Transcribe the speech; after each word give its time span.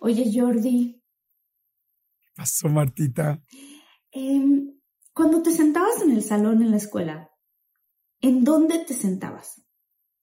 Oye, 0.00 0.30
Jordi. 0.34 1.02
Pasó, 2.34 2.68
Martita. 2.68 3.42
Em, 4.10 4.72
cuando 5.12 5.42
te 5.42 5.52
sentabas 5.52 6.00
en 6.02 6.12
el 6.12 6.22
salón 6.22 6.62
en 6.62 6.70
la 6.70 6.78
escuela, 6.78 7.30
¿en 8.20 8.42
dónde 8.42 8.78
te 8.78 8.94
sentabas? 8.94 9.62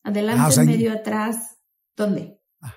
¿Adelante, 0.04 0.60
ah, 0.60 0.64
medio, 0.64 0.92
atrás? 0.92 1.60
¿Dónde? 1.96 2.42
Ah, 2.62 2.74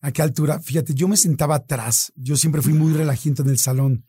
¿A 0.00 0.12
qué 0.12 0.22
altura? 0.22 0.60
Fíjate, 0.60 0.94
yo 0.94 1.08
me 1.08 1.16
sentaba 1.16 1.56
atrás. 1.56 2.12
Yo 2.14 2.36
siempre 2.36 2.62
fui 2.62 2.72
muy 2.72 2.92
relajito 2.92 3.42
en 3.42 3.48
el 3.48 3.58
salón. 3.58 4.04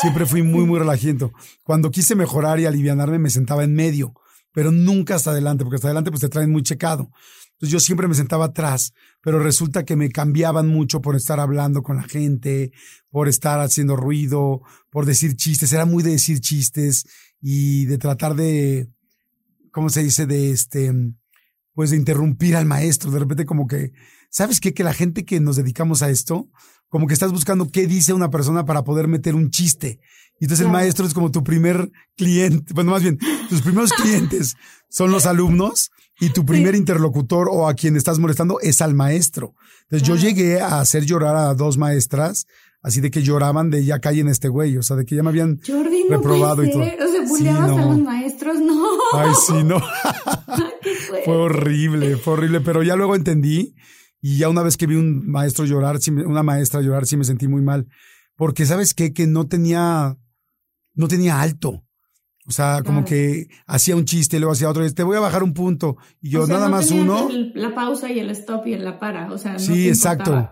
Siempre 0.00 0.26
fui 0.26 0.42
muy, 0.42 0.64
muy 0.64 0.78
relajito. 0.78 1.32
Cuando 1.64 1.90
quise 1.90 2.14
mejorar 2.14 2.60
y 2.60 2.66
alivianarme, 2.66 3.18
me 3.18 3.30
sentaba 3.30 3.64
en 3.64 3.74
medio, 3.74 4.14
pero 4.52 4.70
nunca 4.70 5.16
hasta 5.16 5.32
adelante, 5.32 5.64
porque 5.64 5.76
hasta 5.76 5.88
adelante 5.88 6.10
pues 6.12 6.20
te 6.20 6.28
traen 6.28 6.52
muy 6.52 6.62
checado. 6.62 7.10
Entonces 7.58 7.72
yo 7.72 7.80
siempre 7.80 8.06
me 8.06 8.14
sentaba 8.14 8.46
atrás, 8.46 8.92
pero 9.20 9.40
resulta 9.40 9.84
que 9.84 9.96
me 9.96 10.10
cambiaban 10.10 10.68
mucho 10.68 11.00
por 11.00 11.16
estar 11.16 11.40
hablando 11.40 11.82
con 11.82 11.96
la 11.96 12.04
gente, 12.04 12.70
por 13.10 13.26
estar 13.26 13.58
haciendo 13.58 13.96
ruido, 13.96 14.62
por 14.90 15.06
decir 15.06 15.34
chistes. 15.34 15.72
Era 15.72 15.84
muy 15.84 16.04
de 16.04 16.12
decir 16.12 16.38
chistes 16.38 17.04
y 17.40 17.86
de 17.86 17.98
tratar 17.98 18.36
de, 18.36 18.88
¿cómo 19.72 19.90
se 19.90 20.04
dice? 20.04 20.24
De 20.26 20.52
este, 20.52 20.94
pues 21.74 21.90
de 21.90 21.96
interrumpir 21.96 22.54
al 22.54 22.64
maestro. 22.64 23.10
De 23.10 23.18
repente 23.18 23.44
como 23.44 23.66
que, 23.66 23.90
¿sabes 24.30 24.60
qué? 24.60 24.72
Que 24.72 24.84
la 24.84 24.94
gente 24.94 25.24
que 25.24 25.40
nos 25.40 25.56
dedicamos 25.56 26.02
a 26.02 26.10
esto, 26.10 26.48
como 26.88 27.08
que 27.08 27.14
estás 27.14 27.32
buscando 27.32 27.72
qué 27.72 27.88
dice 27.88 28.12
una 28.12 28.30
persona 28.30 28.66
para 28.66 28.84
poder 28.84 29.08
meter 29.08 29.34
un 29.34 29.50
chiste. 29.50 29.98
Y 30.38 30.44
entonces 30.44 30.64
el 30.64 30.70
maestro 30.70 31.04
es 31.04 31.12
como 31.12 31.32
tu 31.32 31.42
primer 31.42 31.90
cliente, 32.16 32.72
bueno, 32.72 32.92
más 32.92 33.02
bien, 33.02 33.18
tus 33.48 33.62
primeros 33.62 33.92
clientes 33.92 34.54
son 34.88 35.10
los 35.10 35.26
alumnos 35.26 35.90
y 36.20 36.30
tu 36.30 36.44
primer 36.44 36.74
interlocutor 36.74 37.48
o 37.50 37.68
a 37.68 37.74
quien 37.74 37.96
estás 37.96 38.18
molestando 38.18 38.58
es 38.60 38.82
al 38.82 38.94
maestro. 38.94 39.54
Entonces 39.82 40.06
yo 40.06 40.16
llegué 40.16 40.60
a 40.60 40.80
hacer 40.80 41.04
llorar 41.04 41.36
a 41.36 41.54
dos 41.54 41.78
maestras, 41.78 42.46
así 42.82 43.00
de 43.00 43.10
que 43.10 43.22
lloraban 43.22 43.70
de 43.70 43.84
ya 43.84 44.00
en 44.04 44.28
este 44.28 44.48
güey, 44.48 44.76
o 44.76 44.82
sea, 44.82 44.96
de 44.96 45.04
que 45.04 45.16
ya 45.16 45.22
me 45.22 45.30
habían 45.30 45.60
reprobado 46.08 46.64
y 46.64 46.70
todo. 46.70 46.82
O 46.82 47.36
sea, 47.36 47.64
a 47.64 47.68
los 47.68 47.98
maestros, 48.00 48.60
no. 48.60 48.84
Ay, 49.12 49.30
sí, 49.46 49.62
no. 49.64 49.80
fue 51.24 51.36
horrible, 51.36 52.16
fue 52.16 52.32
horrible, 52.34 52.60
pero 52.60 52.82
ya 52.82 52.96
luego 52.96 53.14
entendí 53.14 53.74
y 54.20 54.38
ya 54.38 54.48
una 54.48 54.62
vez 54.62 54.76
que 54.76 54.86
vi 54.86 54.96
un 54.96 55.30
maestro 55.30 55.64
llorar, 55.64 55.98
una 56.26 56.42
maestra 56.42 56.80
llorar, 56.80 57.06
sí 57.06 57.16
me 57.16 57.24
sentí 57.24 57.46
muy 57.46 57.62
mal. 57.62 57.86
Porque, 58.36 58.66
¿sabes 58.66 58.94
qué? 58.94 59.12
Que 59.12 59.26
no 59.26 59.46
tenía, 59.46 60.16
no 60.94 61.08
tenía 61.08 61.40
alto. 61.40 61.84
O 62.48 62.50
sea, 62.50 62.82
como 62.82 63.04
que 63.04 63.48
hacía 63.66 63.94
un 63.94 64.06
chiste 64.06 64.36
y 64.36 64.40
luego 64.40 64.54
hacía 64.54 64.70
otro, 64.70 64.90
te 64.90 65.02
voy 65.02 65.18
a 65.18 65.20
bajar 65.20 65.42
un 65.42 65.52
punto. 65.52 65.98
Y 66.22 66.30
yo, 66.30 66.46
nada 66.46 66.70
más 66.70 66.90
uno. 66.90 67.28
la 67.54 67.74
pausa 67.74 68.10
y 68.10 68.18
el 68.20 68.30
stop 68.30 68.66
y 68.66 68.72
el 68.72 68.84
la 68.84 68.98
para. 68.98 69.30
O 69.30 69.36
sea, 69.36 69.52
no 69.52 69.58
Sí, 69.58 69.86
exacto. 69.86 70.50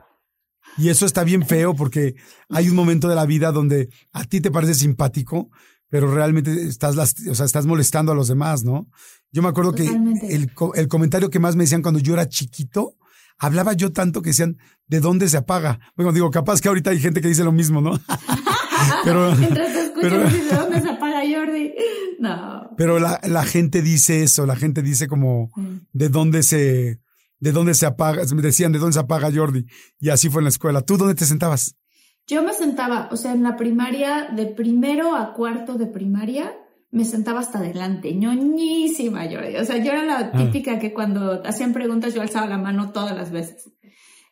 Y 0.76 0.90
eso 0.90 1.06
está 1.06 1.24
bien 1.24 1.46
feo 1.46 1.74
porque 1.74 2.14
hay 2.50 2.68
un 2.68 2.76
momento 2.76 3.08
de 3.08 3.14
la 3.14 3.24
vida 3.24 3.50
donde 3.50 3.88
a 4.12 4.24
ti 4.24 4.42
te 4.42 4.50
parece 4.50 4.74
simpático, 4.74 5.48
pero 5.88 6.12
realmente 6.12 6.66
estás, 6.66 6.98
o 6.98 7.34
sea, 7.34 7.46
estás 7.46 7.64
molestando 7.64 8.12
a 8.12 8.14
los 8.14 8.28
demás, 8.28 8.62
¿no? 8.62 8.88
Yo 9.32 9.40
me 9.40 9.48
acuerdo 9.48 9.72
que 9.72 9.86
el, 9.86 10.52
el 10.74 10.88
comentario 10.88 11.30
que 11.30 11.38
más 11.38 11.56
me 11.56 11.64
decían 11.64 11.80
cuando 11.80 12.00
yo 12.00 12.12
era 12.12 12.28
chiquito 12.28 12.96
hablaba 13.38 13.72
yo 13.72 13.92
tanto 13.92 14.22
que 14.22 14.30
decían, 14.30 14.58
¿de 14.86 15.00
dónde 15.00 15.28
se 15.28 15.36
apaga? 15.36 15.78
Bueno, 15.96 16.12
digo, 16.12 16.30
capaz 16.30 16.60
que 16.60 16.68
ahorita 16.68 16.90
hay 16.90 17.00
gente 17.00 17.20
que 17.20 17.28
dice 17.28 17.44
lo 17.44 17.52
mismo, 17.52 17.80
¿no? 17.80 17.98
pero, 19.04 19.34
pero 20.00 20.18
¿de 20.18 20.48
dónde 20.50 20.80
se 20.80 20.88
apaga 20.88 20.95
Jordi? 21.34 21.74
No. 22.18 22.70
Pero 22.76 22.98
la, 22.98 23.20
la 23.24 23.44
gente 23.44 23.82
dice 23.82 24.22
eso, 24.22 24.46
la 24.46 24.56
gente 24.56 24.82
dice 24.82 25.06
como, 25.06 25.50
mm. 25.54 25.76
¿de 25.92 26.08
dónde 26.08 26.42
se, 26.42 27.00
de 27.38 27.52
dónde 27.52 27.74
se 27.74 27.86
apaga? 27.86 28.22
Me 28.34 28.42
decían, 28.42 28.72
¿de 28.72 28.78
dónde 28.78 28.94
se 28.94 29.00
apaga 29.00 29.32
Jordi? 29.32 29.66
Y 30.00 30.08
así 30.10 30.28
fue 30.28 30.40
en 30.40 30.44
la 30.44 30.50
escuela. 30.50 30.82
¿Tú 30.82 30.96
dónde 30.96 31.14
te 31.14 31.24
sentabas? 31.24 31.76
Yo 32.26 32.42
me 32.42 32.54
sentaba, 32.54 33.08
o 33.12 33.16
sea, 33.16 33.32
en 33.32 33.42
la 33.42 33.56
primaria, 33.56 34.28
de 34.34 34.46
primero 34.46 35.14
a 35.14 35.32
cuarto 35.32 35.74
de 35.74 35.86
primaria, 35.86 36.52
me 36.90 37.04
sentaba 37.04 37.40
hasta 37.40 37.58
adelante, 37.58 38.14
ñoñísima 38.14 39.26
yo. 39.26 39.40
O 39.60 39.64
sea, 39.64 39.76
yo 39.78 39.92
era 39.92 40.04
la 40.04 40.18
ah. 40.18 40.32
típica 40.32 40.78
que 40.78 40.92
cuando 40.92 41.42
hacían 41.44 41.72
preguntas 41.72 42.14
yo 42.14 42.22
alzaba 42.22 42.46
la 42.46 42.58
mano 42.58 42.90
todas 42.92 43.16
las 43.16 43.30
veces. 43.30 43.70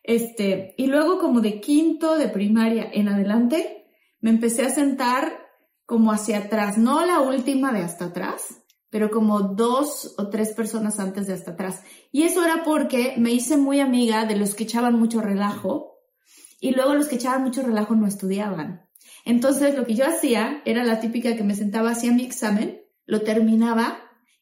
Este, 0.03 0.75
y 0.77 0.87
luego 0.87 1.19
como 1.19 1.41
de 1.41 1.61
quinto 1.61 2.17
de 2.17 2.29
primaria 2.29 2.89
en 2.93 3.09
adelante, 3.09 3.87
me 4.21 4.31
empecé 4.31 4.63
a 4.63 4.71
sentar 4.71 5.44
como 5.87 6.13
hacia 6.13 6.39
atrás, 6.39 6.79
no 6.79 7.05
la 7.05 7.21
última 7.21 7.73
de 7.73 7.83
hasta 7.83 8.07
atrás, 8.07 8.65
pero 8.91 9.11
como 9.11 9.41
dos 9.41 10.15
o 10.19 10.29
tres 10.29 10.53
personas 10.53 11.01
antes 11.01 11.27
de 11.27 11.35
hasta 11.35 11.53
atrás. 11.53 11.83
Y 12.13 12.23
eso 12.23 12.45
era 12.45 12.63
porque 12.65 13.15
me 13.19 13.33
hice 13.33 13.57
muy 13.57 13.81
amiga 13.81 14.25
de 14.25 14.37
los 14.37 14.55
que 14.55 14.65
echaban 14.65 14.99
mucho 14.99 15.21
relajo 15.21 15.99
y 16.61 16.71
luego 16.71 16.95
los 16.95 17.09
que 17.09 17.17
echaban 17.17 17.43
mucho 17.43 17.63
relajo 17.63 17.95
no 17.95 18.07
estudiaban. 18.07 18.89
Entonces 19.25 19.75
lo 19.77 19.85
que 19.85 19.95
yo 19.95 20.07
hacía 20.07 20.63
era 20.65 20.85
la 20.85 21.01
típica 21.01 21.35
que 21.37 21.45
me 21.45 21.57
sentaba, 21.57 21.91
hacía 21.91 22.13
mi 22.13 22.25
examen, 22.25 22.83
lo 23.07 23.23
terminaba 23.23 23.99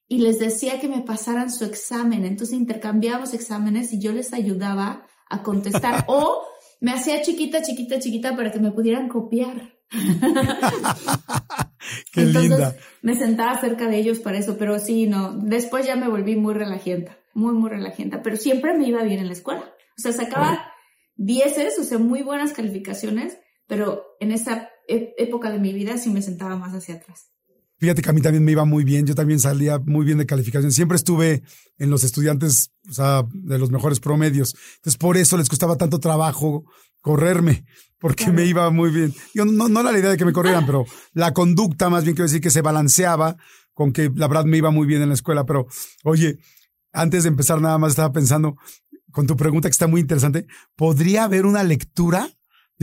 y 0.07 0.19
les 0.19 0.39
decía 0.39 0.79
que 0.81 0.89
me 0.89 1.01
pasaran 1.01 1.51
su 1.51 1.65
examen. 1.65 2.25
Entonces 2.25 2.59
intercambiábamos 2.59 3.33
exámenes 3.35 3.93
y 3.93 4.01
yo 4.01 4.13
les 4.13 4.33
ayudaba 4.33 5.07
a 5.29 5.43
contestar 5.43 6.05
o 6.09 6.43
me 6.81 6.93
hacía 6.93 7.23
chiquita, 7.23 7.63
chiquita, 7.63 7.99
chiquita 7.99 8.37
para 8.37 8.53
que 8.53 8.61
me 8.61 8.73
pudieran 8.73 9.09
copiar. 9.09 9.72
Qué 12.13 12.25
linda. 12.25 12.77
Me 13.03 13.17
sentaba 13.17 13.61
cerca 13.61 13.89
de 13.89 13.99
ellos 13.99 14.21
para 14.21 14.39
eso, 14.39 14.57
pero 14.57 14.79
sí, 14.79 15.07
no. 15.07 15.37
Después 15.37 15.87
ya 15.87 15.97
me 15.97 16.09
volví 16.09 16.37
muy 16.37 16.55
relajienta, 16.55 17.19
muy, 17.35 17.55
muy 17.55 17.71
relajienta, 17.71 18.23
pero 18.23 18.37
siempre 18.37 18.77
me 18.77 18.89
iba 18.89 19.03
bien 19.03 19.21
en 19.21 19.27
la 19.27 19.33
escuela. 19.33 19.65
O 19.99 20.01
sea, 20.01 20.13
sacaba 20.13 20.73
dieces, 21.17 21.79
o 21.79 21.85
sea, 21.85 21.99
muy 21.99 22.23
buenas 22.23 22.53
calificaciones, 22.53 23.39
pero 23.67 24.03
en 24.21 24.33
esa 24.33 24.71
e-, 24.89 25.15
época 25.19 25.51
de 25.51 25.59
mi 25.59 25.73
vida 25.73 25.99
sí 25.99 26.11
me 26.11 26.23
sentaba 26.23 26.57
más 26.57 26.75
hacia 26.75 26.97
atrás. 26.97 27.29
Fíjate 27.79 28.01
que 28.01 28.11
a 28.11 28.13
mí 28.13 28.21
también 28.21 28.45
me 28.45 28.53
iba 28.53 28.65
muy 28.65 28.85
bien, 28.85 29.07
yo 29.07 29.17
también 29.17 29.41
salía 29.41 29.81
muy 29.81 30.05
bien 30.05 30.19
de 30.19 30.25
calificación, 30.25 30.71
siempre 30.71 30.95
estuve 30.95 31.43
en 31.79 31.91
los 31.91 32.05
estudiantes, 32.05 32.71
o 32.89 32.93
sea, 32.93 33.27
de 33.33 33.59
los 33.59 33.73
mejores 33.73 33.99
promedios. 33.99 34.55
Entonces, 34.77 34.97
por 34.97 35.17
eso 35.17 35.37
les 35.37 35.49
costaba 35.49 35.77
tanto 35.77 35.99
trabajo 35.99 36.65
correrme, 37.03 37.67
porque 37.99 38.33
me 38.33 38.47
iba 38.47 38.71
muy 38.71 38.91
bien. 38.91 39.15
Yo 39.35 39.45
no, 39.45 39.69
no 39.69 39.81
era 39.81 39.93
la 39.93 39.99
idea 39.99 40.11
de 40.11 40.17
que 40.17 40.25
me 40.25 40.33
corrieran, 40.33 40.65
pero 40.67 40.87
la 41.13 41.35
conducta, 41.35 41.91
más 41.91 42.05
bien 42.05 42.17
quiero 42.17 42.29
decir 42.29 42.41
que 42.41 42.51
se 42.51 42.63
balanceaba 42.63 43.37
con 43.75 43.93
que 43.93 44.11
la 44.15 44.29
verdad 44.29 44.45
me 44.47 44.57
iba 44.57 44.71
muy 44.71 44.87
bien 44.87 45.03
en 45.03 45.09
la 45.09 45.15
escuela. 45.15 45.45
Pero, 45.45 45.67
oye, 46.05 46.39
antes 46.93 47.25
de 47.25 47.29
empezar 47.29 47.61
nada 47.61 47.77
más 47.77 47.91
estaba 47.91 48.13
pensando 48.13 48.57
con 49.11 49.27
tu 49.27 49.37
pregunta 49.37 49.69
que 49.69 49.73
está 49.73 49.87
muy 49.87 50.01
interesante, 50.01 50.47
¿podría 50.75 51.25
haber 51.25 51.45
una 51.45 51.63
lectura 51.63 52.31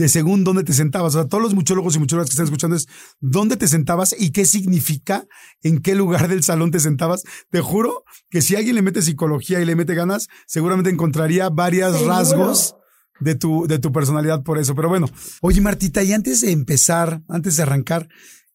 de 0.00 0.08
según 0.08 0.44
dónde 0.44 0.64
te 0.64 0.72
sentabas. 0.72 1.14
O 1.14 1.18
sea, 1.18 1.28
todos 1.28 1.42
los 1.42 1.54
muchólogos 1.54 1.94
y 1.94 1.98
muchólogas 1.98 2.30
que 2.30 2.32
están 2.32 2.46
escuchando 2.46 2.74
es 2.74 2.88
dónde 3.20 3.56
te 3.56 3.68
sentabas 3.68 4.16
y 4.18 4.30
qué 4.30 4.46
significa, 4.46 5.26
en 5.62 5.80
qué 5.80 5.94
lugar 5.94 6.28
del 6.28 6.42
salón 6.42 6.70
te 6.70 6.80
sentabas. 6.80 7.22
Te 7.50 7.60
juro 7.60 8.04
que 8.30 8.40
si 8.40 8.56
alguien 8.56 8.76
le 8.76 8.82
mete 8.82 9.02
psicología 9.02 9.60
y 9.60 9.66
le 9.66 9.76
mete 9.76 9.94
ganas, 9.94 10.28
seguramente 10.46 10.90
encontraría 10.90 11.50
varios 11.50 12.00
rasgos 12.06 12.76
de 13.20 13.34
tu, 13.34 13.66
de 13.66 13.78
tu 13.78 13.92
personalidad 13.92 14.42
por 14.42 14.58
eso. 14.58 14.74
Pero 14.74 14.88
bueno, 14.88 15.06
oye 15.40 15.60
Martita, 15.60 16.02
y 16.02 16.12
antes 16.12 16.40
de 16.40 16.52
empezar, 16.52 17.22
antes 17.28 17.56
de 17.56 17.62
arrancar, 17.62 18.08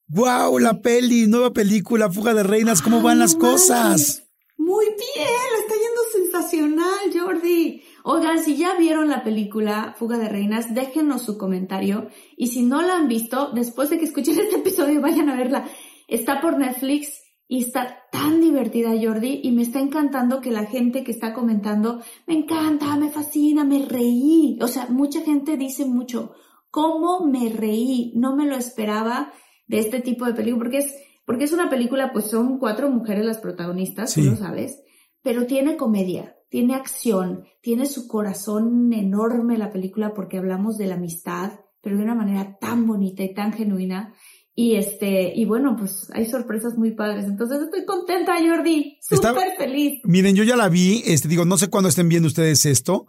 wow, 0.07 0.59
la 0.59 0.81
peli, 0.81 1.27
nueva 1.27 1.53
película, 1.53 2.11
Fuga 2.11 2.33
de 2.33 2.43
Reinas, 2.43 2.81
¿cómo 2.81 3.01
van 3.01 3.19
las 3.19 3.35
cosas? 3.35 4.23
Muy 4.57 4.85
bien, 4.85 5.27
está 5.61 5.75
yendo 5.75 6.01
sensacional, 6.31 6.99
Jordi. 7.13 7.83
Oigan, 8.03 8.43
si 8.43 8.55
ya 8.57 8.77
vieron 8.77 9.09
la 9.09 9.23
película 9.23 9.95
Fuga 9.97 10.17
de 10.17 10.29
Reinas, 10.29 10.73
déjenos 10.73 11.23
su 11.23 11.37
comentario. 11.37 12.09
Y 12.37 12.47
si 12.47 12.63
no 12.63 12.81
la 12.81 12.95
han 12.95 13.07
visto, 13.07 13.51
después 13.53 13.89
de 13.89 13.97
que 13.97 14.05
escuchen 14.05 14.39
este 14.39 14.57
episodio, 14.57 15.01
vayan 15.01 15.29
a 15.29 15.35
verla. 15.35 15.67
Está 16.07 16.39
por 16.39 16.57
Netflix 16.57 17.24
y 17.47 17.63
está 17.63 17.99
tan 18.11 18.41
divertida, 18.41 18.91
Jordi. 19.01 19.41
Y 19.43 19.51
me 19.51 19.61
está 19.61 19.79
encantando 19.79 20.41
que 20.41 20.51
la 20.51 20.65
gente 20.65 21.03
que 21.03 21.11
está 21.11 21.33
comentando, 21.33 22.01
me 22.27 22.35
encanta, 22.35 22.95
me 22.97 23.09
fascina, 23.09 23.63
me 23.63 23.85
reí. 23.85 24.57
O 24.61 24.67
sea, 24.67 24.87
mucha 24.87 25.21
gente 25.21 25.57
dice 25.57 25.85
mucho, 25.85 26.33
¿cómo 26.69 27.25
me 27.25 27.49
reí? 27.49 28.13
No 28.15 28.35
me 28.35 28.45
lo 28.45 28.55
esperaba 28.55 29.31
de 29.67 29.79
este 29.79 30.01
tipo 30.01 30.25
de 30.25 30.33
película, 30.33 30.63
porque 30.63 30.77
es, 30.79 30.93
porque 31.25 31.43
es 31.45 31.53
una 31.53 31.69
película, 31.69 32.11
pues 32.13 32.25
son 32.25 32.59
cuatro 32.59 32.89
mujeres 32.89 33.25
las 33.25 33.39
protagonistas, 33.39 34.13
tú 34.13 34.21
lo 34.21 34.35
sabes, 34.35 34.81
pero 35.21 35.45
tiene 35.45 35.75
comedia 35.75 36.35
tiene 36.55 36.75
acción, 36.75 37.43
tiene 37.61 37.85
su 37.85 38.07
corazón 38.07 38.93
enorme 38.93 39.57
la 39.57 39.71
película 39.71 40.13
porque 40.13 40.37
hablamos 40.37 40.77
de 40.77 40.87
la 40.87 40.95
amistad, 40.95 41.59
pero 41.81 41.97
de 41.97 42.03
una 42.03 42.15
manera 42.15 42.57
tan 42.61 42.87
bonita 42.87 43.23
y 43.23 43.33
tan 43.33 43.51
genuina. 43.51 44.13
Y 44.57 44.77
este, 44.77 45.33
y 45.35 45.43
bueno, 45.43 45.75
pues 45.77 46.09
hay 46.13 46.25
sorpresas 46.25 46.77
muy 46.77 46.91
padres. 46.91 47.25
Entonces 47.25 47.61
estoy 47.63 47.83
contenta, 47.83 48.35
Jordi. 48.39 48.97
Súper 49.01 49.57
feliz. 49.57 49.99
Miren, 50.05 50.33
yo 50.33 50.45
ya 50.45 50.55
la 50.55 50.69
vi, 50.69 51.03
este, 51.05 51.27
digo, 51.27 51.43
no 51.43 51.57
sé 51.57 51.69
cuándo 51.69 51.89
estén 51.89 52.07
viendo 52.07 52.27
ustedes 52.27 52.65
esto, 52.65 53.05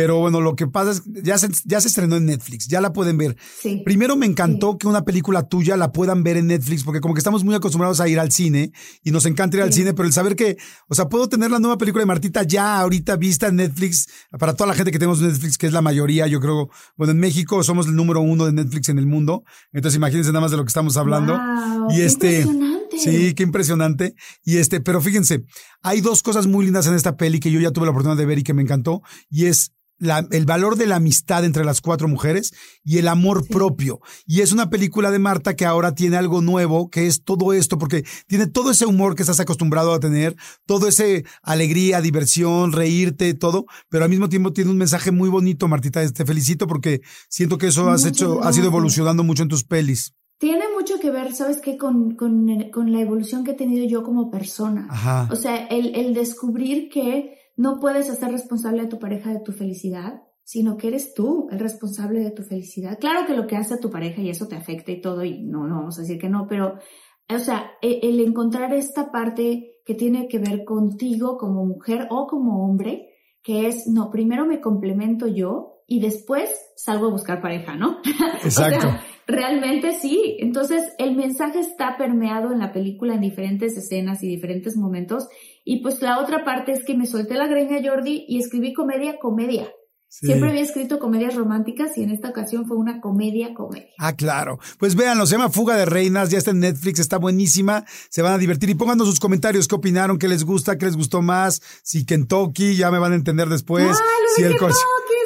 Pero 0.00 0.18
bueno, 0.18 0.40
lo 0.40 0.56
que 0.56 0.66
pasa 0.66 0.92
es 0.92 1.02
que 1.02 1.20
ya 1.22 1.36
se, 1.36 1.50
ya 1.66 1.78
se 1.78 1.88
estrenó 1.88 2.16
en 2.16 2.24
Netflix, 2.24 2.66
ya 2.68 2.80
la 2.80 2.90
pueden 2.90 3.18
ver. 3.18 3.36
Sí. 3.60 3.82
Primero 3.84 4.16
me 4.16 4.24
encantó 4.24 4.78
que 4.78 4.86
una 4.86 5.04
película 5.04 5.46
tuya 5.46 5.76
la 5.76 5.92
puedan 5.92 6.22
ver 6.22 6.38
en 6.38 6.46
Netflix, 6.46 6.84
porque 6.84 7.00
como 7.00 7.12
que 7.12 7.18
estamos 7.18 7.44
muy 7.44 7.54
acostumbrados 7.54 8.00
a 8.00 8.08
ir 8.08 8.18
al 8.18 8.32
cine 8.32 8.72
y 9.04 9.10
nos 9.10 9.26
encanta 9.26 9.58
ir 9.58 9.62
al 9.62 9.74
cine, 9.74 9.92
pero 9.92 10.06
el 10.06 10.14
saber 10.14 10.36
que, 10.36 10.56
o 10.88 10.94
sea, 10.94 11.10
puedo 11.10 11.28
tener 11.28 11.50
la 11.50 11.58
nueva 11.58 11.76
película 11.76 12.00
de 12.00 12.06
Martita 12.06 12.44
ya 12.44 12.80
ahorita 12.80 13.16
vista 13.16 13.48
en 13.48 13.56
Netflix, 13.56 14.06
para 14.38 14.54
toda 14.54 14.68
la 14.68 14.74
gente 14.74 14.90
que 14.90 14.98
tenemos 14.98 15.20
Netflix, 15.20 15.58
que 15.58 15.66
es 15.66 15.74
la 15.74 15.82
mayoría, 15.82 16.26
yo 16.28 16.40
creo, 16.40 16.70
bueno, 16.96 17.10
en 17.10 17.18
México 17.18 17.62
somos 17.62 17.86
el 17.86 17.94
número 17.94 18.22
uno 18.22 18.46
de 18.46 18.54
Netflix 18.54 18.88
en 18.88 18.98
el 18.98 19.06
mundo, 19.06 19.44
entonces 19.70 19.98
imagínense 19.98 20.30
nada 20.30 20.40
más 20.40 20.50
de 20.50 20.56
lo 20.56 20.64
que 20.64 20.68
estamos 20.68 20.96
hablando. 20.96 21.34
Guau, 21.34 21.90
y 21.90 21.96
qué 21.96 22.06
este, 22.06 22.40
impresionante. 22.40 22.98
sí, 22.98 23.34
qué 23.34 23.42
impresionante. 23.42 24.14
Y 24.46 24.56
este, 24.56 24.80
pero 24.80 25.02
fíjense, 25.02 25.44
hay 25.82 26.00
dos 26.00 26.22
cosas 26.22 26.46
muy 26.46 26.64
lindas 26.64 26.86
en 26.86 26.94
esta 26.94 27.18
peli 27.18 27.38
que 27.38 27.50
yo 27.50 27.60
ya 27.60 27.70
tuve 27.70 27.84
la 27.84 27.90
oportunidad 27.90 28.16
de 28.16 28.24
ver 28.24 28.38
y 28.38 28.44
que 28.44 28.54
me 28.54 28.62
encantó, 28.62 29.02
y 29.28 29.44
es 29.44 29.72
la- 30.00 30.26
el 30.32 30.46
valor 30.46 30.74
de 30.76 30.86
la 30.86 30.96
amistad 30.96 31.44
entre 31.44 31.64
las 31.64 31.80
cuatro 31.80 32.08
mujeres 32.08 32.52
y 32.82 32.98
el 32.98 33.06
amor 33.06 33.46
propio. 33.46 34.00
Y 34.26 34.40
es 34.40 34.50
una 34.50 34.68
película 34.70 35.12
de 35.12 35.20
Marta 35.20 35.54
que 35.54 35.66
ahora 35.66 35.94
tiene 35.94 36.16
algo 36.16 36.40
nuevo, 36.40 36.90
que 36.90 37.06
es 37.06 37.22
todo 37.22 37.52
esto, 37.52 37.78
porque 37.78 38.02
tiene 38.26 38.48
todo 38.48 38.72
ese 38.72 38.86
humor 38.86 39.14
que 39.14 39.22
estás 39.22 39.38
acostumbrado 39.38 39.92
a 39.94 40.00
tener, 40.00 40.34
todo 40.66 40.88
ese 40.88 41.24
alegría, 41.42 42.00
diversión, 42.00 42.72
reírte, 42.72 43.34
todo, 43.34 43.66
pero 43.88 44.02
al 44.04 44.10
mismo 44.10 44.28
tiempo 44.28 44.52
tiene 44.52 44.70
un 44.70 44.78
mensaje 44.78 45.12
muy 45.12 45.28
bonito, 45.28 45.68
Martita. 45.68 46.00
Te 46.10 46.24
felicito 46.24 46.66
porque 46.66 47.02
siento 47.28 47.58
que 47.58 47.68
eso 47.68 47.88
has 47.90 48.02
Muchas 48.02 48.16
hecho, 48.16 48.24
ha 48.26 48.34
sido 48.34 48.40
gracias. 48.42 48.66
evolucionando 48.66 49.22
mucho 49.22 49.42
en 49.44 49.48
tus 49.50 49.64
pelis. 49.64 50.14
Tiene 50.38 50.64
mucho 50.74 50.98
que 50.98 51.10
ver, 51.10 51.34
¿sabes 51.34 51.58
qué? 51.62 51.76
Con, 51.76 52.14
con, 52.14 52.70
con 52.72 52.90
la 52.92 53.00
evolución 53.02 53.44
que 53.44 53.50
he 53.50 53.54
tenido 53.54 53.86
yo 53.86 54.02
como 54.02 54.30
persona. 54.30 54.86
Ajá. 54.88 55.28
O 55.30 55.36
sea, 55.36 55.66
el, 55.66 55.94
el 55.94 56.14
descubrir 56.14 56.88
que 56.88 57.36
no 57.60 57.78
puedes 57.78 58.08
hacer 58.08 58.32
responsable 58.32 58.80
a 58.80 58.88
tu 58.88 58.98
pareja 58.98 59.34
de 59.34 59.40
tu 59.40 59.52
felicidad, 59.52 60.22
sino 60.44 60.78
que 60.78 60.88
eres 60.88 61.12
tú 61.12 61.46
el 61.50 61.58
responsable 61.58 62.20
de 62.20 62.30
tu 62.30 62.42
felicidad. 62.42 62.98
Claro 62.98 63.26
que 63.26 63.36
lo 63.36 63.46
que 63.46 63.56
hace 63.56 63.74
a 63.74 63.80
tu 63.80 63.90
pareja 63.90 64.22
y 64.22 64.30
eso 64.30 64.48
te 64.48 64.56
afecta 64.56 64.92
y 64.92 65.02
todo, 65.02 65.22
y 65.26 65.42
no, 65.42 65.66
no 65.66 65.76
vamos 65.76 65.98
a 65.98 66.00
decir 66.00 66.18
que 66.18 66.30
no, 66.30 66.46
pero, 66.48 66.78
o 67.28 67.38
sea, 67.38 67.72
e- 67.82 68.00
el, 68.02 68.18
encontrar 68.20 68.72
esta 68.72 69.12
parte 69.12 69.82
que 69.84 69.94
tiene 69.94 70.26
que 70.26 70.38
ver 70.38 70.64
contigo 70.64 71.36
como 71.36 71.66
mujer 71.66 72.06
o 72.08 72.26
como 72.26 72.64
hombre, 72.64 73.10
que 73.42 73.66
es, 73.66 73.86
no, 73.86 74.10
primero 74.10 74.46
me 74.46 74.62
complemento 74.62 75.26
yo 75.26 75.82
y 75.86 76.00
después 76.00 76.50
salgo 76.76 77.08
a 77.08 77.10
buscar 77.10 77.42
pareja, 77.42 77.76
¿no? 77.76 77.98
Exacto. 78.42 78.88
O 78.88 78.90
sea, 78.90 79.04
realmente 79.26 79.92
sí. 79.92 80.36
Entonces, 80.40 80.82
el 80.98 81.16
mensaje 81.16 81.60
está 81.60 81.96
permeado 81.96 82.52
en 82.52 82.58
la 82.58 82.72
película 82.72 83.14
en 83.14 83.20
diferentes 83.20 83.76
escenas 83.76 84.22
y 84.22 84.28
diferentes 84.28 84.76
momentos. 84.76 85.28
Y 85.64 85.82
pues 85.82 86.00
la 86.02 86.18
otra 86.20 86.44
parte 86.44 86.72
es 86.72 86.84
que 86.84 86.94
me 86.94 87.06
solté 87.06 87.34
la 87.34 87.46
greña 87.46 87.78
Jordi 87.82 88.24
y 88.28 88.38
escribí 88.38 88.72
comedia, 88.72 89.18
comedia. 89.20 89.70
Sí. 90.12 90.26
Siempre 90.26 90.48
había 90.50 90.62
escrito 90.62 90.98
comedias 90.98 91.36
románticas 91.36 91.96
y 91.96 92.02
en 92.02 92.10
esta 92.10 92.30
ocasión 92.30 92.66
fue 92.66 92.76
una 92.76 93.00
comedia, 93.00 93.54
comedia. 93.54 93.90
Ah, 93.96 94.16
claro. 94.16 94.58
Pues 94.76 94.96
véanlo, 94.96 95.24
se 95.24 95.36
llama 95.36 95.50
Fuga 95.50 95.76
de 95.76 95.84
Reinas, 95.84 96.30
ya 96.30 96.38
está 96.38 96.50
en 96.50 96.58
Netflix, 96.58 96.98
está 96.98 97.16
buenísima, 97.16 97.84
se 98.08 98.20
van 98.20 98.32
a 98.32 98.38
divertir 98.38 98.68
y 98.70 98.74
pónganos 98.74 99.06
sus 99.06 99.20
comentarios, 99.20 99.68
qué 99.68 99.76
opinaron, 99.76 100.18
qué 100.18 100.26
les 100.26 100.42
gusta, 100.44 100.76
qué 100.78 100.86
les 100.86 100.96
gustó 100.96 101.22
más, 101.22 101.62
si 101.84 102.04
Kentucky, 102.04 102.74
ya 102.74 102.90
me 102.90 102.98
van 102.98 103.12
a 103.12 103.14
entender 103.14 103.48
después, 103.48 103.86
Ah, 103.86 104.02
lo 104.20 104.34
si 104.34 104.42
el 104.42 104.56
coche, 104.56 104.74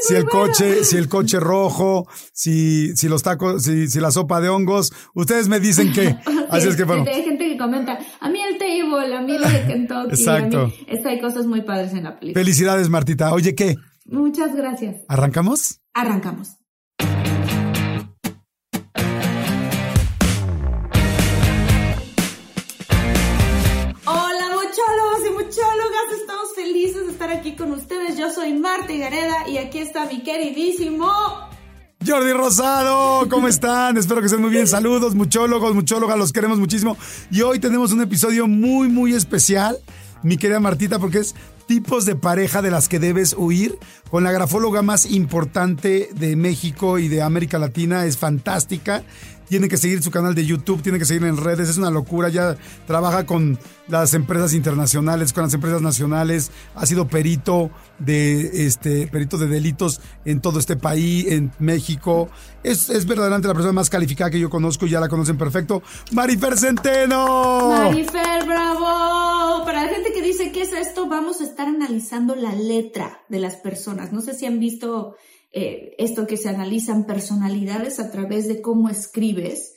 si 0.02 0.14
el 0.16 0.24
bueno. 0.24 0.38
coche, 0.38 0.84
si 0.84 0.96
el 0.98 1.08
coche 1.08 1.40
rojo, 1.40 2.06
si, 2.34 2.94
si 2.94 3.08
los 3.08 3.22
tacos, 3.22 3.62
si, 3.62 3.88
si 3.88 4.00
la 4.00 4.10
sopa 4.10 4.42
de 4.42 4.50
hongos, 4.50 4.92
ustedes 5.14 5.48
me 5.48 5.60
dicen 5.60 5.94
qué. 5.94 6.14
Así 6.50 6.68
es 6.68 6.76
que 6.76 6.84
bueno. 6.84 7.06
Comenta, 7.56 7.98
a 8.20 8.28
mí 8.28 8.40
el 8.40 8.58
table, 8.58 9.14
a 9.14 9.20
mí 9.20 9.38
lo 9.38 9.48
de 9.48 9.66
Kentucky. 9.66 10.10
Exacto. 10.10 10.62
A 10.62 10.66
mí, 10.66 10.98
hay 11.04 11.20
cosas 11.20 11.46
muy 11.46 11.62
padres 11.62 11.92
en 11.92 12.04
la 12.04 12.18
película. 12.18 12.42
Felicidades, 12.42 12.88
Martita. 12.88 13.32
Oye, 13.32 13.54
¿qué? 13.54 13.76
Muchas 14.06 14.54
gracias. 14.54 14.96
¿Arrancamos? 15.08 15.80
Arrancamos. 15.94 16.56
Hola 24.06 24.46
muchólogos 24.52 25.26
y 25.26 25.30
muchólogas, 25.30 26.20
estamos 26.20 26.54
felices 26.54 27.06
de 27.06 27.12
estar 27.12 27.30
aquí 27.30 27.56
con 27.56 27.72
ustedes. 27.72 28.18
Yo 28.18 28.30
soy 28.30 28.54
Marta 28.54 28.92
Gareda 28.92 29.48
y 29.48 29.58
aquí 29.58 29.78
está 29.78 30.06
mi 30.06 30.22
queridísimo 30.22 31.10
Jordi 32.06 32.32
Rosado, 32.32 33.28
¿cómo 33.30 33.48
están? 33.48 33.96
Espero 33.96 34.20
que 34.20 34.26
estén 34.26 34.40
muy 34.40 34.50
bien. 34.50 34.66
Saludos, 34.66 35.14
muchólogos, 35.14 35.74
muchólogas, 35.74 36.18
los 36.18 36.32
queremos 36.32 36.58
muchísimo. 36.58 36.96
Y 37.30 37.42
hoy 37.42 37.58
tenemos 37.58 37.92
un 37.92 38.02
episodio 38.02 38.46
muy, 38.46 38.88
muy 38.88 39.14
especial, 39.14 39.78
mi 40.22 40.36
querida 40.36 40.60
Martita, 40.60 40.98
porque 40.98 41.18
es 41.18 41.34
tipos 41.66 42.04
de 42.04 42.14
pareja 42.14 42.60
de 42.60 42.70
las 42.70 42.88
que 42.88 42.98
debes 42.98 43.34
huir, 43.38 43.78
con 44.10 44.22
la 44.22 44.32
grafóloga 44.32 44.82
más 44.82 45.06
importante 45.06 46.10
de 46.14 46.36
México 46.36 46.98
y 46.98 47.08
de 47.08 47.22
América 47.22 47.58
Latina. 47.58 48.04
Es 48.04 48.18
fantástica. 48.18 49.02
Tienen 49.48 49.68
que 49.68 49.76
seguir 49.76 50.02
su 50.02 50.10
canal 50.10 50.34
de 50.34 50.44
YouTube, 50.44 50.82
tienen 50.82 50.98
que 50.98 51.04
seguir 51.04 51.24
en 51.24 51.36
redes, 51.36 51.68
es 51.68 51.76
una 51.76 51.90
locura. 51.90 52.28
Ya 52.28 52.56
trabaja 52.86 53.26
con 53.26 53.58
las 53.88 54.14
empresas 54.14 54.54
internacionales, 54.54 55.32
con 55.32 55.44
las 55.44 55.54
empresas 55.54 55.82
nacionales, 55.82 56.50
ha 56.74 56.86
sido 56.86 57.06
perito 57.06 57.70
de 57.98 58.66
este 58.66 59.06
perito 59.08 59.36
de 59.38 59.46
delitos 59.46 60.00
en 60.24 60.40
todo 60.40 60.58
este 60.58 60.76
país, 60.76 61.26
en 61.28 61.52
México. 61.58 62.28
Es, 62.62 62.88
es 62.88 63.06
verdaderamente 63.06 63.48
la 63.48 63.54
persona 63.54 63.72
más 63.72 63.90
calificada 63.90 64.30
que 64.30 64.40
yo 64.40 64.48
conozco 64.48 64.86
y 64.86 64.90
ya 64.90 65.00
la 65.00 65.08
conocen 65.08 65.36
perfecto. 65.36 65.82
Marifer 66.12 66.56
Centeno. 66.56 67.68
Marifer, 67.68 68.44
bravo. 68.46 69.64
Para 69.64 69.84
la 69.84 69.88
gente 69.88 70.12
que 70.12 70.22
dice 70.22 70.52
qué 70.52 70.62
es 70.62 70.72
esto, 70.72 71.06
vamos 71.06 71.40
a 71.40 71.44
estar 71.44 71.68
analizando 71.68 72.34
la 72.34 72.54
letra 72.54 73.20
de 73.28 73.38
las 73.38 73.56
personas. 73.56 74.12
No 74.12 74.20
sé 74.20 74.34
si 74.34 74.46
han 74.46 74.58
visto 74.58 75.16
eh, 75.54 75.94
esto 75.98 76.26
que 76.26 76.36
se 76.36 76.48
analizan 76.48 77.06
personalidades 77.06 78.00
a 78.00 78.10
través 78.10 78.48
de 78.48 78.60
cómo 78.60 78.88
escribes. 78.88 79.74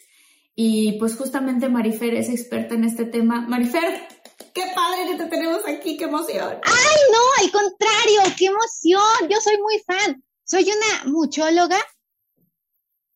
Y 0.56 0.98
pues 1.00 1.16
justamente 1.16 1.70
Marifer 1.70 2.16
es 2.16 2.30
experta 2.30 2.76
en 2.76 2.84
este 2.84 3.06
tema. 3.06 3.48
Marifer, 3.48 4.08
qué 4.54 4.64
padre 4.76 5.12
que 5.12 5.24
te 5.24 5.30
tenemos 5.30 5.62
aquí, 5.68 5.96
qué 5.96 6.06
emoción. 6.06 6.60
¡Ay, 6.64 6.96
no! 7.12 7.44
Al 7.44 7.52
contrario, 7.52 8.36
qué 8.38 8.46
emoción. 8.48 9.30
Yo 9.30 9.40
soy 9.40 9.58
muy 9.62 9.80
fan. 9.86 10.24
Soy 10.44 10.64
una 10.64 11.12
muchóloga 11.12 11.78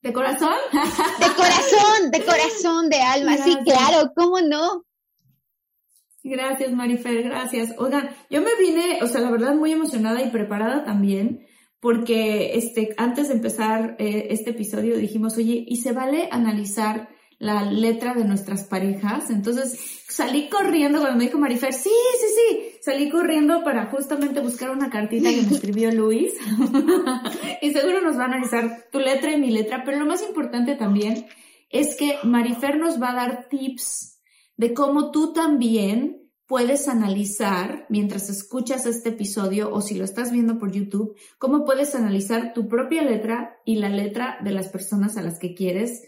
¿De 0.01 0.13
corazón? 0.13 0.55
de 0.71 1.27
corazón, 1.35 2.11
de 2.11 2.25
corazón, 2.25 2.89
de 2.89 3.01
alma. 3.01 3.37
Sí, 3.37 3.55
claro, 3.63 4.11
¿cómo 4.15 4.41
no? 4.41 4.83
Gracias, 6.23 6.71
Marifer, 6.71 7.23
gracias. 7.23 7.75
Oigan, 7.77 8.09
yo 8.29 8.41
me 8.41 8.55
vine, 8.59 8.99
o 9.03 9.07
sea, 9.07 9.21
la 9.21 9.29
verdad 9.29 9.53
muy 9.53 9.71
emocionada 9.71 10.21
y 10.23 10.31
preparada 10.31 10.83
también, 10.83 11.45
porque 11.81 12.51
este, 12.53 12.93
antes 12.95 13.27
de 13.27 13.33
empezar 13.33 13.95
eh, 13.97 14.27
este 14.29 14.51
episodio 14.51 14.95
dijimos, 14.97 15.35
oye, 15.37 15.65
¿y 15.67 15.77
se 15.77 15.91
vale 15.91 16.29
analizar 16.31 17.09
la 17.39 17.63
letra 17.63 18.13
de 18.13 18.23
nuestras 18.23 18.65
parejas? 18.65 19.31
Entonces 19.31 20.03
salí 20.07 20.47
corriendo 20.47 20.99
cuando 20.99 21.17
me 21.17 21.25
dijo 21.25 21.39
Marifer, 21.39 21.73
sí, 21.73 21.89
sí, 21.89 22.27
sí, 22.35 22.77
salí 22.81 23.09
corriendo 23.09 23.63
para 23.63 23.87
justamente 23.87 24.41
buscar 24.41 24.69
una 24.69 24.91
cartita 24.91 25.31
que 25.31 25.41
me 25.41 25.55
escribió 25.55 25.91
Luis. 25.91 26.33
y 27.63 27.71
seguro 27.71 28.01
nos 28.01 28.15
va 28.15 28.23
a 28.23 28.27
analizar 28.27 28.85
tu 28.91 28.99
letra 28.99 29.33
y 29.33 29.39
mi 29.39 29.49
letra, 29.49 29.81
pero 29.83 29.97
lo 29.97 30.05
más 30.05 30.21
importante 30.21 30.75
también 30.75 31.25
es 31.71 31.95
que 31.97 32.19
Marifer 32.23 32.77
nos 32.77 33.01
va 33.01 33.09
a 33.09 33.15
dar 33.15 33.47
tips 33.49 34.21
de 34.55 34.75
cómo 34.75 35.09
tú 35.09 35.33
también 35.33 36.20
puedes 36.51 36.89
analizar, 36.89 37.85
mientras 37.87 38.29
escuchas 38.29 38.85
este 38.85 39.07
episodio 39.07 39.73
o 39.73 39.79
si 39.79 39.95
lo 39.95 40.03
estás 40.03 40.33
viendo 40.33 40.59
por 40.59 40.73
YouTube, 40.73 41.15
cómo 41.37 41.63
puedes 41.63 41.95
analizar 41.95 42.51
tu 42.51 42.67
propia 42.67 43.03
letra 43.03 43.61
y 43.63 43.77
la 43.77 43.87
letra 43.87 44.37
de 44.43 44.51
las 44.51 44.67
personas 44.67 45.15
a 45.15 45.21
las 45.21 45.39
que 45.39 45.55
quieres 45.55 46.03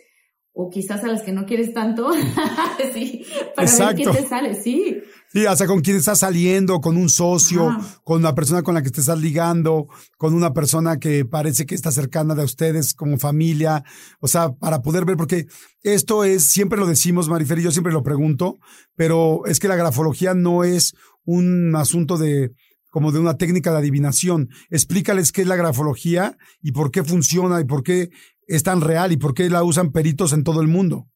o 0.55 0.69
quizás 0.69 1.03
a 1.03 1.07
las 1.07 1.23
que 1.23 1.31
no 1.31 1.45
quieres 1.45 1.73
tanto, 1.73 2.11
sí, 2.93 3.25
para 3.55 3.67
Exacto. 3.67 3.95
ver 3.95 4.15
qué 4.15 4.21
te 4.21 4.29
sale, 4.29 4.61
sí. 4.61 5.01
Sí, 5.31 5.47
hasta 5.47 5.65
con 5.65 5.81
quien 5.81 5.97
estás 5.97 6.19
saliendo, 6.19 6.79
con 6.79 6.95
un 6.95 7.09
socio, 7.09 7.69
Ajá. 7.69 8.01
con 8.03 8.21
la 8.21 8.35
persona 8.35 8.61
con 8.61 8.75
la 8.75 8.83
que 8.83 8.91
te 8.91 8.99
estás 8.99 9.19
ligando, 9.19 9.87
con 10.15 10.35
una 10.35 10.53
persona 10.53 10.99
que 10.99 11.25
parece 11.25 11.65
que 11.65 11.73
está 11.73 11.91
cercana 11.91 12.35
de 12.35 12.43
ustedes 12.43 12.93
como 12.93 13.17
familia. 13.17 13.83
O 14.19 14.27
sea, 14.27 14.51
para 14.51 14.83
poder 14.83 15.05
ver, 15.05 15.17
porque 15.17 15.47
esto 15.81 16.23
es, 16.23 16.43
siempre 16.43 16.77
lo 16.77 16.85
decimos, 16.85 17.29
Marifer, 17.29 17.57
y 17.57 17.63
yo 17.63 17.71
siempre 17.71 17.91
lo 17.91 18.03
pregunto, 18.03 18.59
pero 18.95 19.47
es 19.47 19.59
que 19.59 19.67
la 19.67 19.75
grafología 19.75 20.35
no 20.35 20.63
es 20.63 20.93
un 21.25 21.75
asunto 21.75 22.17
de 22.17 22.51
como 22.93 23.11
de 23.11 23.17
una 23.17 23.37
técnica 23.37 23.71
de 23.71 23.79
adivinación. 23.79 24.49
Explícales 24.69 25.31
qué 25.31 25.41
es 25.41 25.47
la 25.47 25.55
grafología 25.55 26.37
y 26.61 26.73
por 26.73 26.91
qué 26.91 27.03
funciona 27.03 27.59
y 27.59 27.63
por 27.63 27.81
qué 27.81 28.11
es 28.45 28.61
tan 28.61 28.81
real 28.81 29.11
y 29.11 29.17
por 29.17 29.33
qué 29.33 29.49
la 29.49 29.63
usan 29.63 29.91
peritos 29.91 30.31
en 30.31 30.43
todo 30.43 30.61
el 30.61 30.67
mundo. 30.67 31.07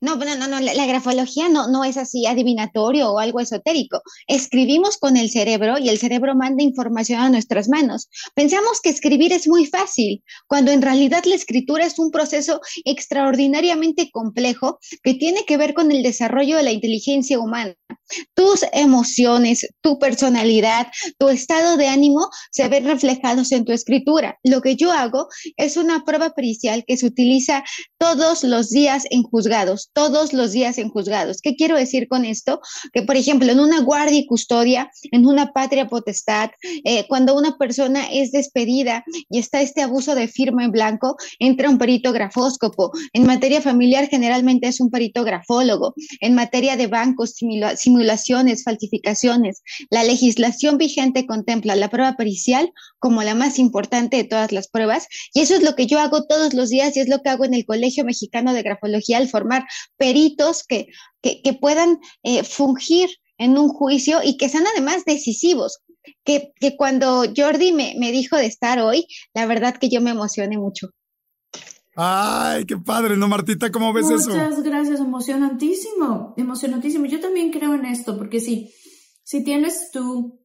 No, 0.00 0.14
no, 0.14 0.36
no, 0.36 0.46
no, 0.46 0.60
la, 0.60 0.86
grafología 0.86 1.48
no, 1.48 1.66
no 1.66 1.82
es 1.82 1.96
así 1.96 2.24
adivinatorio 2.24 3.10
o 3.10 3.18
algo 3.18 3.40
esotérico. 3.40 4.00
Escribimos 4.28 4.96
con 4.96 5.16
el 5.16 5.28
cerebro 5.28 5.76
y 5.76 5.88
el 5.88 5.98
cerebro 5.98 6.36
manda 6.36 6.62
información 6.62 7.20
a 7.20 7.30
nuestras 7.30 7.68
manos. 7.68 8.08
Pensamos 8.34 8.80
que 8.80 8.90
escribir 8.90 9.32
es 9.32 9.48
muy 9.48 9.66
fácil, 9.66 10.22
cuando 10.46 10.70
en 10.70 10.82
realidad 10.82 11.24
la 11.24 11.34
escritura 11.34 11.84
es 11.84 11.98
un 11.98 12.12
proceso 12.12 12.60
extraordinariamente 12.84 14.08
complejo 14.12 14.78
que 15.02 15.14
tiene 15.14 15.44
que 15.44 15.56
ver 15.56 15.74
con 15.74 15.90
el 15.90 16.04
desarrollo 16.04 16.56
de 16.58 16.62
la 16.62 16.72
inteligencia 16.72 17.40
humana. 17.40 17.74
Tus 18.34 18.64
emociones, 18.72 19.66
tu 19.80 19.98
personalidad, 19.98 20.86
tu 21.18 21.28
estado 21.28 21.76
de 21.76 21.88
ánimo 21.88 22.28
se 22.52 22.68
ven 22.68 22.84
reflejados 22.84 23.50
en 23.50 23.64
tu 23.64 23.72
escritura. 23.72 24.38
Lo 24.44 24.62
que 24.62 24.76
yo 24.76 24.92
hago 24.92 25.26
es 25.56 25.76
una 25.76 26.04
prueba 26.04 26.30
pericial 26.30 26.84
que 26.86 26.96
se 26.96 27.06
utiliza 27.06 27.64
todos 27.98 28.44
los 28.44 28.70
días 28.70 29.04
en 29.10 29.24
juzgados 29.24 29.87
todos 29.92 30.32
los 30.32 30.52
días 30.52 30.78
en 30.78 30.88
juzgados. 30.90 31.40
¿Qué 31.42 31.56
quiero 31.56 31.76
decir 31.76 32.08
con 32.08 32.24
esto? 32.24 32.60
Que, 32.92 33.02
por 33.02 33.16
ejemplo, 33.16 33.50
en 33.50 33.60
una 33.60 33.80
guardia 33.80 34.18
y 34.18 34.26
custodia, 34.26 34.90
en 35.10 35.26
una 35.26 35.52
patria 35.52 35.88
potestad, 35.88 36.50
eh, 36.84 37.06
cuando 37.08 37.36
una 37.36 37.56
persona 37.58 38.06
es 38.10 38.32
despedida 38.32 39.04
y 39.28 39.38
está 39.38 39.60
este 39.60 39.82
abuso 39.82 40.14
de 40.14 40.28
firma 40.28 40.64
en 40.64 40.72
blanco, 40.72 41.16
entra 41.38 41.68
un 41.68 41.78
perito 41.78 42.12
grafóscopo. 42.12 42.92
En 43.12 43.26
materia 43.26 43.60
familiar, 43.60 44.08
generalmente 44.08 44.68
es 44.68 44.80
un 44.80 44.90
perito 44.90 45.24
grafólogo. 45.24 45.94
En 46.20 46.34
materia 46.34 46.76
de 46.76 46.86
bancos, 46.86 47.34
simulaciones, 47.76 48.64
falsificaciones, 48.64 49.62
la 49.90 50.04
legislación 50.04 50.78
vigente 50.78 51.26
contempla 51.26 51.76
la 51.76 51.90
prueba 51.90 52.14
pericial 52.14 52.72
como 52.98 53.22
la 53.22 53.34
más 53.34 53.58
importante 53.58 54.16
de 54.16 54.24
todas 54.24 54.52
las 54.52 54.68
pruebas. 54.68 55.08
Y 55.34 55.40
eso 55.40 55.54
es 55.54 55.62
lo 55.62 55.74
que 55.74 55.86
yo 55.86 56.00
hago 56.00 56.26
todos 56.26 56.54
los 56.54 56.68
días 56.68 56.96
y 56.96 57.00
es 57.00 57.08
lo 57.08 57.20
que 57.20 57.30
hago 57.30 57.44
en 57.44 57.54
el 57.54 57.64
Colegio 57.64 58.04
Mexicano 58.04 58.52
de 58.52 58.62
Grafología 58.62 59.18
al 59.18 59.28
formar 59.28 59.64
peritos 59.96 60.64
que, 60.64 60.88
que, 61.22 61.52
puedan 61.54 61.98
eh, 62.22 62.44
fungir 62.44 63.10
en 63.38 63.58
un 63.58 63.68
juicio 63.68 64.20
y 64.22 64.36
que 64.36 64.48
sean 64.48 64.66
además 64.66 65.04
decisivos. 65.04 65.78
Que, 66.24 66.52
que 66.58 66.76
cuando 66.76 67.24
Jordi 67.36 67.72
me, 67.72 67.94
me, 67.98 68.10
dijo 68.12 68.36
de 68.36 68.46
estar 68.46 68.78
hoy, 68.80 69.06
la 69.34 69.44
verdad 69.44 69.76
que 69.76 69.90
yo 69.90 70.00
me 70.00 70.10
emocioné 70.10 70.56
mucho. 70.56 70.88
Ay, 72.00 72.64
qué 72.64 72.76
padre, 72.76 73.16
¿no, 73.16 73.26
Martita? 73.26 73.72
¿Cómo 73.72 73.92
ves 73.92 74.08
eso? 74.08 74.30
Muchas 74.30 74.62
gracias, 74.62 75.00
emocionantísimo, 75.00 76.32
emocionantísimo. 76.36 77.06
Yo 77.06 77.18
también 77.18 77.50
creo 77.50 77.74
en 77.74 77.84
esto, 77.86 78.16
porque 78.16 78.38
si, 78.38 78.72
si 79.24 79.42
tienes 79.42 79.90
tú, 79.92 80.40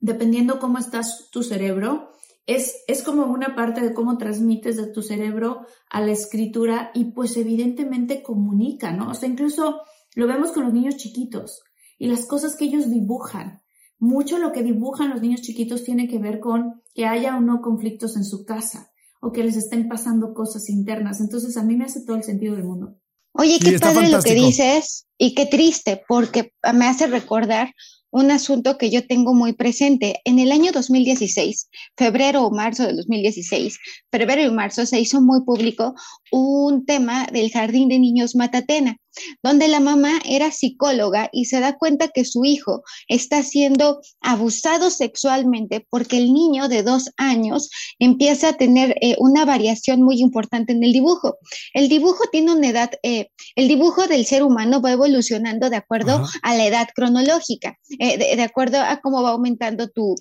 dependiendo 0.00 0.58
cómo 0.58 0.78
estás 0.78 1.30
tu 1.30 1.44
cerebro, 1.44 2.10
es, 2.48 3.02
como 3.02 3.26
una 3.26 3.54
parte 3.54 3.82
de 3.82 3.92
cómo 3.92 4.16
transmites 4.16 4.76
de 4.78 4.86
tu 4.86 5.02
cerebro 5.02 5.66
a 5.90 6.00
la 6.00 6.12
escritura 6.12 6.90
y 6.94 7.12
pues 7.12 7.36
evidentemente 7.36 8.22
comunica, 8.22 8.90
¿no? 8.90 9.10
O 9.10 9.14
sea, 9.14 9.28
incluso 9.28 9.82
lo 10.14 10.26
vemos 10.26 10.52
con 10.52 10.64
los 10.64 10.72
niños 10.72 10.96
chiquitos 10.96 11.62
y 11.98 12.08
las 12.08 12.24
cosas 12.26 12.56
que 12.56 12.64
ellos 12.64 12.90
dibujan. 12.90 13.60
Mucho 13.98 14.38
lo 14.38 14.52
que 14.52 14.62
dibujan 14.62 15.10
los 15.10 15.20
niños 15.20 15.42
chiquitos 15.42 15.84
tiene 15.84 16.08
que 16.08 16.18
ver 16.18 16.40
con 16.40 16.82
que 16.94 17.04
haya 17.04 17.36
o 17.36 17.40
no 17.40 17.60
conflictos 17.60 18.16
en 18.16 18.24
su 18.24 18.46
casa 18.46 18.92
o 19.20 19.30
que 19.30 19.44
les 19.44 19.56
estén 19.56 19.86
pasando 19.86 20.32
cosas 20.32 20.70
internas. 20.70 21.20
Entonces 21.20 21.56
a 21.58 21.64
mí 21.64 21.76
me 21.76 21.84
hace 21.84 22.00
todo 22.06 22.16
el 22.16 22.22
sentido 22.22 22.54
del 22.56 22.64
mundo. 22.64 22.96
Oye, 23.32 23.58
qué 23.58 23.78
padre 23.78 24.08
lo 24.08 24.22
que 24.22 24.34
dices 24.34 25.06
y 25.18 25.34
qué 25.34 25.44
triste 25.44 26.02
porque 26.08 26.54
me 26.74 26.86
hace 26.86 27.08
recordar 27.08 27.74
un 28.10 28.30
asunto 28.30 28.78
que 28.78 28.90
yo 28.90 29.06
tengo 29.06 29.34
muy 29.34 29.52
presente. 29.52 30.20
En 30.24 30.38
el 30.38 30.52
año 30.52 30.72
2016, 30.72 31.68
febrero 31.96 32.44
o 32.44 32.50
marzo 32.50 32.86
de 32.86 32.94
2016, 32.94 33.78
febrero 34.10 34.42
y 34.42 34.50
marzo 34.50 34.86
se 34.86 35.00
hizo 35.00 35.20
muy 35.20 35.44
público 35.44 35.94
un 36.30 36.84
tema 36.86 37.26
del 37.32 37.50
Jardín 37.50 37.88
de 37.88 37.98
Niños 37.98 38.34
Matatena 38.34 38.96
donde 39.42 39.68
la 39.68 39.80
mamá 39.80 40.20
era 40.24 40.50
psicóloga 40.50 41.28
y 41.32 41.46
se 41.46 41.60
da 41.60 41.76
cuenta 41.76 42.08
que 42.08 42.24
su 42.24 42.44
hijo 42.44 42.82
está 43.08 43.42
siendo 43.42 44.00
abusado 44.20 44.90
sexualmente 44.90 45.86
porque 45.90 46.18
el 46.18 46.32
niño 46.32 46.68
de 46.68 46.82
dos 46.82 47.10
años 47.16 47.70
empieza 47.98 48.50
a 48.50 48.52
tener 48.54 48.96
eh, 49.00 49.16
una 49.18 49.44
variación 49.44 50.02
muy 50.02 50.20
importante 50.20 50.72
en 50.72 50.82
el 50.84 50.92
dibujo. 50.92 51.38
El 51.74 51.88
dibujo 51.88 52.24
tiene 52.30 52.52
una 52.52 52.68
edad, 52.68 52.90
eh, 53.02 53.28
el 53.56 53.68
dibujo 53.68 54.06
del 54.06 54.26
ser 54.26 54.42
humano 54.42 54.80
va 54.80 54.92
evolucionando 54.92 55.70
de 55.70 55.76
acuerdo 55.76 56.24
a 56.42 56.54
la 56.54 56.66
edad 56.66 56.88
cronológica, 56.94 57.78
eh, 57.98 58.36
de, 58.36 58.42
acuerdo 58.42 58.80
a 58.80 59.00
cómo 59.00 59.22
va 59.22 59.30
aumentando 59.30 59.88
tu, 59.88 60.14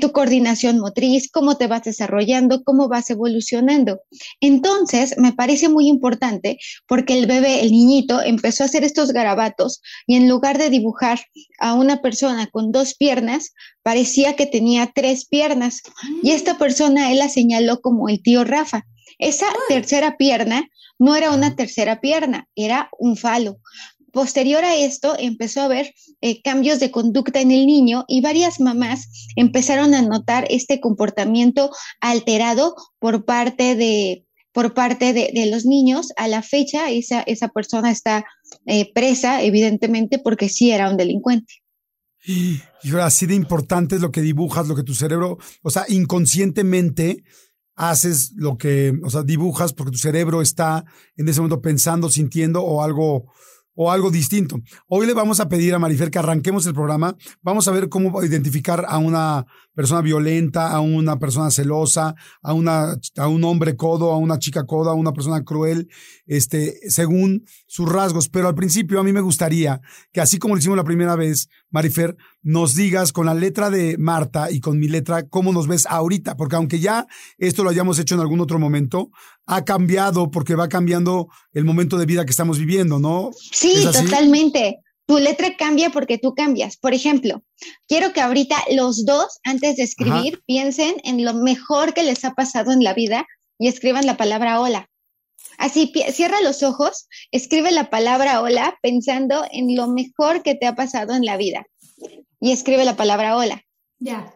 tu 0.00 0.12
coordinación 0.12 0.78
motriz, 0.78 1.30
cómo 1.30 1.56
te 1.56 1.66
vas 1.66 1.84
desarrollando, 1.84 2.62
cómo 2.64 2.88
vas 2.88 3.10
evolucionando. 3.10 4.00
Entonces, 4.40 5.14
me 5.18 5.32
parece 5.32 5.68
muy 5.68 5.88
importante 5.88 6.58
porque 6.86 7.18
el 7.18 7.26
bebé, 7.26 7.62
el 7.62 7.70
niñito, 7.70 8.20
empezó 8.26 8.62
a 8.62 8.66
hacer 8.66 8.84
estos 8.84 9.12
garabatos 9.12 9.80
y 10.06 10.16
en 10.16 10.28
lugar 10.28 10.58
de 10.58 10.70
dibujar 10.70 11.20
a 11.58 11.74
una 11.74 12.02
persona 12.02 12.46
con 12.46 12.72
dos 12.72 12.94
piernas, 12.94 13.52
parecía 13.82 14.36
que 14.36 14.46
tenía 14.46 14.92
tres 14.94 15.26
piernas. 15.26 15.82
Y 16.22 16.32
esta 16.32 16.58
persona 16.58 17.10
él 17.12 17.18
la 17.18 17.28
señaló 17.28 17.80
como 17.80 18.08
el 18.08 18.22
tío 18.22 18.44
Rafa. 18.44 18.86
Esa 19.18 19.46
tercera 19.68 20.16
pierna 20.16 20.68
no 20.98 21.16
era 21.16 21.30
una 21.30 21.56
tercera 21.56 22.00
pierna, 22.00 22.48
era 22.54 22.90
un 22.98 23.16
falo. 23.16 23.58
Posterior 24.12 24.64
a 24.64 24.76
esto, 24.76 25.14
empezó 25.18 25.60
a 25.60 25.64
haber 25.66 25.94
eh, 26.22 26.40
cambios 26.40 26.80
de 26.80 26.90
conducta 26.90 27.40
en 27.40 27.50
el 27.50 27.66
niño 27.66 28.04
y 28.08 28.22
varias 28.22 28.60
mamás 28.60 29.28
empezaron 29.36 29.94
a 29.94 30.00
notar 30.00 30.46
este 30.48 30.80
comportamiento 30.80 31.70
alterado 32.00 32.74
por 32.98 33.26
parte 33.26 33.76
de, 33.76 34.25
por 34.56 34.72
parte 34.72 35.12
de, 35.12 35.50
los 35.50 35.66
niños. 35.66 36.14
A 36.16 36.28
la 36.28 36.40
fecha, 36.40 36.90
esa, 36.90 37.20
esa 37.20 37.48
persona 37.48 37.90
está 37.90 38.24
eh, 38.64 38.90
presa, 38.94 39.42
evidentemente, 39.42 40.18
porque 40.18 40.48
sí 40.48 40.70
era 40.70 40.88
un 40.88 40.96
delincuente. 40.96 41.56
Y 42.24 42.62
así 43.02 43.26
de 43.26 43.34
importante 43.34 43.96
es 43.96 44.00
lo 44.00 44.10
que 44.10 44.22
dibujas, 44.22 44.66
lo 44.66 44.74
que 44.74 44.82
tu 44.82 44.94
cerebro, 44.94 45.36
o 45.60 45.70
sea, 45.70 45.84
inconscientemente 45.88 47.22
haces 47.74 48.32
lo 48.34 48.56
que, 48.56 48.94
o 49.04 49.10
sea, 49.10 49.24
dibujas 49.24 49.74
porque 49.74 49.92
tu 49.92 49.98
cerebro 49.98 50.40
está 50.40 50.86
en 51.18 51.28
ese 51.28 51.42
momento 51.42 51.60
pensando, 51.60 52.08
sintiendo 52.08 52.62
o 52.64 52.82
algo 52.82 53.26
o 53.74 53.92
algo 53.92 54.10
distinto. 54.10 54.58
Hoy 54.88 55.06
le 55.06 55.12
vamos 55.12 55.38
a 55.38 55.50
pedir 55.50 55.74
a 55.74 55.78
Marifer 55.78 56.10
que 56.10 56.18
arranquemos 56.18 56.66
el 56.66 56.72
programa. 56.72 57.14
Vamos 57.42 57.68
a 57.68 57.72
ver 57.72 57.90
cómo 57.90 58.24
identificar 58.24 58.86
a 58.88 58.96
una 58.96 59.44
persona 59.76 60.00
violenta, 60.00 60.70
a 60.70 60.80
una 60.80 61.18
persona 61.18 61.50
celosa, 61.50 62.14
a 62.42 62.52
una 62.54 62.98
a 63.18 63.28
un 63.28 63.44
hombre 63.44 63.76
codo, 63.76 64.10
a 64.10 64.16
una 64.16 64.38
chica 64.38 64.64
coda, 64.64 64.92
a 64.92 64.94
una 64.94 65.12
persona 65.12 65.44
cruel, 65.44 65.88
este, 66.26 66.80
según 66.88 67.44
sus 67.66 67.86
rasgos. 67.86 68.30
Pero 68.30 68.48
al 68.48 68.54
principio 68.54 68.98
a 68.98 69.04
mí 69.04 69.12
me 69.12 69.20
gustaría 69.20 69.82
que 70.12 70.22
así 70.22 70.38
como 70.38 70.54
lo 70.54 70.60
hicimos 70.60 70.78
la 70.78 70.84
primera 70.84 71.14
vez, 71.14 71.50
Marifer, 71.70 72.16
nos 72.42 72.74
digas 72.74 73.12
con 73.12 73.26
la 73.26 73.34
letra 73.34 73.68
de 73.68 73.98
Marta 73.98 74.50
y 74.50 74.60
con 74.60 74.78
mi 74.78 74.88
letra 74.88 75.28
cómo 75.28 75.52
nos 75.52 75.68
ves 75.68 75.84
ahorita, 75.86 76.36
porque 76.36 76.56
aunque 76.56 76.80
ya 76.80 77.06
esto 77.36 77.62
lo 77.62 77.68
hayamos 77.68 77.98
hecho 77.98 78.14
en 78.14 78.22
algún 78.22 78.40
otro 78.40 78.58
momento, 78.58 79.10
ha 79.44 79.62
cambiado 79.64 80.30
porque 80.30 80.54
va 80.54 80.68
cambiando 80.68 81.28
el 81.52 81.66
momento 81.66 81.98
de 81.98 82.06
vida 82.06 82.24
que 82.24 82.30
estamos 82.30 82.58
viviendo, 82.58 82.98
¿no? 82.98 83.30
Sí, 83.52 83.84
totalmente. 83.84 84.80
Tu 85.06 85.18
letra 85.18 85.56
cambia 85.56 85.90
porque 85.90 86.18
tú 86.18 86.34
cambias. 86.34 86.76
Por 86.76 86.92
ejemplo, 86.92 87.42
quiero 87.86 88.12
que 88.12 88.20
ahorita 88.20 88.56
los 88.72 89.04
dos, 89.04 89.38
antes 89.44 89.76
de 89.76 89.84
escribir, 89.84 90.42
piensen 90.46 90.96
en 91.04 91.24
lo 91.24 91.32
mejor 91.32 91.94
que 91.94 92.02
les 92.02 92.24
ha 92.24 92.34
pasado 92.34 92.72
en 92.72 92.82
la 92.82 92.92
vida 92.92 93.26
y 93.58 93.68
escriban 93.68 94.04
la 94.04 94.16
palabra 94.16 94.60
hola. 94.60 94.88
Así, 95.58 95.92
cierra 96.12 96.40
los 96.42 96.62
ojos, 96.62 97.08
escribe 97.30 97.70
la 97.70 97.88
palabra 97.88 98.42
hola 98.42 98.76
pensando 98.82 99.44
en 99.50 99.76
lo 99.76 99.86
mejor 99.88 100.42
que 100.42 100.54
te 100.54 100.66
ha 100.66 100.74
pasado 100.74 101.14
en 101.14 101.24
la 101.24 101.36
vida 101.36 101.66
y 102.40 102.52
escribe 102.52 102.84
la 102.84 102.96
palabra 102.96 103.36
hola. 103.36 103.62
Ya. 103.98 104.34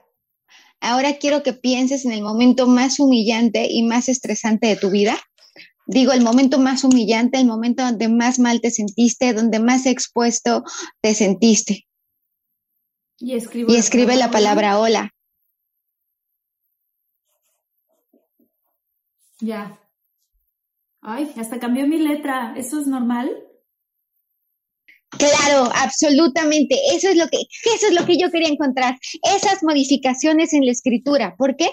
Ahora 0.80 1.18
quiero 1.18 1.42
que 1.42 1.52
pienses 1.52 2.06
en 2.06 2.12
el 2.12 2.22
momento 2.22 2.66
más 2.66 3.00
humillante 3.00 3.66
y 3.70 3.82
más 3.82 4.08
estresante 4.08 4.68
de 4.68 4.76
tu 4.76 4.90
vida. 4.90 5.18
Digo, 5.90 6.12
el 6.12 6.22
momento 6.22 6.60
más 6.60 6.84
humillante, 6.84 7.40
el 7.40 7.48
momento 7.48 7.82
donde 7.82 8.08
más 8.08 8.38
mal 8.38 8.60
te 8.60 8.70
sentiste, 8.70 9.32
donde 9.32 9.58
más 9.58 9.86
expuesto 9.86 10.62
te 11.00 11.14
sentiste. 11.14 11.88
Y, 13.18 13.32
y 13.32 13.76
escribe 13.76 14.14
la 14.14 14.30
palabra 14.30 14.78
hola. 14.78 15.10
Ya. 19.40 19.80
Ay, 21.00 21.32
hasta 21.36 21.58
cambió 21.58 21.88
mi 21.88 21.98
letra. 21.98 22.54
¿Eso 22.56 22.78
es 22.78 22.86
normal? 22.86 23.28
Claro, 25.10 25.68
absolutamente. 25.74 26.78
Eso 26.94 27.08
es 27.08 27.16
lo 27.16 27.26
que, 27.26 27.38
eso 27.74 27.88
es 27.88 27.94
lo 27.94 28.06
que 28.06 28.16
yo 28.16 28.30
quería 28.30 28.48
encontrar. 28.48 28.96
Esas 29.22 29.64
modificaciones 29.64 30.52
en 30.52 30.64
la 30.64 30.70
escritura. 30.70 31.34
¿Por 31.36 31.56
qué? 31.56 31.68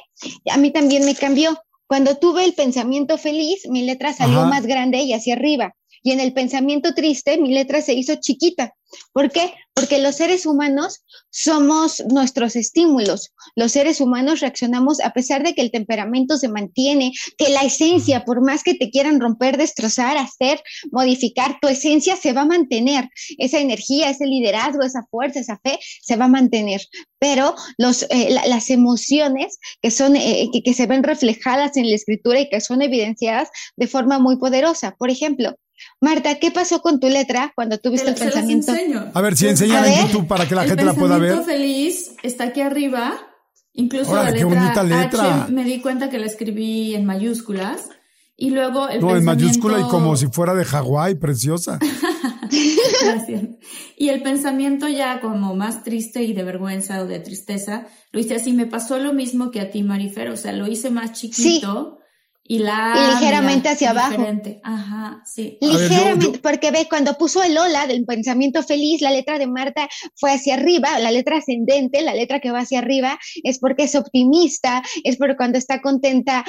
A 0.50 0.58
mí 0.58 0.74
también 0.74 1.06
me 1.06 1.14
cambió. 1.14 1.56
Cuando 1.88 2.18
tuve 2.18 2.44
el 2.44 2.54
pensamiento 2.54 3.18
feliz, 3.18 3.68
mi 3.70 3.84
letra 3.84 4.12
salió 4.12 4.46
más 4.46 4.66
grande 4.66 5.00
y 5.00 5.14
hacia 5.14 5.36
arriba. 5.36 5.74
Y 6.08 6.14
en 6.14 6.22
el 6.22 6.32
pensamiento 6.32 6.94
triste, 6.94 7.38
mi 7.38 7.54
letra 7.54 7.82
se 7.82 7.94
hizo 7.94 8.16
chiquita. 8.16 8.74
¿Por 9.12 9.30
qué? 9.30 9.54
Porque 9.74 10.00
los 10.00 10.16
seres 10.16 10.46
humanos 10.46 11.04
somos 11.30 12.02
nuestros 12.10 12.56
estímulos. 12.56 13.34
Los 13.58 13.74
seres 13.74 14.00
humanos 14.00 14.40
reaccionamos 14.40 15.02
a 15.02 15.12
pesar 15.12 15.44
de 15.44 15.54
que 15.54 15.62
el 15.62 15.70
temperamento 15.70 16.38
se 16.38 16.48
mantiene, 16.48 17.12
que 17.38 17.50
la 17.50 17.64
esencia, 17.64 18.24
por 18.24 18.42
más 18.42 18.64
que 18.64 18.76
te 18.76 18.90
quieran 18.90 19.20
romper, 19.20 19.58
destrozar, 19.58 20.16
hacer, 20.16 20.62
modificar, 20.94 21.58
tu 21.62 21.68
esencia 21.68 22.16
se 22.16 22.32
va 22.32 22.44
a 22.44 22.46
mantener. 22.46 23.10
Esa 23.38 23.60
energía, 23.60 24.10
ese 24.10 24.28
liderazgo, 24.28 24.84
esa 24.84 25.06
fuerza, 25.12 25.42
esa 25.42 25.60
fe 25.62 25.78
se 26.02 26.16
va 26.16 26.26
a 26.26 26.30
mantener. 26.30 26.80
Pero 27.20 27.54
los, 27.78 28.04
eh, 28.04 28.30
las 28.48 28.70
emociones 28.70 29.60
que, 29.82 29.92
son, 29.92 30.16
eh, 30.16 30.50
que 30.64 30.74
se 30.74 30.88
ven 30.88 31.04
reflejadas 31.04 31.76
en 31.76 31.90
la 31.90 31.96
escritura 31.98 32.40
y 32.40 32.48
que 32.48 32.62
son 32.62 32.82
evidenciadas 32.82 33.50
de 33.76 33.88
forma 33.88 34.20
muy 34.20 34.38
poderosa. 34.38 34.96
Por 34.98 35.10
ejemplo, 35.10 35.58
Marta, 36.02 36.40
¿qué 36.40 36.52
pasó 36.52 36.82
con 36.82 37.00
tu 37.00 37.10
letra 37.10 37.52
cuando 37.56 37.78
tuviste 37.78 38.10
el 38.10 38.16
pensamiento? 38.16 38.74
A 39.14 39.22
ver, 39.22 39.36
si 39.36 39.48
enseñan 39.48 39.86
en 39.86 40.08
YouTube 40.08 40.28
para 40.28 40.48
que 40.48 40.56
la 40.56 40.64
gente 40.64 40.84
la 40.84 40.94
pueda 40.94 41.18
ver. 41.18 41.34
El 41.34 41.44
feliz 41.44 42.12
está 42.24 42.46
aquí 42.46 42.62
arriba. 42.62 43.14
Incluso 43.74 44.16
la 44.16 44.32
letra, 44.32 44.84
letra, 44.84 45.44
H 45.44 45.52
me 45.52 45.64
di 45.64 45.82
cuenta 45.82 46.10
que 46.10 46.18
la 46.18 46.26
escribí 46.26 46.96
en 46.96 47.06
mayúsculas. 47.06 47.90
Y 48.40 48.52
luego 48.52 48.88
el 48.88 49.02
No, 49.02 49.16
en 49.16 49.26
mayúscula 49.26 49.80
y 49.80 49.84
como 49.84 50.16
si 50.16 50.28
fuera 50.28 50.54
de 50.54 50.64
Hawái, 50.64 51.16
preciosa. 51.16 51.80
Gracias. 53.02 53.44
Y 53.98 54.10
el 54.10 54.22
pensamiento 54.22 54.88
ya 54.88 55.22
como 55.22 55.56
más 55.56 55.84
triste 55.84 56.22
y 56.24 56.34
de 56.34 56.44
vergüenza 56.44 57.02
o 57.02 57.08
de 57.08 57.20
tristeza, 57.20 57.88
lo 58.12 58.20
hice 58.20 58.36
así. 58.36 58.54
Me 58.54 58.68
pasó 58.68 59.00
lo 59.00 59.14
mismo 59.14 59.50
que 59.50 59.60
a 59.60 59.72
ti, 59.72 59.82
Marifer. 59.82 60.30
O 60.30 60.38
sea, 60.38 60.54
lo 60.54 60.68
hice 60.68 60.92
más 60.92 61.14
chiquito. 61.14 61.98
Y 62.48 62.60
la 62.60 63.14
ligeramente 63.14 63.70
hacia 63.70 63.92
abajo. 63.92 64.26
Ajá, 64.64 65.22
sí. 65.26 65.58
Ligeramente, 65.60 66.40
porque 66.40 66.72
ve, 66.72 66.88
cuando 66.90 67.16
puso 67.16 67.44
el 67.44 67.58
hola 67.58 67.88
del 67.88 68.06
pensamiento 68.06 68.64
feliz, 68.64 69.02
la 69.02 69.12
letra 69.12 69.38
de 69.38 69.48
Marta 69.48 69.90
fue 70.16 70.32
hacia 70.32 70.56
arriba, 70.56 70.98
la 71.00 71.12
letra 71.12 71.38
ascendente, 71.38 72.02
la 72.02 72.16
letra 72.16 72.40
que 72.40 72.52
va 72.52 72.60
hacia 72.60 72.80
arriba, 72.80 73.20
es 73.44 73.60
porque 73.60 73.84
es 73.84 73.96
optimista, 73.96 74.82
es 75.04 75.18
porque 75.18 75.36
cuando 75.36 75.58
está 75.58 75.82
contenta 75.82 76.46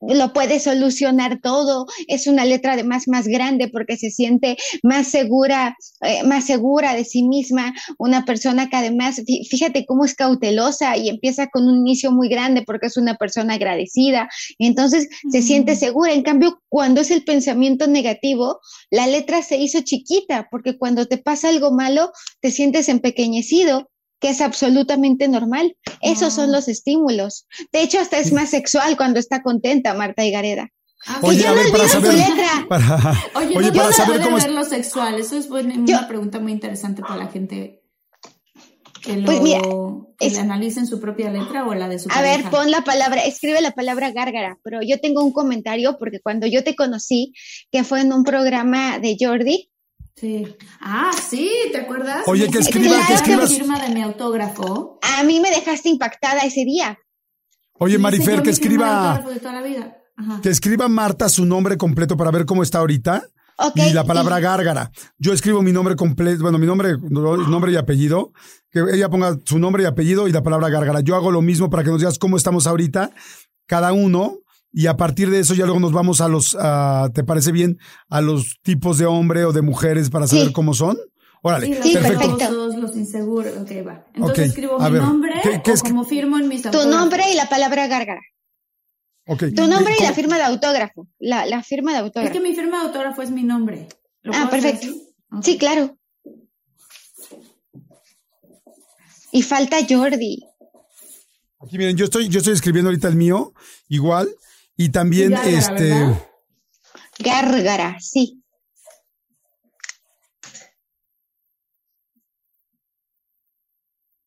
lo 0.00 0.32
puede 0.32 0.60
solucionar 0.60 1.40
todo, 1.40 1.86
es 2.06 2.26
una 2.26 2.44
letra 2.44 2.74
además 2.74 3.08
más 3.08 3.26
grande 3.26 3.68
porque 3.68 3.96
se 3.96 4.10
siente 4.10 4.56
más 4.82 5.08
segura, 5.08 5.76
eh, 6.02 6.22
más 6.24 6.46
segura 6.46 6.94
de 6.94 7.04
sí 7.04 7.22
misma, 7.22 7.74
una 7.98 8.24
persona 8.24 8.68
que 8.68 8.76
además, 8.76 9.22
fíjate 9.50 9.84
cómo 9.86 10.04
es 10.04 10.14
cautelosa 10.14 10.96
y 10.96 11.08
empieza 11.08 11.48
con 11.48 11.68
un 11.68 11.78
inicio 11.78 12.12
muy 12.12 12.28
grande 12.28 12.62
porque 12.62 12.86
es 12.86 12.96
una 12.96 13.16
persona 13.16 13.54
agradecida. 13.54 14.28
Entonces, 14.58 15.08
se 15.30 15.42
siente 15.42 15.76
segura. 15.76 16.12
En 16.12 16.22
cambio, 16.22 16.62
cuando 16.68 17.00
es 17.00 17.10
el 17.10 17.24
pensamiento 17.24 17.86
negativo, 17.86 18.60
la 18.90 19.06
letra 19.06 19.42
se 19.42 19.56
hizo 19.56 19.80
chiquita, 19.80 20.48
porque 20.50 20.78
cuando 20.78 21.06
te 21.06 21.18
pasa 21.18 21.48
algo 21.48 21.70
malo, 21.70 22.12
te 22.40 22.50
sientes 22.50 22.88
empequeñecido 22.88 23.90
que 24.20 24.30
es 24.30 24.40
absolutamente 24.40 25.28
normal. 25.28 25.76
Esos 26.00 26.34
son 26.34 26.50
los 26.52 26.68
estímulos. 26.68 27.46
De 27.72 27.82
hecho, 27.82 28.00
hasta 28.00 28.18
es 28.18 28.32
más 28.32 28.50
sexual 28.50 28.96
cuando 28.96 29.20
está 29.20 29.42
contenta 29.42 29.94
Marta 29.94 30.24
Higareda. 30.24 30.68
Ah, 31.06 31.20
oye, 31.22 31.46
a 31.46 31.52
ver, 31.52 31.70
para 31.70 31.86
saber, 31.86 32.10
oye, 33.36 33.56
oye 33.56 33.72
para 33.72 33.92
saber 33.92 34.20
cómo 34.20 34.38
es 34.38 34.50
lo 34.50 34.64
sexual. 34.64 35.14
Eso 35.20 35.36
es 35.36 35.46
una 35.46 36.08
pregunta 36.08 36.40
muy 36.40 36.50
interesante 36.50 37.02
para 37.02 37.16
la 37.16 37.28
gente 37.28 37.77
que 39.02 39.16
lo 39.16 39.26
pues 40.18 40.34
que 40.34 40.38
analicen 40.38 40.86
su 40.86 41.00
propia 41.00 41.30
letra 41.30 41.66
o 41.66 41.74
la 41.74 41.88
de 41.88 41.98
su 41.98 42.08
A 42.10 42.22
ver, 42.22 42.44
pon 42.50 42.70
la 42.70 42.82
palabra, 42.82 43.22
escribe 43.22 43.60
la 43.60 43.72
palabra 43.72 44.10
gárgara, 44.10 44.58
pero 44.62 44.80
yo 44.82 45.00
tengo 45.00 45.22
un 45.22 45.32
comentario 45.32 45.96
porque 45.98 46.20
cuando 46.20 46.46
yo 46.46 46.64
te 46.64 46.74
conocí, 46.74 47.32
que 47.70 47.84
fue 47.84 48.00
en 48.00 48.12
un 48.12 48.24
programa 48.24 48.98
de 48.98 49.16
Jordi. 49.18 49.70
Sí. 50.16 50.46
Ah, 50.80 51.12
sí, 51.28 51.50
¿te 51.70 51.78
acuerdas? 51.78 52.22
Oye, 52.26 52.50
que 52.50 52.58
escriba, 52.58 52.96
que 53.06 53.14
escribas. 53.14 53.50
firma 53.50 53.80
de 53.80 53.94
mi 53.94 54.02
autógrafo. 54.02 54.98
A 55.02 55.22
mí 55.22 55.38
me 55.40 55.50
dejaste 55.50 55.88
impactada 55.88 56.40
ese 56.40 56.64
día. 56.64 56.98
Oye, 57.74 57.98
Marifer, 57.98 58.42
que 58.42 58.50
escriba. 58.50 59.24
Que 60.42 60.48
escriba 60.48 60.88
Marta 60.88 61.28
su 61.28 61.46
nombre 61.46 61.76
completo 61.76 62.16
para 62.16 62.32
ver 62.32 62.44
cómo 62.44 62.64
está 62.64 62.78
ahorita. 62.78 63.22
Y 63.74 63.92
la 63.92 64.04
palabra 64.04 64.38
gárgara. 64.40 64.90
Yo 65.18 65.32
escribo 65.32 65.62
mi 65.62 65.72
nombre 65.72 65.96
completo, 65.96 66.42
bueno, 66.42 66.58
mi 66.58 66.66
nombre, 66.66 66.96
nombre 66.98 67.72
y 67.72 67.76
apellido, 67.76 68.32
que 68.70 68.84
ella 68.92 69.08
ponga 69.08 69.36
su 69.44 69.58
nombre 69.58 69.82
y 69.82 69.86
apellido 69.86 70.28
y 70.28 70.32
la 70.32 70.42
palabra 70.42 70.68
gárgara. 70.68 71.00
Yo 71.00 71.16
hago 71.16 71.30
lo 71.30 71.42
mismo 71.42 71.68
para 71.68 71.82
que 71.82 71.90
nos 71.90 72.00
digas 72.00 72.18
cómo 72.18 72.36
estamos 72.36 72.66
ahorita, 72.66 73.10
cada 73.66 73.92
uno, 73.92 74.38
y 74.72 74.86
a 74.86 74.96
partir 74.96 75.30
de 75.30 75.40
eso 75.40 75.54
ya 75.54 75.64
luego 75.64 75.80
nos 75.80 75.92
vamos 75.92 76.20
a 76.20 76.28
los, 76.28 76.56
¿te 77.14 77.24
parece 77.24 77.50
bien? 77.52 77.78
A 78.08 78.20
los 78.20 78.58
tipos 78.62 78.98
de 78.98 79.06
hombre 79.06 79.44
o 79.44 79.52
de 79.52 79.62
mujeres 79.62 80.10
para 80.10 80.26
saber 80.26 80.52
cómo 80.52 80.74
son. 80.74 80.96
Órale, 81.42 81.80
sí, 81.82 81.94
perfecto. 81.94 82.36
Todos 82.36 82.76
los 82.76 82.96
inseguros. 82.96 83.56
Ok, 83.58 83.70
va. 83.86 84.04
Entonces 84.14 84.48
escribo 84.48 84.78
mi 84.78 84.90
nombre 84.98 85.32
o 85.44 85.80
como 85.84 86.04
firmo 86.04 86.38
en 86.38 86.48
mis 86.48 86.62
Tu 86.62 86.88
nombre 86.88 87.24
y 87.32 87.36
la 87.36 87.48
palabra 87.48 87.86
gárgara. 87.86 88.20
Tu 89.36 89.66
nombre 89.66 89.94
y 89.98 90.02
la 90.02 90.14
firma 90.14 90.36
de 90.38 90.44
autógrafo. 90.44 91.06
La, 91.18 91.44
la, 91.44 91.62
firma 91.62 91.92
de 91.92 91.98
autógrafo. 91.98 92.28
Es 92.28 92.32
que 92.32 92.40
mi 92.40 92.54
firma 92.54 92.80
de 92.80 92.86
autógrafo 92.86 93.20
es 93.20 93.30
mi 93.30 93.42
nombre. 93.42 93.86
Ah, 94.32 94.48
perfecto. 94.50 94.86
Sí, 95.42 95.58
claro. 95.58 95.98
Y 99.30 99.42
falta 99.42 99.76
Jordi. 99.86 100.42
Aquí 101.60 101.76
miren, 101.76 101.96
yo 101.96 102.06
estoy, 102.06 102.28
yo 102.28 102.38
estoy 102.38 102.54
escribiendo 102.54 102.88
ahorita 102.88 103.08
el 103.08 103.16
mío, 103.16 103.52
igual. 103.88 104.34
Y 104.76 104.88
también 104.88 105.34
este. 105.34 105.92
Gárgara, 107.18 107.98
sí. 108.00 108.42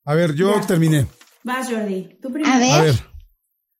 A 0.04 0.14
ver, 0.14 0.36
yo 0.36 0.62
terminé. 0.68 1.08
Vas, 1.44 1.70
Jordi. 1.70 2.20
Tú 2.22 2.32
primero. 2.32 2.54
A 2.54 2.60
ver. 2.60 2.72
A 2.72 2.82
ver. 2.84 3.11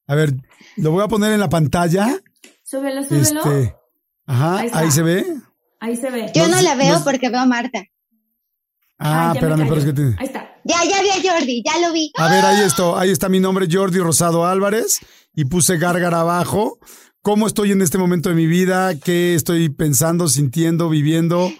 A 0.06 0.14
ver, 0.14 0.34
lo 0.76 0.90
voy 0.90 1.02
a 1.02 1.08
poner 1.08 1.32
en 1.32 1.40
la 1.40 1.48
pantalla. 1.48 2.20
Súbelo, 2.62 3.02
súbelo. 3.02 3.40
Este, 3.40 3.76
ajá, 4.26 4.64
ahí, 4.72 4.90
se 4.90 5.02
ve. 5.02 5.26
Ahí 5.80 5.96
se 5.96 6.10
ve. 6.10 6.30
Yo 6.34 6.48
no 6.48 6.60
la 6.60 6.74
veo 6.74 7.02
porque 7.04 7.28
veo 7.28 7.40
a 7.40 7.46
Marta. 7.46 7.84
Ah, 8.98 9.32
espérame, 9.34 9.68
pero 9.68 9.76
es 9.76 9.84
que 9.84 9.92
te... 9.92 10.02
Ahí 10.18 10.26
está. 10.26 10.48
Ya, 10.64 10.76
ya 10.88 11.02
vi 11.02 11.08
a 11.08 11.32
Jordi, 11.32 11.62
ya 11.64 11.86
lo 11.86 11.92
vi. 11.92 12.12
A 12.16 12.28
ver, 12.30 12.44
ahí 12.44 12.60
está, 12.64 13.00
ahí 13.00 13.10
está 13.10 13.28
mi 13.28 13.40
nombre, 13.40 13.66
Jordi 13.70 13.98
Rosado 13.98 14.46
Álvarez, 14.46 15.00
y 15.34 15.46
puse 15.46 15.76
gárgara 15.76 16.20
abajo. 16.20 16.78
¿Cómo 17.20 17.46
estoy 17.46 17.72
en 17.72 17.82
este 17.82 17.98
momento 17.98 18.28
de 18.28 18.36
mi 18.36 18.46
vida? 18.46 18.94
¿Qué 18.98 19.34
estoy 19.34 19.68
pensando, 19.68 20.28
sintiendo, 20.28 20.88
viviendo? 20.88 21.52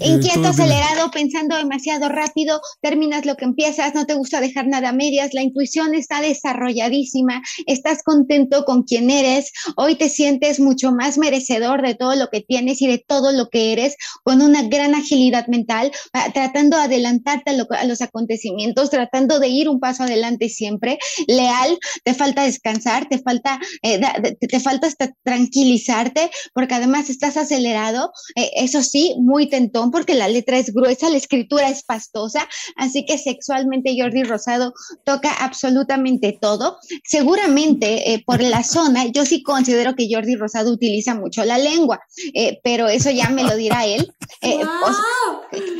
Inquieto, 0.00 0.48
acelerado, 0.48 1.10
pensando 1.10 1.56
demasiado 1.56 2.08
rápido, 2.08 2.60
terminas 2.80 3.26
lo 3.26 3.36
que 3.36 3.44
empiezas, 3.44 3.94
no 3.94 4.06
te 4.06 4.14
gusta 4.14 4.40
dejar 4.40 4.66
nada 4.66 4.90
a 4.90 4.92
medias, 4.92 5.34
la 5.34 5.42
intuición 5.42 5.94
está 5.94 6.20
desarrolladísima, 6.20 7.42
estás 7.66 8.02
contento 8.02 8.64
con 8.64 8.84
quien 8.84 9.10
eres, 9.10 9.52
hoy 9.76 9.96
te 9.96 10.08
sientes 10.08 10.58
mucho 10.58 10.92
más 10.92 11.18
merecedor 11.18 11.82
de 11.82 11.94
todo 11.94 12.16
lo 12.16 12.28
que 12.28 12.40
tienes 12.40 12.80
y 12.80 12.86
de 12.86 12.98
todo 12.98 13.32
lo 13.32 13.48
que 13.48 13.72
eres, 13.72 13.96
con 14.24 14.40
una 14.40 14.62
gran 14.62 14.94
agilidad 14.94 15.46
mental, 15.48 15.90
ah, 16.14 16.30
tratando 16.32 16.78
de 16.78 16.84
adelantarte 16.84 17.50
a, 17.50 17.84
los 17.84 18.00
acontecimientos, 18.00 18.90
tratando 18.90 19.38
de 19.38 19.48
ir 19.48 19.68
un 19.68 19.80
paso 19.80 20.04
adelante 20.04 20.48
siempre, 20.48 20.98
leal, 21.26 21.78
te 22.04 22.14
falta 22.14 22.44
descansar, 22.44 23.06
te 23.08 23.18
falta, 23.18 23.60
eh, 23.82 24.00
te, 24.40 24.60
falta 24.60 24.86
hasta 24.86 25.12
tranquilizarte, 25.24 26.30
porque 26.54 26.74
además 26.74 27.10
estás 27.10 27.36
acelerado, 27.36 28.12
eh, 28.34 28.50
eso 28.56 28.82
sí, 28.82 29.14
muy 29.18 29.48
tentón 29.48 29.89
porque 29.90 30.14
la 30.14 30.28
letra 30.28 30.58
es 30.58 30.72
gruesa, 30.72 31.10
la 31.10 31.16
escritura 31.16 31.68
es 31.68 31.82
pastosa, 31.82 32.48
así 32.76 33.04
que 33.04 33.18
sexualmente 33.18 33.96
Jordi 33.98 34.22
Rosado 34.22 34.72
toca 35.04 35.32
absolutamente 35.32 36.36
todo. 36.40 36.78
Seguramente 37.04 38.12
eh, 38.12 38.22
por 38.24 38.42
la 38.42 38.62
zona, 38.64 39.06
yo 39.06 39.24
sí 39.24 39.42
considero 39.42 39.94
que 39.94 40.08
Jordi 40.10 40.36
Rosado 40.36 40.72
utiliza 40.72 41.14
mucho 41.14 41.44
la 41.44 41.58
lengua, 41.58 42.00
eh, 42.34 42.60
pero 42.62 42.88
eso 42.88 43.10
ya 43.10 43.30
me 43.30 43.44
lo 43.44 43.56
dirá 43.56 43.86
él. 43.86 44.12
Eh, 44.42 44.60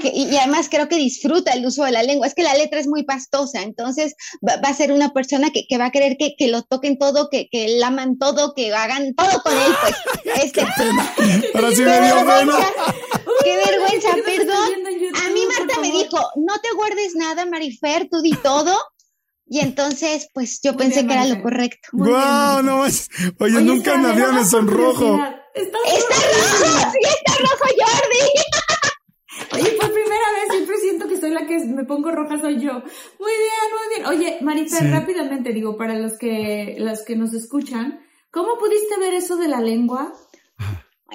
y 0.03 0.37
además 0.37 0.69
creo 0.71 0.89
que 0.89 0.97
disfruta 0.97 1.53
el 1.53 1.65
uso 1.65 1.85
de 1.85 1.93
la 1.93 2.03
lengua. 2.03 2.27
Es 2.27 2.35
que 2.35 2.43
la 2.43 2.55
letra 2.55 2.81
es 2.81 2.89
muy 2.89 3.05
pastosa, 3.05 3.63
entonces 3.63 4.15
va, 4.47 4.55
a 4.55 4.75
ser 4.75 4.93
una 4.93 5.13
persona 5.13 5.51
que, 5.51 5.79
va 5.79 5.87
a 5.87 5.91
querer 5.91 6.17
que, 6.17 6.49
lo 6.49 6.63
toquen 6.63 6.99
todo, 6.99 7.29
que, 7.31 7.49
que 7.51 7.79
laman 7.79 8.19
todo, 8.19 8.55
que 8.55 8.73
hagan 8.73 9.15
todo 9.15 9.43
con 9.43 9.53
él. 9.53 9.73
Pues, 9.83 9.95
este, 10.45 10.61
Ahora 11.55 11.71
sí 11.71 11.83
me 11.83 12.01
dio 12.01 12.15
pena. 12.17 12.55
Qué 13.45 13.57
vergüenza, 13.57 14.00
perdón. 14.25 14.69
A 15.15 15.31
mí 15.31 15.41
Marta 15.47 15.81
me 15.81 15.91
dijo, 15.91 16.19
no 16.37 16.61
te 16.61 16.73
guardes 16.75 17.15
nada, 17.15 17.47
Marifer, 17.47 18.09
tú 18.11 18.21
di 18.23 18.33
todo. 18.33 18.77
Y 19.47 19.59
entonces, 19.59 20.29
pues 20.33 20.61
yo 20.63 20.77
pensé 20.77 21.07
que 21.07 21.13
era 21.13 21.27
lo 21.27 21.43
correcto. 21.43 21.89
¡Guau! 21.93 22.63
no 22.63 22.87
es. 22.87 23.09
Oye, 23.41 23.61
nunca 23.63 23.95
en 23.95 24.05
la 24.05 24.13
vida 24.13 24.31
me 24.31 24.45
sonrojo. 24.45 25.19
¡Está 25.55 25.79
rojo! 25.79 26.91
¡Sí 26.93 26.99
está 27.03 27.33
rojo, 27.41 27.65
Jordi! 27.81 28.41
Oye, 29.53 29.71
por 29.73 29.93
primera 29.93 30.33
vez 30.35 30.53
siempre 30.53 30.77
siento 30.77 31.09
que 31.09 31.19
soy 31.19 31.31
la 31.31 31.47
que 31.47 31.59
me 31.65 31.85
pongo 31.85 32.13
roja, 32.13 32.41
soy 32.41 32.61
yo. 32.61 32.75
Muy 32.75 33.33
bien, 33.33 33.67
muy 33.73 33.97
bien. 33.97 34.07
Oye, 34.07 34.39
Marifer, 34.41 34.89
rápidamente 34.89 35.53
digo, 35.53 35.77
para 35.77 35.95
los 35.95 36.17
que, 36.17 36.77
los 36.79 37.03
que 37.03 37.17
nos 37.17 37.35
escuchan, 37.35 38.01
¿cómo 38.31 38.57
pudiste 38.57 39.01
ver 39.01 39.15
eso 39.15 39.37
de 39.37 39.49
la 39.49 39.61
lengua? 39.61 40.13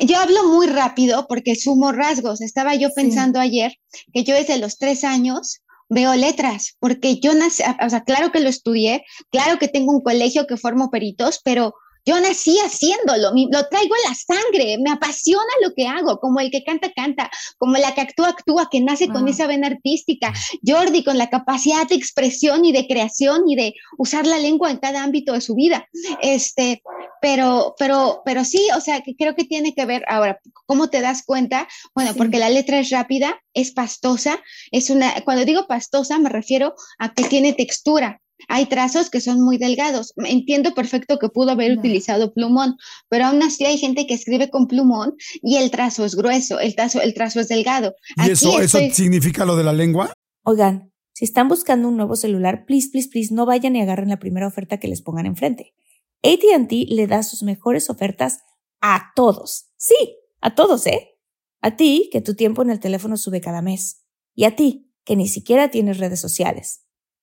Yo 0.02 0.18
hablo 0.18 0.44
muy 0.48 0.68
rápido 0.68 1.26
porque 1.28 1.56
sumo 1.56 1.92
rasgos. 1.92 2.42
Estaba 2.42 2.76
yo 2.76 2.90
pensando 2.94 3.40
ayer 3.40 3.74
que 4.14 4.24
yo 4.24 4.36
desde 4.36 4.58
los 4.58 4.78
tres 4.78 5.04
años 5.04 5.62
veo 5.90 6.16
letras, 6.16 6.76
porque 6.80 7.20
yo 7.20 7.34
nací, 7.34 7.64
o 7.82 7.90
sea, 7.90 8.04
claro 8.04 8.32
que 8.32 8.40
lo 8.40 8.50
estudié, 8.50 9.06
claro 9.32 9.60
que 9.60 9.68
tengo 9.68 9.94
un 9.94 10.02
colegio 10.02 10.48
que 10.48 10.58
formo 10.58 10.90
peritos, 10.90 11.40
pero 11.44 11.76
yo 12.06 12.20
nací 12.20 12.58
haciéndolo, 12.60 13.32
lo 13.52 13.68
traigo 13.68 13.96
en 13.96 14.10
la 14.10 14.16
sangre, 14.16 14.78
me 14.78 14.92
apasiona 14.92 15.44
lo 15.62 15.74
que 15.74 15.88
hago, 15.88 16.20
como 16.20 16.40
el 16.40 16.52
que 16.52 16.64
canta, 16.64 16.92
canta, 16.94 17.32
como 17.58 17.78
la 17.78 17.94
que 17.96 18.02
actúa, 18.02 18.30
actúa, 18.30 18.70
que 18.72 18.82
nace 18.82 19.08
con 19.08 19.28
esa 19.28 19.48
vena 19.48 19.68
artística. 19.68 20.34
Jordi 20.66 21.04
con 21.04 21.18
la 21.18 21.30
capacidad 21.30 21.88
de 21.88 21.96
expresión 21.96 22.66
y 22.66 22.72
de 22.72 22.88
creación 22.88 23.50
y 23.50 23.56
de 23.56 23.74
usar 23.98 24.28
la 24.28 24.38
lengua 24.38 24.72
en 24.72 24.78
cada 24.78 25.04
ámbito 25.04 25.34
de 25.34 25.42
su 25.42 25.56
vida. 25.56 25.88
Este, 26.22 26.82
pero, 27.22 27.76
pero, 27.80 28.22
pero 28.24 28.46
sí, 28.46 28.68
o 28.76 28.82
sea, 28.82 29.02
que 29.02 29.16
creo 29.16 29.36
que 29.36 29.46
tiene 29.46 29.74
que 29.74 29.86
ver 29.86 30.04
ahora, 30.08 30.40
¿cómo 30.66 30.90
te 30.90 31.02
das 31.02 31.24
cuenta? 31.26 31.68
Bueno, 31.96 32.14
porque 32.16 32.40
la 32.40 32.50
letra 32.50 32.80
es 32.80 32.90
rápida, 32.92 33.42
es 33.54 33.72
pastosa, 33.72 34.44
es 34.72 34.90
una, 34.90 35.14
cuando 35.24 35.46
digo 35.46 35.66
pastosa 35.68 36.20
me 36.20 36.30
refiero 36.30 36.76
a 37.00 37.14
que 37.14 37.24
tiene 37.24 37.54
textura, 37.54 38.22
hay 38.48 38.68
trazos 38.68 39.10
que 39.10 39.22
son 39.22 39.42
muy 39.42 39.58
delgados. 39.58 40.14
Entiendo 40.18 40.74
perfecto 40.74 41.20
que 41.20 41.30
pudo 41.30 41.52
haber 41.52 41.78
utilizado 41.78 42.34
plumón, 42.34 42.78
pero 43.10 43.26
aún 43.26 43.42
así 43.44 43.66
hay 43.66 43.78
gente 43.78 44.08
que 44.08 44.14
escribe 44.14 44.50
con 44.50 44.68
plumón 44.68 45.16
y 45.42 45.58
el 45.58 45.72
trazo 45.72 46.06
es 46.06 46.16
grueso, 46.16 46.60
el 46.60 46.76
trazo, 46.76 47.02
el 47.02 47.14
trazo 47.14 47.40
es 47.40 47.48
delgado. 47.48 47.96
¿Y 48.18 48.32
eso, 48.32 48.60
eso 48.60 48.80
significa 48.92 49.46
lo 49.46 49.56
de 49.56 49.64
la 49.64 49.74
lengua? 49.74 50.14
Oigan, 50.44 50.92
si 51.14 51.26
están 51.26 51.48
buscando 51.48 51.88
un 51.88 51.98
nuevo 51.98 52.16
celular, 52.16 52.66
please, 52.66 52.90
please, 52.90 53.10
please, 53.10 53.34
no 53.34 53.46
vayan 53.46 53.76
y 53.76 53.82
agarren 53.82 54.10
la 54.10 54.20
primera 54.20 54.48
oferta 54.48 54.80
que 54.80 54.88
les 54.88 55.02
pongan 55.02 55.26
enfrente. 55.26 55.74
ATT 56.24 56.72
le 56.90 57.08
da 57.08 57.24
sus 57.24 57.44
mejores 57.44 57.90
ofertas 57.90 58.40
a 58.82 59.12
todos. 59.16 59.72
Sí, 59.78 60.18
a 60.42 60.56
todos, 60.56 60.86
¿eh? 60.88 61.18
A 61.62 61.76
ti, 61.78 62.10
que 62.12 62.22
tu 62.22 62.36
tiempo 62.36 62.62
en 62.62 62.70
el 62.70 62.80
teléfono 62.80 63.18
sube 63.18 63.42
cada 63.42 63.62
mes. 63.62 64.06
Y 64.36 64.44
a 64.44 64.56
ti, 64.56 64.92
que 65.06 65.16
ni 65.16 65.28
siquiera 65.28 65.72
tienes 65.72 66.00
redes 66.00 66.20
sociales. 66.20 66.85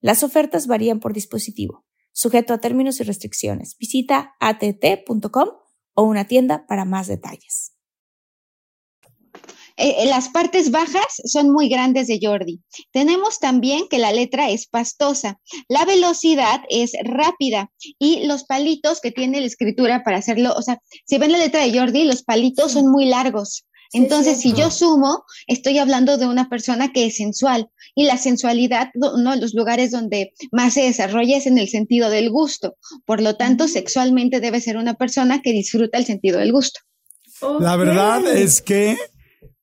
Las 0.00 0.22
ofertas 0.22 0.66
varían 0.66 1.00
por 1.00 1.12
dispositivo, 1.12 1.84
sujeto 2.12 2.54
a 2.54 2.58
términos 2.58 3.00
y 3.00 3.04
restricciones. 3.04 3.76
Visita 3.78 4.34
att.com 4.40 5.48
o 5.94 6.02
una 6.02 6.26
tienda 6.26 6.66
para 6.66 6.84
más 6.84 7.08
detalles. 7.08 7.72
Eh, 9.78 10.02
eh, 10.02 10.06
las 10.06 10.28
partes 10.28 10.72
bajas 10.72 11.22
son 11.24 11.50
muy 11.50 11.68
grandes 11.68 12.08
de 12.08 12.18
Jordi. 12.20 12.60
Tenemos 12.90 13.38
también 13.38 13.86
que 13.88 13.98
la 13.98 14.12
letra 14.12 14.50
es 14.50 14.66
pastosa, 14.66 15.40
la 15.68 15.84
velocidad 15.84 16.62
es 16.68 16.92
rápida 17.04 17.70
y 17.96 18.26
los 18.26 18.42
palitos 18.42 19.00
que 19.00 19.12
tiene 19.12 19.40
la 19.40 19.46
escritura 19.46 20.02
para 20.02 20.16
hacerlo, 20.16 20.52
o 20.56 20.62
sea, 20.62 20.82
si 21.06 21.18
ven 21.18 21.30
la 21.30 21.38
letra 21.38 21.64
de 21.64 21.78
Jordi, 21.78 22.04
los 22.04 22.24
palitos 22.24 22.72
son 22.72 22.90
muy 22.90 23.06
largos. 23.06 23.67
Entonces, 23.92 24.40
si 24.40 24.52
yo 24.52 24.70
sumo, 24.70 25.24
estoy 25.46 25.78
hablando 25.78 26.18
de 26.18 26.26
una 26.26 26.48
persona 26.48 26.92
que 26.92 27.06
es 27.06 27.16
sensual 27.16 27.70
y 27.94 28.04
la 28.04 28.18
sensualidad, 28.18 28.90
uno 28.94 29.32
de 29.32 29.40
los 29.40 29.54
lugares 29.54 29.90
donde 29.90 30.32
más 30.52 30.74
se 30.74 30.82
desarrolla 30.82 31.38
es 31.38 31.46
en 31.46 31.58
el 31.58 31.68
sentido 31.68 32.10
del 32.10 32.30
gusto. 32.30 32.76
Por 33.06 33.22
lo 33.22 33.36
tanto, 33.36 33.66
sexualmente 33.66 34.40
debe 34.40 34.60
ser 34.60 34.76
una 34.76 34.94
persona 34.94 35.40
que 35.40 35.52
disfruta 35.52 35.98
el 35.98 36.04
sentido 36.04 36.38
del 36.38 36.52
gusto. 36.52 36.80
La 37.60 37.76
verdad 37.76 38.26
es 38.26 38.60
que 38.60 38.96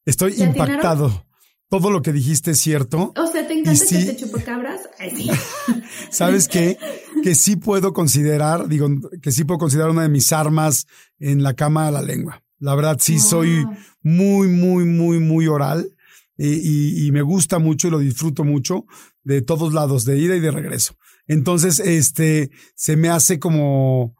estoy 0.06 0.42
impactado. 0.42 1.26
Todo 1.68 1.90
lo 1.90 2.02
que 2.02 2.14
dijiste 2.14 2.52
es 2.52 2.60
cierto. 2.60 3.12
O 3.18 3.28
sea, 3.32 3.48
¿te 3.48 3.54
encanta 3.54 3.86
que 3.86 4.06
te 4.06 4.16
chupacabras? 4.16 4.82
¿Sabes 6.12 6.48
qué? 6.48 6.78
Que 7.24 7.34
sí 7.34 7.56
puedo 7.56 7.92
considerar, 7.92 8.68
digo, 8.68 8.88
que 9.22 9.32
sí 9.32 9.44
puedo 9.44 9.58
considerar 9.58 9.90
una 9.90 10.04
de 10.04 10.10
mis 10.10 10.32
armas 10.32 10.86
en 11.20 11.42
la 11.42 11.56
cama 11.56 11.90
la 11.90 12.04
lengua. 12.04 12.45
La 12.66 12.74
verdad, 12.74 12.98
sí 13.00 13.20
soy 13.20 13.64
muy, 14.02 14.48
muy, 14.48 14.86
muy, 14.86 15.20
muy 15.20 15.46
oral 15.46 15.88
y, 16.36 17.12
me 17.12 17.22
gusta 17.22 17.60
mucho 17.60 17.88
y 17.88 17.92
lo 17.92 18.00
disfruto 18.00 18.44
mucho 18.44 18.88
de 19.24 19.44
todos 19.44 19.72
lados, 19.72 20.04
de 20.04 20.18
ida 20.18 20.36
y 20.36 20.40
de 20.40 20.50
regreso. 20.50 20.96
Entonces, 21.28 21.80
este, 21.80 22.50
se 22.74 22.98
me 22.98 23.10
hace 23.10 23.38
como, 23.38 24.16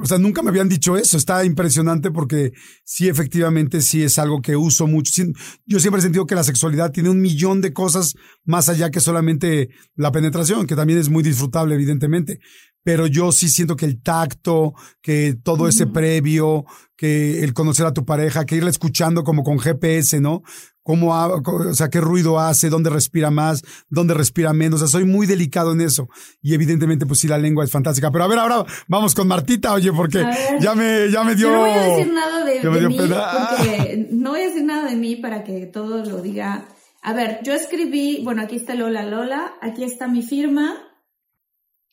o 0.00 0.04
sea, 0.04 0.18
nunca 0.18 0.44
me 0.44 0.50
habían 0.50 0.68
dicho 0.68 0.96
eso. 0.96 1.16
Está 1.16 1.44
impresionante 1.44 2.12
porque 2.12 2.52
sí, 2.84 3.08
efectivamente, 3.08 3.80
sí 3.80 4.04
es 4.04 4.16
algo 4.20 4.42
que 4.42 4.54
uso 4.54 4.86
mucho. 4.86 5.24
Yo 5.66 5.80
siempre 5.80 5.98
he 5.98 6.02
sentido 6.02 6.24
que 6.24 6.36
la 6.36 6.44
sexualidad 6.44 6.92
tiene 6.92 7.10
un 7.10 7.20
millón 7.20 7.60
de 7.60 7.72
cosas 7.72 8.14
más 8.44 8.68
allá 8.68 8.92
que 8.92 9.00
solamente 9.00 9.70
la 9.96 10.12
penetración, 10.12 10.68
que 10.68 10.76
también 10.76 11.00
es 11.00 11.08
muy 11.08 11.24
disfrutable, 11.24 11.74
evidentemente 11.74 12.38
pero 12.82 13.06
yo 13.06 13.32
sí 13.32 13.48
siento 13.48 13.76
que 13.76 13.86
el 13.86 14.02
tacto, 14.02 14.74
que 15.00 15.36
todo 15.42 15.68
ese 15.68 15.86
previo, 15.86 16.64
que 16.96 17.42
el 17.42 17.54
conocer 17.54 17.86
a 17.86 17.92
tu 17.92 18.04
pareja, 18.04 18.44
que 18.44 18.56
irla 18.56 18.70
escuchando 18.70 19.24
como 19.24 19.42
con 19.42 19.58
GPS, 19.58 20.20
¿no? 20.20 20.42
Cómo, 20.84 21.12
o 21.12 21.74
sea, 21.74 21.90
qué 21.90 22.00
ruido 22.00 22.40
hace, 22.40 22.68
dónde 22.68 22.90
respira 22.90 23.30
más, 23.30 23.62
dónde 23.88 24.14
respira 24.14 24.52
menos. 24.52 24.82
O 24.82 24.86
sea, 24.86 25.00
soy 25.00 25.04
muy 25.04 25.28
delicado 25.28 25.72
en 25.72 25.80
eso. 25.80 26.08
Y 26.40 26.54
evidentemente, 26.54 27.06
pues 27.06 27.20
sí, 27.20 27.28
la 27.28 27.38
lengua 27.38 27.64
es 27.64 27.70
fantástica. 27.70 28.10
Pero 28.10 28.24
a 28.24 28.28
ver, 28.28 28.40
ahora 28.40 28.64
vamos 28.88 29.14
con 29.14 29.28
Martita, 29.28 29.72
oye, 29.72 29.92
porque 29.92 30.24
ya 30.60 30.74
me, 30.74 31.08
ya 31.08 31.22
me 31.22 31.36
dio. 31.36 31.52
no 31.52 31.60
voy 31.60 31.70
a 31.70 31.82
decir 31.82 32.12
nada 32.12 32.44
de, 32.44 32.88
mí, 32.88 32.96
porque 32.98 34.08
no 34.10 34.30
voy 34.30 34.40
a 34.40 34.48
decir 34.48 34.64
nada 34.64 34.90
de 34.90 34.96
mí 34.96 35.16
para 35.16 35.44
que 35.44 35.66
todo 35.66 36.04
lo 36.04 36.20
diga. 36.20 36.66
A 37.02 37.12
ver, 37.12 37.40
yo 37.44 37.52
escribí, 37.52 38.20
bueno, 38.24 38.42
aquí 38.42 38.56
está 38.56 38.74
Lola 38.74 39.04
Lola, 39.04 39.54
aquí 39.60 39.84
está 39.84 40.08
mi 40.08 40.22
firma, 40.22 40.76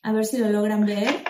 a 0.02 0.12
ver 0.12 0.24
si 0.24 0.38
lo 0.38 0.50
logran 0.50 0.86
ver. 0.86 1.22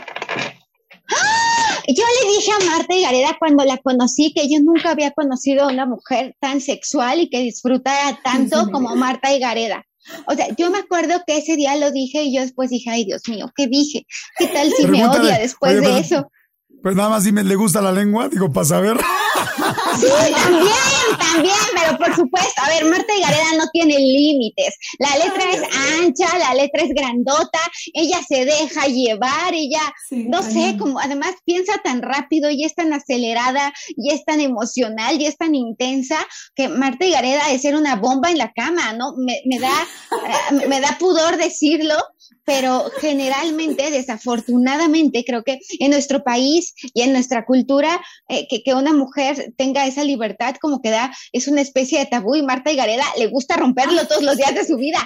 ¡Ah! 1.10 1.82
Yo 1.88 2.04
le 2.22 2.30
dije 2.30 2.52
a 2.52 2.70
Marta 2.70 2.94
y 2.94 3.02
Gareda 3.02 3.36
cuando 3.38 3.64
la 3.64 3.78
conocí 3.78 4.32
que 4.32 4.48
yo 4.48 4.60
nunca 4.60 4.90
había 4.90 5.10
conocido 5.10 5.64
a 5.64 5.72
una 5.72 5.86
mujer 5.86 6.36
tan 6.40 6.60
sexual 6.60 7.20
y 7.20 7.28
que 7.28 7.40
disfrutara 7.40 8.20
tanto 8.22 8.70
como 8.70 8.94
Marta 8.96 9.34
y 9.34 9.40
Gareda. 9.40 9.84
O 10.26 10.34
sea, 10.34 10.46
yo 10.56 10.70
me 10.70 10.78
acuerdo 10.78 11.22
que 11.26 11.38
ese 11.38 11.56
día 11.56 11.76
lo 11.76 11.90
dije 11.90 12.22
y 12.22 12.34
yo 12.34 12.42
después 12.42 12.70
dije, 12.70 12.90
ay 12.90 13.04
Dios 13.04 13.22
mío, 13.28 13.50
¿qué 13.54 13.66
dije? 13.66 14.06
¿Qué 14.38 14.46
tal 14.46 14.70
si 14.72 14.86
me 14.86 15.06
odia 15.06 15.38
después 15.38 15.80
de 15.80 15.98
eso? 15.98 16.30
Pues 16.82 16.96
nada 16.96 17.10
más 17.10 17.24
dime, 17.24 17.44
¿le 17.44 17.56
gusta 17.56 17.82
la 17.82 17.92
lengua? 17.92 18.28
Digo, 18.28 18.50
para 18.50 18.64
saber. 18.66 18.96
Sí, 20.00 20.32
también, 20.34 21.18
también, 21.18 21.56
pero 21.74 21.98
por 21.98 22.14
supuesto, 22.14 22.62
a 22.62 22.68
ver, 22.68 22.84
Marta 22.86 23.14
y 23.16 23.20
Gareda 23.20 23.52
no 23.58 23.68
tiene 23.72 23.98
límites. 23.98 24.76
La 24.98 25.16
letra 25.16 25.50
es 25.50 25.62
ancha, 26.00 26.38
la 26.38 26.54
letra 26.54 26.82
es 26.82 26.90
grandota, 26.90 27.58
ella 27.94 28.20
se 28.26 28.44
deja 28.44 28.86
llevar, 28.86 29.54
ella, 29.54 29.82
no 30.10 30.42
sé, 30.42 30.76
como 30.78 30.98
además 31.00 31.34
piensa 31.44 31.74
tan 31.82 32.02
rápido 32.02 32.50
y 32.50 32.64
es 32.64 32.74
tan 32.74 32.92
acelerada 32.92 33.72
y 33.96 34.12
es 34.12 34.24
tan 34.24 34.40
emocional 34.40 35.20
y 35.20 35.26
es 35.26 35.36
tan 35.36 35.54
intensa 35.54 36.18
que 36.54 36.68
Marta 36.68 37.04
y 37.04 37.12
Gareda 37.12 37.50
es 37.50 37.62
ser 37.62 37.76
una 37.76 37.96
bomba 37.96 38.30
en 38.30 38.38
la 38.38 38.52
cama, 38.52 38.92
¿no? 38.92 39.14
Me, 39.16 39.40
me 39.46 39.58
da, 39.58 39.72
eh, 39.72 40.66
me 40.66 40.80
da 40.80 40.96
pudor 40.98 41.36
decirlo, 41.36 41.96
pero 42.44 42.90
generalmente, 43.00 43.90
desafortunadamente, 43.90 45.24
creo 45.24 45.42
que 45.42 45.58
en 45.78 45.90
nuestro 45.90 46.22
país 46.24 46.74
y 46.94 47.02
en 47.02 47.12
nuestra 47.12 47.44
cultura, 47.44 48.00
eh, 48.28 48.46
que, 48.48 48.62
que, 48.62 48.74
una 48.74 48.92
mujer 48.92 49.52
tenga 49.56 49.86
esa 49.86 50.04
libertad 50.04 50.56
como 50.60 50.80
que 50.80 50.90
da, 50.90 51.14
es 51.32 51.48
una 51.48 51.60
especie 51.60 51.98
de 51.98 52.06
tabú 52.06 52.34
y 52.36 52.42
Marta 52.42 52.72
y 52.72 52.76
Gareda 52.76 53.04
le 53.18 53.26
gusta 53.26 53.56
romperlo 53.56 54.06
todos 54.06 54.22
los 54.22 54.36
días 54.36 54.54
de 54.54 54.64
su 54.64 54.76
vida. 54.76 54.98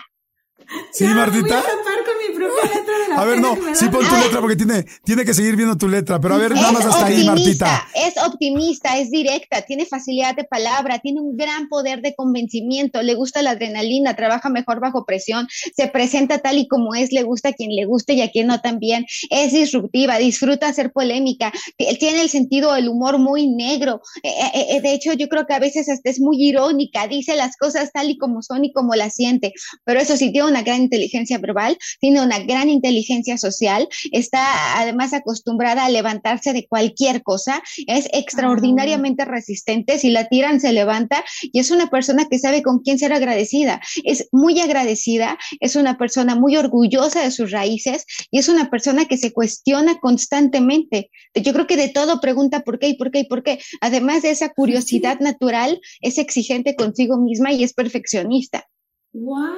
Sí, 0.92 1.04
Martita. 1.04 1.62
a 3.16 3.24
ver, 3.24 3.40
no, 3.40 3.56
sí 3.74 3.88
pon 3.88 4.06
tu 4.06 4.14
letra 4.16 4.40
porque 4.40 4.56
tiene, 4.56 4.84
tiene 5.04 5.24
que 5.24 5.34
seguir 5.34 5.56
viendo 5.56 5.76
tu 5.76 5.88
letra, 5.88 6.20
pero 6.20 6.34
a 6.34 6.38
ver, 6.38 6.52
nada 6.52 6.72
más 6.72 6.84
hasta 6.84 7.06
ahí, 7.06 7.24
Martita. 7.24 7.86
Es 7.94 8.14
optimista, 8.24 8.98
es 8.98 9.10
directa, 9.10 9.62
tiene 9.62 9.86
facilidad 9.86 10.34
de 10.36 10.44
palabra, 10.44 10.98
tiene 10.98 11.20
un 11.20 11.36
gran 11.36 11.68
poder 11.68 12.00
de 12.00 12.14
convencimiento, 12.14 13.02
le 13.02 13.14
gusta 13.14 13.42
la 13.42 13.50
adrenalina, 13.50 14.14
trabaja 14.14 14.48
mejor 14.48 14.80
bajo 14.80 15.04
presión, 15.04 15.48
se 15.76 15.88
presenta 15.88 16.38
tal 16.38 16.58
y 16.58 16.68
como 16.68 16.94
es, 16.94 17.12
le 17.12 17.22
gusta 17.22 17.50
a 17.50 17.52
quien 17.52 17.74
le 17.74 17.84
guste 17.86 18.14
y 18.14 18.22
a 18.22 18.30
quien 18.30 18.46
no 18.46 18.60
también, 18.60 19.06
es 19.30 19.52
disruptiva, 19.52 20.18
disfruta 20.18 20.68
hacer 20.68 20.92
polémica, 20.92 21.52
tiene 21.76 22.22
el 22.22 22.28
sentido 22.28 22.72
del 22.74 22.88
humor 22.88 23.18
muy 23.18 23.48
negro, 23.48 24.00
eh, 24.22 24.28
eh, 24.54 24.66
eh, 24.70 24.80
de 24.80 24.92
hecho 24.92 25.12
yo 25.12 25.28
creo 25.28 25.46
que 25.46 25.54
a 25.54 25.58
veces 25.58 25.88
hasta 25.88 26.10
es 26.10 26.20
muy 26.20 26.42
irónica, 26.42 27.06
dice 27.08 27.34
las 27.36 27.56
cosas 27.56 27.90
tal 27.92 28.10
y 28.10 28.18
como 28.18 28.42
son 28.42 28.64
y 28.64 28.72
como 28.72 28.94
las 28.94 29.14
siente, 29.14 29.52
pero 29.84 30.00
eso 30.00 30.16
sí, 30.16 30.32
tiene 30.32 30.43
una 30.46 30.62
gran 30.62 30.82
inteligencia 30.82 31.38
verbal, 31.38 31.78
tiene 32.00 32.22
una 32.22 32.38
gran 32.40 32.68
inteligencia 32.68 33.38
social, 33.38 33.88
está 34.12 34.78
además 34.80 35.12
acostumbrada 35.12 35.84
a 35.84 35.90
levantarse 35.90 36.52
de 36.52 36.66
cualquier 36.66 37.22
cosa, 37.22 37.62
es 37.86 38.08
extraordinariamente 38.12 39.24
resistente, 39.24 39.98
si 39.98 40.10
la 40.10 40.28
tiran 40.28 40.60
se 40.60 40.72
levanta 40.72 41.24
y 41.42 41.60
es 41.60 41.70
una 41.70 41.88
persona 41.88 42.26
que 42.28 42.38
sabe 42.38 42.62
con 42.62 42.80
quién 42.80 42.98
ser 42.98 43.12
agradecida, 43.12 43.80
es 44.04 44.28
muy 44.32 44.60
agradecida, 44.60 45.38
es 45.60 45.76
una 45.76 45.98
persona 45.98 46.34
muy 46.34 46.56
orgullosa 46.56 47.22
de 47.22 47.30
sus 47.30 47.50
raíces 47.50 48.06
y 48.30 48.38
es 48.38 48.48
una 48.48 48.70
persona 48.70 49.06
que 49.06 49.16
se 49.16 49.32
cuestiona 49.32 49.98
constantemente. 49.98 51.10
Yo 51.34 51.52
creo 51.52 51.66
que 51.66 51.76
de 51.76 51.88
todo 51.88 52.20
pregunta 52.20 52.60
por 52.60 52.78
qué 52.78 52.88
y 52.88 52.94
por 52.94 53.10
qué 53.10 53.20
y 53.20 53.24
por 53.24 53.42
qué. 53.42 53.58
Además 53.80 54.22
de 54.22 54.30
esa 54.30 54.50
curiosidad 54.50 55.20
natural, 55.20 55.80
es 56.00 56.18
exigente 56.18 56.76
consigo 56.76 57.18
misma 57.18 57.52
y 57.52 57.64
es 57.64 57.72
perfeccionista. 57.72 58.66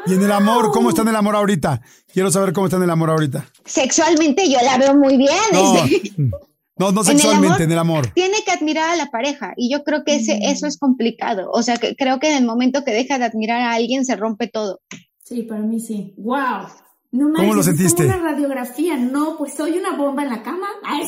Y 0.07 0.12
en 0.12 0.23
el 0.23 0.33
amor, 0.33 0.71
¿cómo 0.71 0.90
está 0.90 1.01
en 1.01 1.09
el 1.09 1.16
amor 1.16 1.35
ahorita? 1.35 1.81
Quiero 2.12 2.31
saber 2.31 2.53
cómo 2.53 2.66
está 2.66 2.77
en 2.77 2.83
el 2.83 2.90
amor 2.90 3.09
ahorita. 3.09 3.47
Sexualmente 3.64 4.51
yo 4.51 4.59
la 4.62 4.77
veo 4.77 4.95
muy 4.95 5.16
bien. 5.16 6.31
No, 6.79 6.92
no, 6.92 7.03
sexualmente, 7.03 7.62
en 7.62 7.73
el, 7.73 7.79
amor, 7.79 8.09
Tiene 8.12 8.45
que 8.45 8.53
admirar 8.53 8.90
a 8.90 8.97
la 8.97 9.11
pareja 9.11 9.55
y 9.57 9.73
yo 9.73 9.83
creo 9.83 10.05
que 10.05 10.16
ese, 10.16 10.37
mm. 10.37 10.42
eso 10.42 10.66
es 10.66 10.79
complicado. 10.79 11.51
O 11.53 11.62
sea, 11.62 11.79
que 11.79 11.97
creo 11.97 12.21
que 12.21 12.31
en 12.31 12.37
el 12.37 12.45
momento 12.45 12.85
que 12.85 12.92
deja 12.92 13.19
de 13.19 13.25
admirar 13.25 13.62
a 13.62 13.73
alguien 13.73 14.05
se 14.05 14.14
rompe 14.16 14.47
todo. 14.47 14.81
Sí, 15.25 15.42
para 15.42 15.62
mí 15.62 15.81
sí. 15.81 16.12
¡Wow! 16.19 16.69
No 17.17 17.33
¿Cómo 17.33 17.55
lo 17.55 17.63
sentiste? 17.63 18.05
una 18.05 18.19
radiografía, 18.19 18.97
no, 18.97 19.39
pues 19.39 19.55
soy 19.55 19.79
una 19.79 19.97
bomba 19.97 20.23
en 20.23 20.29
la 20.29 20.43
cama. 20.43 20.67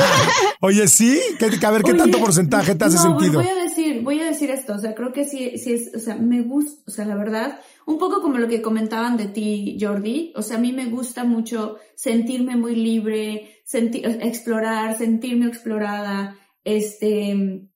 Oye, 0.60 0.88
sí, 0.88 1.20
a 1.62 1.70
ver 1.70 1.82
qué 1.82 1.94
tanto 1.94 2.18
porcentaje 2.18 2.74
te 2.74 2.84
hace 2.86 2.96
no, 2.96 3.18
sentido. 3.18 3.42
Voy 3.42 3.50
a 3.50 3.62
decir, 3.62 4.02
voy 4.02 4.20
a 4.20 4.24
decir 4.24 4.50
esto, 4.50 4.74
o 4.74 4.78
sea, 4.78 4.94
creo 4.94 5.12
que 5.12 5.24
sí, 5.26 5.58
sí 5.58 5.74
es, 5.74 5.94
o 5.94 5.98
sea, 5.98 6.16
me 6.16 6.40
gusta, 6.40 6.82
o 6.86 6.90
sea, 6.90 7.04
la 7.04 7.14
verdad, 7.16 7.60
un 7.86 7.98
poco 7.98 8.22
como 8.22 8.38
lo 8.38 8.48
que 8.48 8.62
comentaban 8.62 9.18
de 9.18 9.26
ti, 9.26 9.76
Jordi, 9.78 10.32
o 10.34 10.42
sea, 10.42 10.56
a 10.56 10.60
mí 10.60 10.72
me 10.72 10.86
gusta 10.86 11.24
mucho 11.24 11.76
sentirme 11.94 12.56
muy 12.56 12.74
libre, 12.74 13.60
sentir, 13.64 14.06
explorar, 14.22 14.96
sentirme 14.96 15.46
explorada, 15.46 16.36
este, 16.64 17.68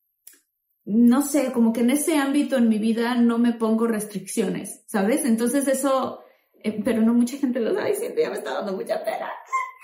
no 0.85 1.23
sé, 1.23 1.53
como 1.53 1.73
que 1.73 1.81
en 1.81 1.91
ese 1.91 2.17
ámbito 2.17 2.57
en 2.57 2.69
mi 2.69 2.79
vida 2.79 3.15
no 3.15 3.38
me 3.38 3.53
pongo 3.53 3.87
restricciones, 3.87 4.85
¿sabes? 4.87 5.25
Entonces 5.27 5.69
eso 5.69 6.21
eh, 6.64 6.81
pero 6.85 7.03
no 7.03 7.14
mucha 7.14 7.37
gente 7.37 7.61
lo 7.61 7.75
sabe, 7.75 7.94
siento, 7.94 8.20
ya 8.20 8.31
me 8.31 8.37
está 8.37 8.55
dando 8.55 8.72
mucha 8.72 9.03
pena. 9.05 9.29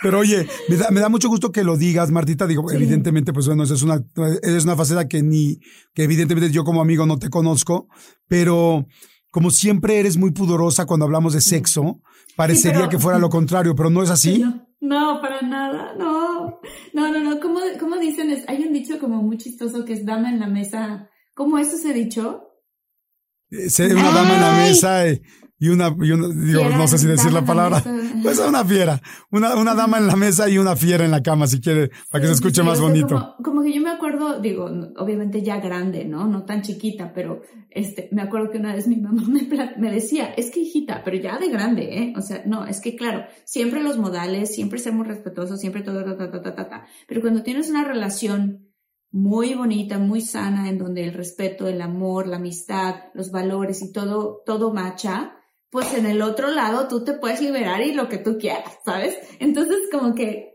Pero 0.00 0.20
oye, 0.20 0.46
me 0.68 0.76
da, 0.76 0.90
me 0.90 1.00
da, 1.00 1.08
mucho 1.08 1.28
gusto 1.28 1.50
que 1.50 1.64
lo 1.64 1.76
digas, 1.76 2.10
Martita. 2.10 2.46
Digo, 2.46 2.70
evidentemente, 2.70 3.32
pues 3.32 3.46
bueno, 3.48 3.64
es 3.64 3.82
una, 3.82 4.04
es 4.42 4.64
una 4.64 4.76
faceta 4.76 5.08
que 5.08 5.22
ni, 5.22 5.58
que 5.92 6.04
evidentemente 6.04 6.52
yo 6.52 6.62
como 6.62 6.80
amigo 6.80 7.04
no 7.04 7.18
te 7.18 7.30
conozco, 7.30 7.88
pero 8.28 8.86
como 9.30 9.50
siempre 9.50 9.98
eres 9.98 10.16
muy 10.16 10.30
pudorosa 10.30 10.86
cuando 10.86 11.04
hablamos 11.04 11.34
de 11.34 11.40
sexo, 11.40 12.00
parecería 12.36 12.88
que 12.88 12.98
fuera 12.98 13.18
lo 13.18 13.28
contrario, 13.28 13.74
pero 13.74 13.90
no 13.90 14.02
es 14.02 14.10
así. 14.10 14.44
No, 14.80 15.20
para 15.20 15.42
nada, 15.42 15.94
no. 15.98 16.60
No, 16.94 17.12
no, 17.12 17.20
no, 17.20 17.40
¿cómo, 17.40 17.58
cómo 17.80 17.96
dicen? 17.96 18.44
Hay 18.46 18.62
un 18.62 18.72
dicho 18.72 18.98
como 19.00 19.22
muy 19.22 19.36
chistoso 19.36 19.84
que 19.84 19.94
es 19.94 20.06
dama 20.06 20.30
en 20.30 20.38
la 20.38 20.46
mesa. 20.46 21.10
¿Cómo 21.34 21.58
eso 21.58 21.76
se 21.76 21.92
dicho? 21.92 22.44
Eh, 23.50 23.68
una 23.92 24.10
dama 24.12 24.34
en 24.34 24.40
la 24.40 24.52
mesa, 24.52 25.06
eh, 25.06 25.22
y 25.58 25.68
una, 25.68 25.94
y 26.00 26.12
una 26.12 26.28
digo, 26.28 26.68
no 26.70 26.86
sé 26.86 26.98
si 26.98 27.06
decir 27.06 27.32
la 27.32 27.44
palabra, 27.44 27.82
pues 28.22 28.38
una 28.38 28.64
fiera, 28.64 29.00
una, 29.30 29.56
una 29.56 29.74
dama 29.74 29.98
en 29.98 30.06
la 30.06 30.14
mesa 30.14 30.48
y 30.48 30.56
una 30.58 30.76
fiera 30.76 31.04
en 31.04 31.10
la 31.10 31.22
cama, 31.22 31.46
si 31.46 31.60
quiere, 31.60 31.90
para 32.10 32.22
que 32.22 32.28
se 32.28 32.34
escuche 32.34 32.62
más 32.62 32.80
bonito. 32.80 33.34
Como, 33.42 33.62
que 33.62 33.72
yo 33.72 33.82
me 33.82 33.90
acuerdo, 33.90 34.40
digo, 34.40 34.66
obviamente 34.96 35.42
ya 35.42 35.58
grande, 35.58 36.04
¿no? 36.04 36.26
No 36.28 36.44
tan 36.44 36.62
chiquita, 36.62 37.12
pero 37.12 37.42
este, 37.70 38.08
me 38.12 38.22
acuerdo 38.22 38.50
que 38.50 38.58
una 38.58 38.74
vez 38.74 38.86
mi 38.86 38.96
mamá 38.96 39.22
me, 39.28 39.48
me 39.76 39.90
decía, 39.90 40.26
es 40.36 40.50
que 40.50 40.60
hijita, 40.60 41.02
pero 41.04 41.16
ya 41.16 41.38
de 41.38 41.48
grande, 41.48 41.98
¿eh? 41.98 42.12
O 42.16 42.20
sea, 42.20 42.42
no, 42.46 42.66
es 42.66 42.80
que 42.80 42.94
claro, 42.94 43.24
siempre 43.44 43.82
los 43.82 43.98
modales, 43.98 44.54
siempre 44.54 44.78
ser 44.78 44.92
muy 44.92 45.06
respetuosos, 45.06 45.60
siempre 45.60 45.82
todo, 45.82 46.04
ta, 46.04 46.16
ta, 46.16 46.30
ta, 46.30 46.54
ta, 46.54 46.68
ta, 46.68 46.86
pero 47.06 47.20
cuando 47.20 47.42
tienes 47.42 47.68
una 47.68 47.84
relación 47.84 48.68
muy 49.10 49.54
bonita, 49.54 49.98
muy 49.98 50.20
sana, 50.20 50.68
en 50.68 50.78
donde 50.78 51.04
el 51.04 51.14
respeto, 51.14 51.66
el 51.66 51.80
amor, 51.80 52.26
la 52.26 52.36
amistad, 52.36 52.96
los 53.14 53.30
valores 53.30 53.82
y 53.82 53.92
todo, 53.92 54.42
todo 54.44 54.72
macha, 54.72 55.37
pues 55.70 55.92
en 55.94 56.06
el 56.06 56.22
otro 56.22 56.48
lado 56.50 56.88
tú 56.88 57.04
te 57.04 57.14
puedes 57.14 57.40
liberar 57.40 57.82
y 57.82 57.92
lo 57.92 58.08
que 58.08 58.18
tú 58.18 58.38
quieras, 58.38 58.78
¿sabes? 58.84 59.16
Entonces 59.38 59.78
como 59.92 60.14
que 60.14 60.54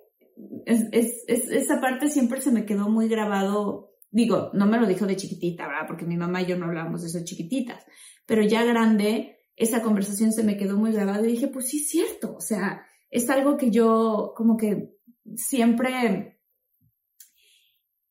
es, 0.66 0.86
es, 0.92 1.24
es, 1.28 1.50
esa 1.50 1.80
parte 1.80 2.10
siempre 2.10 2.42
se 2.42 2.52
me 2.52 2.66
quedó 2.66 2.90
muy 2.90 3.08
grabado. 3.08 3.92
Digo, 4.10 4.52
no 4.54 4.66
me 4.66 4.80
lo 4.80 4.88
dijo 4.88 5.06
de 5.06 5.16
chiquitita, 5.16 5.68
¿verdad? 5.68 5.88
Porque 5.88 6.06
mi 6.06 6.18
mamá 6.18 6.42
y 6.42 6.46
yo 6.46 6.58
no 6.58 6.66
hablábamos 6.66 7.02
de 7.02 7.08
eso 7.08 7.24
chiquititas. 7.24 7.84
Pero 8.26 8.44
ya 8.44 8.64
grande, 8.64 9.38
esa 9.56 9.82
conversación 9.82 10.32
se 10.32 10.44
me 10.44 10.58
quedó 10.58 10.78
muy 10.78 10.92
grabada 10.92 11.24
y 11.24 11.32
dije, 11.32 11.48
pues 11.48 11.70
sí 11.70 11.80
es 11.80 11.90
cierto. 11.90 12.36
O 12.36 12.42
sea, 12.42 12.86
es 13.10 13.30
algo 13.30 13.58
que 13.58 13.70
yo 13.70 14.34
como 14.36 14.58
que 14.58 14.98
siempre, 15.36 16.40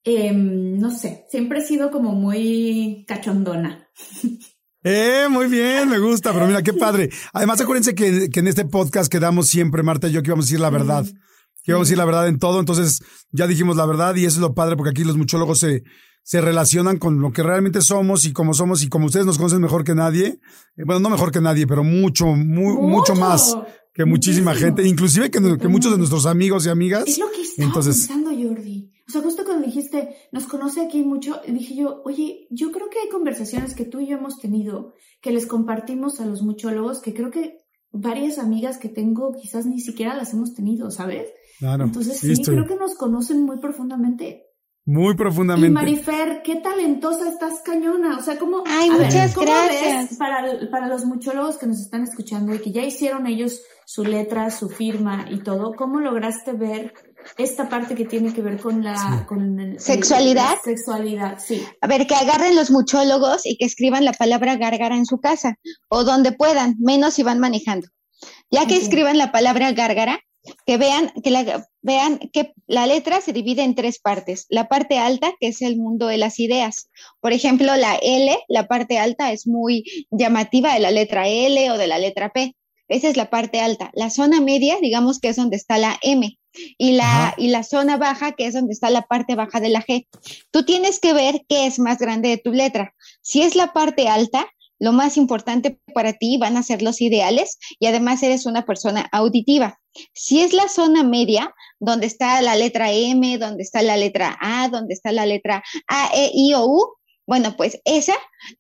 eh, 0.05 0.33
no 0.33 0.91
sé, 0.91 1.27
siempre 1.29 1.59
he 1.59 1.63
sido 1.63 1.91
como 1.91 2.13
muy 2.13 3.05
cachondona. 3.09 3.89
Eh, 4.85 5.27
muy 5.31 5.47
bien, 5.47 5.89
me 5.89 5.99
gusta, 5.99 6.33
pero 6.33 6.47
mira, 6.47 6.63
qué 6.63 6.73
padre. 6.73 7.11
Además, 7.33 7.61
acuérdense 7.61 7.95
que, 7.95 8.31
que 8.31 8.41
en 8.41 8.49
este 8.49 8.65
podcast 8.65 9.11
quedamos 9.11 9.49
siempre, 9.49 9.83
Marta 9.83 10.09
y 10.09 10.13
yo, 10.13 10.23
que 10.23 10.29
íbamos 10.29 10.47
a 10.47 10.49
decir 10.49 10.61
la 10.61 10.71
verdad. 10.71 11.05
Que 11.63 11.71
íbamos 11.71 11.87
a 11.87 11.89
decir 11.89 11.99
la 11.99 12.05
verdad 12.05 12.27
en 12.27 12.39
todo. 12.39 12.59
Entonces, 12.59 13.01
ya 13.31 13.47
dijimos 13.47 13.77
la 13.77 13.87
verdad 13.87 14.17
y 14.17 14.25
eso 14.25 14.39
es 14.39 14.41
lo 14.41 14.55
padre, 14.55 14.77
porque 14.77 14.91
aquí 14.91 15.05
los 15.05 15.17
muchólogos 15.17 15.61
se, 15.61 15.85
se 16.25 16.41
relacionan 16.41 16.99
con 16.99 17.21
lo 17.21 17.33
que 17.33 17.43
realmente 17.43 17.81
somos 17.81 18.25
y 18.25 18.33
como 18.33 18.55
somos 18.55 18.83
y 18.83 18.89
como 18.89 19.07
ustedes 19.07 19.27
nos 19.27 19.39
conocen 19.39 19.61
mejor 19.61 19.85
que 19.85 19.95
nadie. 19.95 20.41
Eh, 20.77 20.83
bueno, 20.85 21.01
no 21.01 21.11
mejor 21.11 21.31
que 21.31 21.41
nadie, 21.41 21.67
pero 21.67 21.85
mucho, 21.85 22.27
mucho, 22.27 23.15
más 23.15 23.57
que 23.95 24.05
muchísima 24.05 24.55
gente, 24.55 24.87
inclusive 24.87 25.31
que, 25.31 25.39
que, 25.59 25.69
muchos 25.69 25.93
de 25.93 25.99
nuestros 25.99 26.27
amigos 26.27 26.67
y 26.67 26.71
amigas. 26.71 27.05
Es 27.07 27.19
lo 27.19 27.31
que 27.31 27.43
estaba 27.43 27.69
Entonces, 27.69 28.07
pensando, 28.07 28.31
Jordi. 28.31 28.82
O 29.13 29.21
sea, 29.21 29.21
justo 29.21 29.45
cuando 29.45 29.67
dijiste, 29.67 30.17
nos 30.33 30.47
conoce 30.47 30.81
aquí 30.81 31.03
mucho, 31.03 31.43
dije 31.47 31.75
yo, 31.75 32.01
oye, 32.07 32.47
yo 32.49 32.73
creo 32.73 32.89
que 32.89 32.99
hay 32.99 33.11
conversaciones 33.11 33.75
que 33.75 33.85
tú 33.85 34.01
y 34.01 34.07
yo 34.07 34.17
hemos 34.17 34.39
tenido, 34.39 34.95
que 35.21 35.33
les 35.33 35.45
compartimos 35.45 36.19
a 36.19 36.25
los 36.25 36.41
muchólogos, 36.41 37.03
que 37.03 37.13
creo 37.13 37.31
que 37.31 37.59
varias 37.91 38.39
amigas 38.39 38.79
que 38.79 38.89
tengo 38.89 39.33
quizás 39.33 39.67
ni 39.67 39.81
siquiera 39.81 40.17
las 40.17 40.33
hemos 40.33 40.55
tenido, 40.55 40.91
¿sabes? 40.91 41.29
Claro. 41.59 41.85
Entonces 41.85 42.21
sí, 42.21 42.43
creo 42.43 42.65
que 42.65 42.77
nos 42.77 42.95
conocen 42.95 43.43
muy 43.43 43.59
profundamente. 43.59 44.47
Muy 44.87 45.15
profundamente. 45.15 45.69
Y 45.69 45.73
Marifer, 45.73 46.41
qué 46.43 46.57
talentosa 46.57 47.29
estás, 47.29 47.61
cañona. 47.63 48.17
O 48.17 48.23
sea, 48.23 48.39
¿cómo, 48.39 48.65
Ay, 48.67 48.89
muchas 48.93 49.37
gracias. 49.37 50.17
para, 50.17 50.71
para 50.71 50.89
los 50.89 51.05
muchólogos 51.05 51.59
que 51.59 51.67
nos 51.67 51.81
están 51.83 52.05
escuchando 52.05 52.55
y 52.55 52.61
que 52.61 52.73
ya 52.73 52.83
hicieron 52.83 53.27
ellos 53.27 53.61
su 53.85 54.05
letra, 54.05 54.51
su 54.51 54.71
firma 54.71 55.27
y 55.31 55.43
todo, 55.43 55.75
¿cómo 55.77 56.01
lograste 56.01 56.55
ver 56.55 56.95
esta 57.39 57.69
parte 57.69 57.95
que 57.95 58.05
tiene 58.05 58.33
que 58.33 58.43
ver 58.43 58.59
con 58.59 58.83
la 58.83 59.27
sexualidad. 59.79 60.57
sexualidad, 60.65 61.39
sí. 61.39 61.63
A 61.81 61.87
ver, 61.87 62.07
que 62.07 62.15
agarren 62.15 62.57
los 62.57 62.71
muchólogos 62.71 63.47
y 63.47 63.57
que 63.57 63.65
escriban 63.65 64.05
la 64.05 64.13
palabra 64.13 64.57
gárgara 64.57 64.97
en 64.97 65.07
su 65.07 65.21
casa 65.21 65.59
o 65.89 66.05
donde 66.05 66.33
puedan, 66.33 66.77
menos 66.79 67.15
si 67.15 67.23
van 67.23 67.39
manejando. 67.39 67.89
Ya 68.51 68.67
que 68.67 68.77
escriban 68.77 69.19
la 69.19 69.33
palabra 69.33 69.73
gárgara, 69.73 70.21
que 70.67 70.77
vean 70.77 71.13
que 71.23 71.31
la, 71.31 71.69
vean 71.83 72.19
que 72.33 72.53
la 72.67 72.87
letra 72.87 73.21
se 73.21 73.33
divide 73.33 73.63
en 73.63 73.75
tres 73.75 73.99
partes. 73.99 74.47
La 74.49 74.69
parte 74.69 74.99
alta, 74.99 75.33
que 75.41 75.49
es 75.49 75.63
el 75.63 75.77
mundo 75.77 76.07
de 76.07 76.19
las 76.19 76.41
ideas. 76.41 76.91
Por 77.21 77.33
ejemplo, 77.33 77.75
la 77.77 77.97
L, 77.97 78.37
la 78.49 78.67
parte 78.67 78.99
alta 78.99 79.33
es 79.33 79.47
muy 79.47 79.85
llamativa 80.11 80.75
de 80.75 80.81
la 80.81 80.91
letra 80.91 81.29
L 81.29 81.71
o 81.71 81.79
de 81.79 81.87
la 81.87 81.99
letra 81.99 82.31
P. 82.31 82.55
Esa 82.89 83.09
es 83.09 83.17
la 83.17 83.31
parte 83.31 83.61
alta. 83.61 83.91
La 83.95 84.11
zona 84.11 84.41
media, 84.41 84.77
digamos 84.81 85.19
que 85.19 85.29
es 85.29 85.37
donde 85.37 85.57
está 85.57 85.79
la 85.79 85.99
M 86.03 86.39
y 86.79 86.93
la, 86.93 87.35
y 87.37 87.49
la 87.49 87.63
zona 87.63 87.97
baja, 87.97 88.33
que 88.33 88.47
es 88.47 88.55
donde 88.55 88.73
está 88.73 88.91
la 88.91 89.03
parte 89.03 89.35
baja 89.35 89.61
de 89.61 89.71
la 89.71 89.83
G. 89.83 90.07
Tú 90.51 90.65
tienes 90.65 91.01
que 91.01 91.13
ver 91.13 91.43
qué 91.49 91.67
es 91.67 91.79
más 91.79 91.99
grande 91.99 92.29
de 92.29 92.39
tu 92.39 92.53
letra. 92.53 92.95
Si 93.23 93.43
es 93.43 93.55
la 93.55 93.73
parte 93.73 94.09
alta, 94.09 94.47
lo 94.83 94.93
más 94.93 95.17
importante 95.17 95.79
para 95.95 96.13
ti 96.13 96.39
van 96.39 96.57
a 96.57 96.63
ser 96.65 96.83
los 96.83 97.01
ideales 97.01 97.57
y 97.79 97.87
además 97.87 98.21
eres 98.25 98.47
una 98.47 98.67
persona 98.67 99.09
auditiva. 99.13 99.79
Si 100.13 100.41
es 100.41 100.53
la 100.53 100.69
zona 100.69 101.05
media, 101.05 101.55
donde 101.79 102.07
está 102.07 102.43
la 102.43 102.57
letra 102.57 102.91
M, 102.91 103.39
donde 103.39 103.63
está 103.63 103.81
la 103.83 103.97
letra 103.97 104.37
A, 104.41 104.69
donde 104.69 104.95
está 104.95 105.13
la 105.13 105.25
letra 105.25 105.63
A, 105.87 106.11
E, 106.15 106.33
I 106.35 106.55
o 106.55 106.67
U, 106.67 106.95
bueno, 107.27 107.55
pues 107.57 107.81
esa 107.85 108.15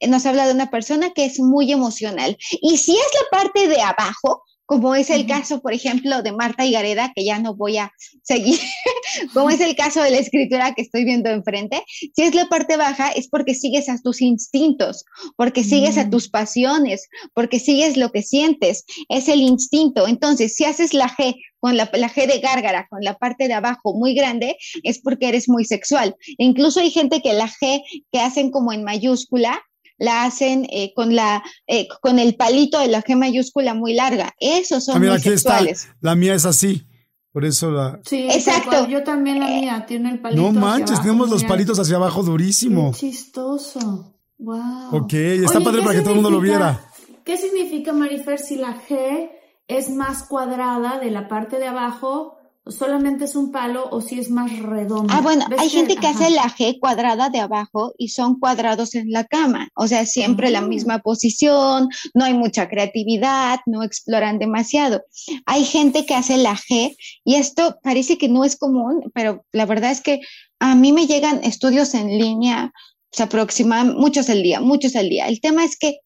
nos 0.06 0.26
habla 0.26 0.46
de 0.46 0.54
una 0.54 0.70
persona 0.70 1.10
que 1.10 1.24
es 1.24 1.40
muy 1.40 1.72
emocional. 1.72 2.36
Y 2.60 2.78
si 2.78 2.96
es 2.96 3.06
la 3.14 3.38
parte 3.38 3.68
de 3.68 3.80
abajo, 3.80 4.44
como 4.66 4.94
es 4.94 5.10
el 5.10 5.26
caso, 5.26 5.60
por 5.60 5.72
ejemplo, 5.72 6.22
de 6.22 6.32
Marta 6.32 6.64
y 6.64 6.72
Gareda, 6.72 7.12
que 7.14 7.24
ya 7.24 7.38
no 7.38 7.54
voy 7.54 7.78
a 7.78 7.92
seguir, 8.22 8.58
como 9.34 9.50
es 9.50 9.60
el 9.60 9.76
caso 9.76 10.02
de 10.02 10.10
la 10.10 10.18
escritura 10.18 10.72
que 10.74 10.82
estoy 10.82 11.04
viendo 11.04 11.30
enfrente, 11.30 11.82
si 12.14 12.22
es 12.22 12.34
la 12.34 12.46
parte 12.46 12.76
baja 12.76 13.10
es 13.10 13.28
porque 13.28 13.54
sigues 13.54 13.88
a 13.88 13.98
tus 14.02 14.20
instintos, 14.22 15.04
porque 15.36 15.64
sigues 15.64 15.98
a 15.98 16.08
tus 16.08 16.28
pasiones, 16.28 17.08
porque 17.34 17.58
sigues 17.58 17.96
lo 17.96 18.12
que 18.12 18.22
sientes, 18.22 18.84
es 19.08 19.28
el 19.28 19.40
instinto. 19.40 20.06
Entonces, 20.06 20.54
si 20.54 20.64
haces 20.64 20.94
la 20.94 21.08
G 21.08 21.36
con 21.60 21.76
la, 21.76 21.90
la, 21.92 22.10
G 22.10 22.26
de 22.26 22.40
gárgara, 22.40 22.88
con 22.88 23.02
la 23.02 23.14
parte 23.14 23.46
de 23.46 23.54
abajo 23.54 23.94
muy 23.94 24.14
grande, 24.14 24.56
es 24.82 25.00
porque 25.00 25.28
eres 25.28 25.48
muy 25.48 25.64
sexual. 25.64 26.16
E 26.26 26.44
incluso 26.44 26.80
hay 26.80 26.90
gente 26.90 27.20
que 27.20 27.32
la 27.34 27.48
G 27.48 27.82
que 28.10 28.20
hacen 28.20 28.50
como 28.50 28.72
en 28.72 28.84
mayúscula, 28.84 29.62
la 30.02 30.24
hacen 30.24 30.66
eh, 30.70 30.92
con, 30.94 31.14
la, 31.14 31.42
eh, 31.66 31.86
con 32.00 32.18
el 32.18 32.34
palito 32.34 32.80
de 32.80 32.88
la 32.88 33.02
G 33.02 33.16
mayúscula 33.16 33.72
muy 33.72 33.94
larga. 33.94 34.34
Esos 34.40 34.84
son 34.84 35.00
muy 35.00 35.18
sexuales. 35.20 35.88
La 36.00 36.16
mía 36.16 36.34
es 36.34 36.44
así. 36.44 36.88
Por 37.30 37.44
eso 37.46 37.70
la. 37.70 38.00
Sí, 38.04 38.28
exacto. 38.30 38.88
Yo 38.88 39.04
también 39.04 39.38
la 39.38 39.46
mía 39.46 39.84
tiene 39.86 40.10
el 40.10 40.20
palito. 40.20 40.42
No 40.42 40.52
manches, 40.52 41.00
tenemos 41.00 41.30
los 41.30 41.44
palitos 41.44 41.78
hacia 41.78 41.96
abajo 41.96 42.22
durísimo. 42.22 42.92
Qué 42.92 42.98
chistoso. 42.98 44.18
Wow. 44.38 44.96
Ok, 44.96 45.12
está 45.14 45.60
padre 45.60 45.82
para 45.82 45.94
que 45.94 46.00
todo 46.00 46.10
el 46.10 46.16
mundo 46.16 46.30
lo 46.30 46.40
viera. 46.40 46.84
¿Qué 47.24 47.36
significa, 47.36 47.92
Marifer, 47.92 48.40
si 48.40 48.56
la 48.56 48.76
G 48.76 49.30
es 49.68 49.88
más 49.88 50.24
cuadrada 50.24 50.98
de 50.98 51.10
la 51.12 51.28
parte 51.28 51.58
de 51.58 51.68
abajo 51.68 52.36
solamente 52.66 53.24
es 53.24 53.34
un 53.34 53.50
palo 53.50 53.88
o 53.90 54.00
si 54.00 54.20
es 54.20 54.30
más 54.30 54.56
redondo. 54.58 55.12
Ah, 55.12 55.20
bueno, 55.20 55.44
hay 55.58 55.68
gente 55.68 55.96
que 55.96 56.06
hace 56.06 56.30
la 56.30 56.44
G 56.44 56.78
cuadrada 56.78 57.28
de 57.28 57.40
abajo 57.40 57.92
y 57.98 58.08
son 58.08 58.38
cuadrados 58.38 58.94
en 58.94 59.10
la 59.10 59.24
cama, 59.24 59.68
o 59.74 59.88
sea, 59.88 60.06
siempre 60.06 60.50
la 60.50 60.60
ah. 60.60 60.66
misma 60.66 61.00
posición, 61.00 61.88
no 62.14 62.24
hay 62.24 62.34
mucha 62.34 62.68
creatividad, 62.68 63.60
no 63.66 63.82
exploran 63.82 64.38
demasiado. 64.38 65.02
Hay 65.46 65.64
gente 65.64 66.06
que 66.06 66.14
hace 66.14 66.36
la 66.36 66.56
G 66.56 66.94
y 67.24 67.34
esto 67.34 67.78
parece 67.82 68.16
que 68.16 68.28
no 68.28 68.44
es 68.44 68.56
común, 68.56 69.10
pero 69.14 69.44
la 69.52 69.66
verdad 69.66 69.90
es 69.90 70.00
que 70.00 70.20
a 70.60 70.74
mí 70.74 70.92
me 70.92 71.06
llegan 71.06 71.42
estudios 71.42 71.94
en 71.94 72.18
línea, 72.18 72.72
se 73.10 73.24
aproximan 73.24 73.96
muchos 73.96 74.30
al 74.30 74.42
día, 74.42 74.60
muchos 74.60 74.94
al 74.94 75.08
día. 75.08 75.26
El 75.26 75.40
tema 75.40 75.64
es 75.64 75.76
que 75.76 75.98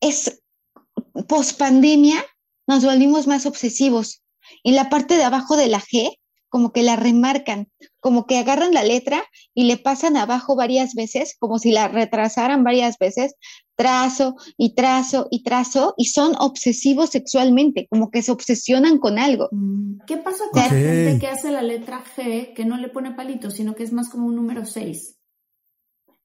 es 0.00 0.42
post 1.26 1.58
pandemia 1.58 2.24
nos 2.66 2.84
volvimos 2.84 3.26
más 3.26 3.46
obsesivos 3.46 4.22
y 4.62 4.72
la 4.72 4.88
parte 4.88 5.16
de 5.16 5.24
abajo 5.24 5.56
de 5.56 5.68
la 5.68 5.80
G, 5.80 6.16
como 6.50 6.72
que 6.72 6.82
la 6.82 6.96
remarcan, 6.96 7.68
como 8.00 8.26
que 8.26 8.36
agarran 8.36 8.74
la 8.74 8.82
letra 8.82 9.24
y 9.54 9.64
le 9.64 9.76
pasan 9.76 10.16
abajo 10.16 10.56
varias 10.56 10.94
veces, 10.94 11.36
como 11.38 11.58
si 11.58 11.70
la 11.70 11.88
retrasaran 11.88 12.64
varias 12.64 12.98
veces, 12.98 13.34
trazo 13.76 14.34
y 14.58 14.74
trazo 14.74 15.28
y 15.30 15.42
trazo, 15.42 15.94
y 15.96 16.06
son 16.06 16.34
obsesivos 16.38 17.10
sexualmente, 17.10 17.86
como 17.88 18.10
que 18.10 18.22
se 18.22 18.32
obsesionan 18.32 18.98
con 18.98 19.18
algo. 19.18 19.48
Mm. 19.52 20.00
¿Qué 20.06 20.16
pasa 20.18 20.44
con 20.50 20.60
la 20.60 20.68
gente 20.68 21.18
que 21.20 21.28
hace 21.28 21.52
la 21.52 21.62
letra 21.62 22.02
G, 22.16 22.52
que 22.52 22.64
no 22.64 22.76
le 22.76 22.88
pone 22.88 23.12
palito, 23.12 23.50
sino 23.50 23.74
que 23.74 23.84
es 23.84 23.92
más 23.92 24.10
como 24.10 24.26
un 24.26 24.34
número 24.34 24.66
6? 24.66 25.16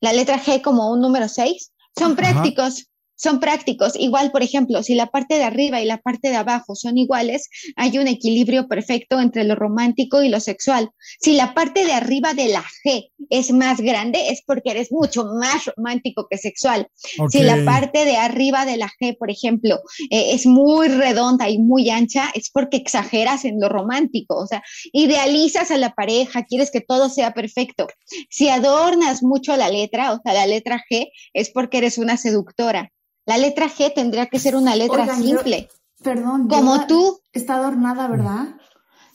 La 0.01 0.11
letra 0.11 0.39
G 0.39 0.61
como 0.61 0.91
un 0.91 1.01
número 1.01 1.29
6. 1.29 1.71
Son 1.97 2.15
prácticos, 2.15 2.89
son 3.15 3.39
prácticos. 3.39 3.93
Igual, 3.97 4.31
por 4.31 4.43
ejemplo, 4.43 4.83
si 4.83 4.95
la 4.95 5.07
parte 5.07 5.35
de 5.35 5.43
arriba 5.43 5.81
y 5.81 5.85
la 5.85 5.97
parte 5.97 6.29
de 6.29 6.35
abajo 6.35 6.75
son 6.75 6.97
iguales, 6.97 7.49
hay 7.75 7.97
un 7.97 8.07
equilibrio 8.07 8.67
perfecto 8.67 9.19
entre 9.19 9.43
lo 9.43 9.55
romántico 9.55 10.21
y 10.21 10.29
lo 10.29 10.39
sexual. 10.39 10.89
Si 11.21 11.33
la 11.33 11.53
parte 11.53 11.85
de 11.85 11.93
arriba 11.93 12.33
de 12.33 12.49
la 12.49 12.63
G 12.83 13.11
es 13.29 13.51
más 13.51 13.79
grande, 13.79 14.29
es 14.29 14.41
porque 14.45 14.71
eres 14.71 14.91
mucho 14.91 15.25
más 15.39 15.65
romántico 15.75 16.27
que 16.29 16.37
sexual. 16.37 16.87
Si 17.29 17.41
la 17.41 17.63
parte 17.65 18.05
de 18.05 18.17
arriba 18.17 18.65
de 18.65 18.77
la 18.77 18.91
G, 18.99 19.17
por 19.17 19.31
ejemplo, 19.31 19.79
eh, 20.09 20.33
es 20.33 20.45
muy 20.45 20.87
redonda 20.87 21.49
y 21.49 21.57
muy 21.57 21.89
ancha, 21.89 22.29
es 22.33 22.49
porque 22.51 22.77
exageras 22.77 23.45
en 23.45 23.59
lo 23.59 23.69
romántico. 23.69 24.35
O 24.37 24.47
sea, 24.47 24.63
idealizas 24.91 25.71
a 25.71 25.77
la 25.77 25.93
pareja, 25.93 26.43
quieres 26.43 26.71
que 26.71 26.81
todo 26.81 27.09
sea 27.09 27.33
perfecto. 27.33 27.87
Si 28.29 28.49
adornas 28.49 29.23
mucho 29.23 29.55
la 29.55 29.69
letra, 29.69 30.13
o 30.13 30.21
sea, 30.23 30.33
la 30.33 30.47
letra 30.47 30.83
G, 30.89 31.07
es 31.33 31.49
porque 31.49 31.77
eres 31.79 31.97
una 31.97 32.17
seductora. 32.17 32.91
La 33.25 33.37
letra 33.37 33.69
G 33.69 33.93
tendría 33.93 34.27
que 34.27 34.39
ser 34.39 34.55
una 34.55 34.75
letra 34.75 35.15
simple. 35.15 35.69
perdón. 36.03 36.47
Como 36.47 36.85
tú. 36.87 37.19
Está 37.33 37.55
adornada, 37.55 38.07
¿verdad? 38.07 38.55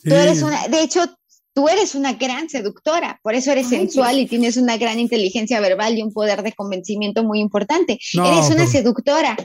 Tú 0.03 0.13
eres 0.13 0.41
una, 0.41 0.67
de 0.67 0.81
hecho, 0.81 1.01
tú 1.53 1.67
eres 1.67 1.95
una 1.95 2.13
gran 2.13 2.49
seductora, 2.49 3.19
por 3.23 3.35
eso 3.35 3.51
eres 3.51 3.67
sensual 3.69 4.19
y 4.19 4.27
tienes 4.27 4.57
una 4.57 4.77
gran 4.77 4.99
inteligencia 4.99 5.59
verbal 5.59 5.97
y 5.97 6.01
un 6.01 6.11
poder 6.11 6.43
de 6.43 6.53
convencimiento 6.53 7.23
muy 7.23 7.39
importante. 7.39 7.99
eres 8.13 8.49
una 8.49 8.67
seductora. 8.67 9.37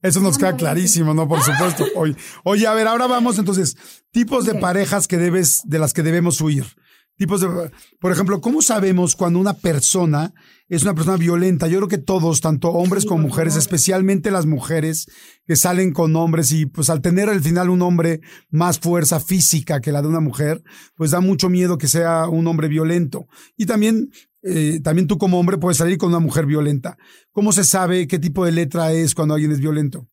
Eso 0.00 0.20
nos 0.20 0.38
queda 0.38 0.56
clarísimo, 0.56 1.12
¿no? 1.12 1.26
Por 1.26 1.42
supuesto. 1.42 1.84
Oye, 1.96 2.14
oye, 2.44 2.66
a 2.68 2.74
ver, 2.74 2.86
ahora 2.86 3.08
vamos 3.08 3.36
entonces, 3.38 3.76
tipos 4.12 4.44
de 4.44 4.54
parejas 4.54 5.08
que 5.08 5.16
debes, 5.16 5.62
de 5.64 5.80
las 5.80 5.92
que 5.92 6.04
debemos 6.04 6.40
huir. 6.40 6.64
Tipos 7.16 7.40
de, 7.40 7.48
por 7.98 8.12
ejemplo, 8.12 8.40
¿cómo 8.40 8.62
sabemos 8.62 9.16
cuando 9.16 9.40
una 9.40 9.54
persona 9.54 10.32
es 10.68 10.82
una 10.82 10.94
persona 10.94 11.16
violenta? 11.16 11.66
Yo 11.66 11.78
creo 11.78 11.88
que 11.88 11.98
todos, 11.98 12.40
tanto 12.40 12.70
hombres 12.70 13.06
como 13.06 13.22
mujeres, 13.22 13.56
especialmente 13.56 14.30
las 14.30 14.46
mujeres 14.46 15.06
que 15.46 15.56
salen 15.56 15.92
con 15.92 16.14
hombres 16.16 16.52
y 16.52 16.66
pues 16.66 16.90
al 16.90 17.00
tener 17.00 17.28
al 17.28 17.42
final 17.42 17.70
un 17.70 17.82
hombre 17.82 18.20
más 18.50 18.78
fuerza 18.78 19.18
física 19.18 19.80
que 19.80 19.92
la 19.92 20.02
de 20.02 20.08
una 20.08 20.20
mujer, 20.20 20.62
pues 20.94 21.10
da 21.10 21.20
mucho 21.20 21.48
miedo 21.48 21.78
que 21.78 21.88
sea 21.88 22.28
un 22.28 22.46
hombre 22.46 22.68
violento. 22.68 23.26
Y 23.56 23.66
también, 23.66 24.10
eh, 24.42 24.80
también 24.82 25.06
tú 25.06 25.16
como 25.16 25.38
hombre 25.38 25.56
puedes 25.56 25.78
salir 25.78 25.96
con 25.96 26.10
una 26.10 26.18
mujer 26.18 26.44
violenta. 26.44 26.98
¿Cómo 27.32 27.52
se 27.52 27.64
sabe 27.64 28.06
qué 28.06 28.18
tipo 28.18 28.44
de 28.44 28.52
letra 28.52 28.92
es 28.92 29.14
cuando 29.14 29.34
alguien 29.34 29.52
es 29.52 29.60
violento? 29.60 30.06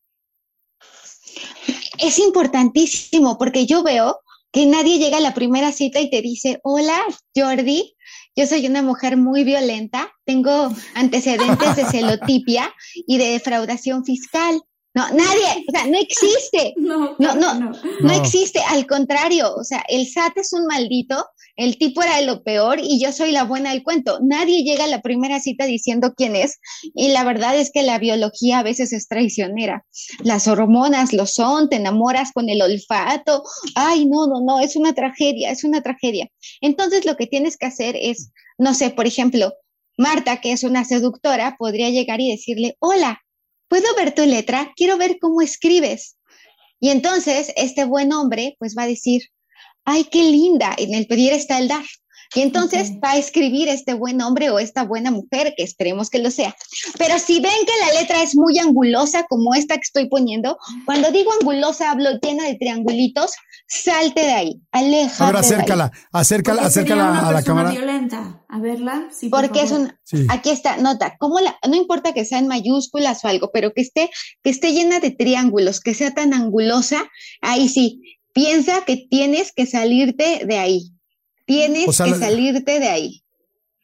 Es 2.00 2.20
importantísimo 2.20 3.38
porque 3.38 3.66
yo 3.66 3.84
veo 3.84 4.20
que 4.52 4.66
nadie 4.66 5.00
llega 5.00 5.18
a 5.18 5.22
la 5.22 5.34
primera 5.34 5.74
cita 5.74 6.00
y 6.00 6.10
te 6.10 6.22
dice, 6.22 6.62
hola, 6.64 6.98
Jordi, 7.36 7.95
yo 8.36 8.46
soy 8.46 8.68
una 8.68 8.82
mujer 8.82 9.18
muy 9.18 9.44
violenta, 9.44 10.12
tengo 10.26 10.70
antecedentes 10.94 11.76
de 11.76 11.86
celotipia 11.92 12.74
y 13.08 13.18
de 13.18 13.32
defraudación 13.32 14.04
fiscal. 14.04 14.62
No, 14.94 15.10
nadie, 15.10 15.66
o 15.68 15.72
sea, 15.72 15.88
no 15.88 15.98
existe. 15.98 16.74
No, 16.78 17.16
no, 17.20 17.36
no, 17.36 17.54
no, 17.56 17.72
no, 18.02 18.14
existe. 18.14 18.60
Al 18.70 18.86
contrario, 18.88 19.54
o 19.56 19.64
sea, 19.64 19.84
el 19.90 20.08
SAT 20.08 20.38
es 20.38 20.54
un 20.54 20.66
maldito, 20.68 21.26
el 21.56 21.78
tipo 21.78 22.02
era 22.04 22.18
de 22.18 22.26
lo 22.26 22.44
peor 22.44 22.80
y 22.82 23.00
yo 23.00 23.12
soy 23.12 23.32
la 23.32 23.44
buena 23.44 23.72
del 23.72 23.84
cuento. 23.84 24.20
Nadie 24.22 24.64
llega 24.64 24.84
a 24.86 24.88
la 24.88 25.02
primera 25.02 25.40
cita 25.40 25.66
diciendo 25.66 26.14
quién 26.16 26.36
es 26.36 26.60
y 26.94 27.10
la 27.10 27.24
verdad 27.24 27.58
es 27.58 27.72
que 27.72 27.84
la 27.84 27.98
biología 27.98 28.60
a 28.60 28.64
veces 28.64 28.92
es 28.94 29.08
traicionera. 29.08 29.86
Las 30.24 30.48
hormonas 30.48 31.14
lo 31.14 31.26
son, 31.26 31.70
te 31.70 31.78
enamoras 31.78 32.32
con 32.34 32.50
el 32.50 32.62
olfato. 32.62 33.44
Ay, 33.76 34.06
no, 34.06 34.28
no, 34.28 34.42
no, 34.42 34.60
es 34.60 34.76
una 34.76 34.94
tragedia, 34.94 35.52
es 35.52 35.64
una 35.64 35.82
tragedia. 35.82 36.30
Entonces 36.62 37.06
lo 37.06 37.16
que 37.16 37.28
tienes 37.28 37.58
que 37.58 37.68
hacer 37.68 37.96
es, 38.00 38.32
no 38.58 38.74
sé, 38.74 38.90
por 38.90 39.08
ejemplo, 39.08 39.54
Marta, 39.98 40.42
que 40.42 40.52
es 40.52 40.64
una 40.64 40.84
seductora, 40.84 41.56
podría 41.58 41.90
llegar 41.90 42.20
y 42.20 42.32
decirle, 42.32 42.76
hola, 42.80 43.22
¿puedo 43.70 43.86
ver 43.96 44.14
tu 44.14 44.26
letra? 44.26 44.74
Quiero 44.76 44.98
ver 44.98 45.20
cómo 45.20 45.42
escribes. 45.42 46.18
Y 46.82 46.90
entonces 46.90 47.54
este 47.56 47.86
buen 47.86 48.12
hombre 48.12 48.58
pues 48.60 48.76
va 48.78 48.84
a 48.84 48.88
decir, 48.88 49.24
ay, 49.86 50.06
qué 50.06 50.24
linda, 50.24 50.76
en 50.78 50.94
el 50.94 51.08
pedir 51.08 51.34
está 51.34 51.60
el 51.60 51.68
dar. 51.68 51.86
Y 52.34 52.42
entonces 52.42 52.92
va 53.04 53.12
a 53.12 53.18
escribir 53.18 53.70
este 53.70 53.94
buen 53.94 54.22
hombre 54.22 54.50
o 54.50 54.60
esta 54.60 54.84
buena 54.84 55.12
mujer, 55.12 55.54
que 55.56 55.64
esperemos 55.64 56.10
que 56.10 56.20
lo 56.20 56.32
sea. 56.32 56.56
Pero 56.98 57.18
si 57.20 57.40
ven 57.40 57.52
que 57.66 57.86
la 57.86 58.02
letra 58.02 58.24
es 58.24 58.36
muy 58.36 58.58
angulosa, 58.58 59.26
como 59.30 59.54
esta 59.54 59.76
que 59.76 59.84
estoy 59.84 60.10
poniendo, 60.10 60.58
cuando 60.86 61.12
digo 61.12 61.32
angulosa 61.40 61.92
hablo 61.92 62.10
llena 62.22 62.46
de 62.46 62.56
triangulitos, 62.56 63.32
salte 63.68 64.22
de 64.22 64.34
ahí, 64.34 64.62
aléjate. 64.72 65.24
Ahora 65.24 65.40
acércala, 65.40 65.92
acércala, 66.12 66.62
acércala 66.64 67.20
a 67.28 67.32
la 67.32 67.44
cámara. 67.44 67.72
violenta. 67.72 68.42
A 68.48 68.60
verla. 68.60 69.08
Sí, 69.12 69.30
Porque 69.30 69.62
es 69.62 69.72
un, 69.72 69.92
aquí 70.30 70.50
está, 70.50 70.78
nota, 70.78 71.18
como 71.18 71.40
la, 71.40 71.58
no 71.68 71.76
importa 71.76 72.14
que 72.14 72.26
sea 72.26 72.40
en 72.40 72.48
mayúsculas 72.48 73.26
o 73.26 73.28
algo, 73.28 73.50
pero 73.52 73.74
que 73.74 73.82
esté, 73.82 74.10
que 74.44 74.50
esté 74.50 74.72
llena 74.72 75.00
de 75.00 75.12
triángulos, 75.12 75.80
que 75.80 75.94
sea 75.94 76.14
tan 76.14 76.34
angulosa, 76.34 77.04
ahí 77.42 77.68
sí, 77.68 78.15
piensa 78.36 78.84
que 78.86 78.98
tienes 79.10 79.54
que 79.54 79.66
salirte 79.66 80.46
de 80.46 80.58
ahí. 80.58 80.92
Tienes 81.46 81.86
que 81.86 82.14
salirte 82.14 82.80
de 82.80 82.90
ahí. 82.90 83.24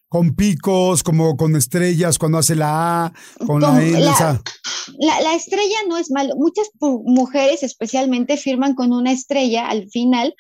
Con 0.09 0.35
picos, 0.35 1.03
como 1.03 1.37
con 1.37 1.55
estrellas, 1.55 2.19
cuando 2.19 2.37
hace 2.37 2.55
la 2.55 3.05
A, 3.05 3.13
con, 3.47 3.61
la 3.61 3.81
N. 3.81 3.97
La, 4.01 5.21
la, 5.21 5.35
estrella 5.35 5.77
no 5.87 5.97
es 5.97 6.11
malo. 6.11 6.35
Muchas 6.35 6.69
mujeres 6.81 7.63
especialmente 7.63 8.35
firman 8.35 8.75
con 8.75 8.91
una 8.91 9.13
estrella 9.13 9.69
al 9.69 9.89
final, 9.89 10.35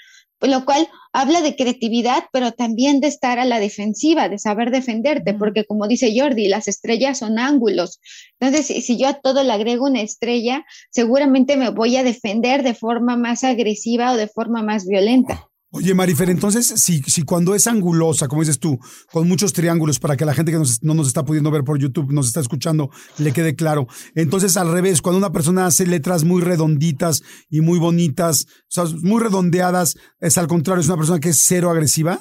lo 0.49 0.65
cual 0.65 0.87
habla 1.13 1.41
de 1.41 1.55
creatividad, 1.55 2.23
pero 2.31 2.51
también 2.51 2.99
de 2.99 3.07
estar 3.07 3.37
a 3.37 3.45
la 3.45 3.59
defensiva, 3.59 4.29
de 4.29 4.39
saber 4.39 4.71
defenderte, 4.71 5.33
porque 5.33 5.65
como 5.65 5.87
dice 5.87 6.13
Jordi, 6.17 6.47
las 6.47 6.67
estrellas 6.67 7.19
son 7.19 7.37
ángulos. 7.37 7.99
Entonces, 8.39 8.65
si, 8.67 8.81
si 8.81 8.97
yo 8.97 9.07
a 9.07 9.19
todo 9.19 9.43
le 9.43 9.51
agrego 9.51 9.85
una 9.85 10.01
estrella, 10.01 10.65
seguramente 10.89 11.57
me 11.57 11.69
voy 11.69 11.97
a 11.97 12.03
defender 12.03 12.63
de 12.63 12.73
forma 12.73 13.17
más 13.17 13.43
agresiva 13.43 14.13
o 14.13 14.17
de 14.17 14.27
forma 14.27 14.63
más 14.63 14.87
violenta. 14.87 15.50
Oye, 15.73 15.93
Marifer, 15.93 16.29
entonces, 16.29 16.67
si, 16.67 17.01
si 17.03 17.23
cuando 17.23 17.55
es 17.55 17.65
angulosa, 17.65 18.27
como 18.27 18.41
dices 18.41 18.59
tú, 18.59 18.77
con 19.09 19.25
muchos 19.25 19.53
triángulos, 19.53 19.99
para 19.99 20.17
que 20.17 20.25
la 20.25 20.33
gente 20.33 20.51
que 20.51 20.61
no 20.81 20.93
nos 20.93 21.07
está 21.07 21.23
pudiendo 21.23 21.49
ver 21.49 21.63
por 21.63 21.79
YouTube, 21.79 22.11
nos 22.11 22.27
está 22.27 22.41
escuchando, 22.41 22.89
le 23.17 23.31
quede 23.31 23.55
claro. 23.55 23.87
Entonces, 24.13 24.57
al 24.57 24.69
revés, 24.69 25.01
cuando 25.01 25.17
una 25.17 25.31
persona 25.31 25.65
hace 25.65 25.87
letras 25.87 26.25
muy 26.25 26.41
redonditas 26.41 27.23
y 27.49 27.61
muy 27.61 27.79
bonitas, 27.79 28.47
o 28.63 28.65
sea, 28.67 28.83
muy 29.01 29.21
redondeadas, 29.21 29.95
es 30.19 30.37
al 30.37 30.47
contrario, 30.47 30.81
es 30.81 30.87
una 30.87 30.97
persona 30.97 31.21
que 31.21 31.29
es 31.29 31.37
cero 31.37 31.69
agresiva. 31.69 32.19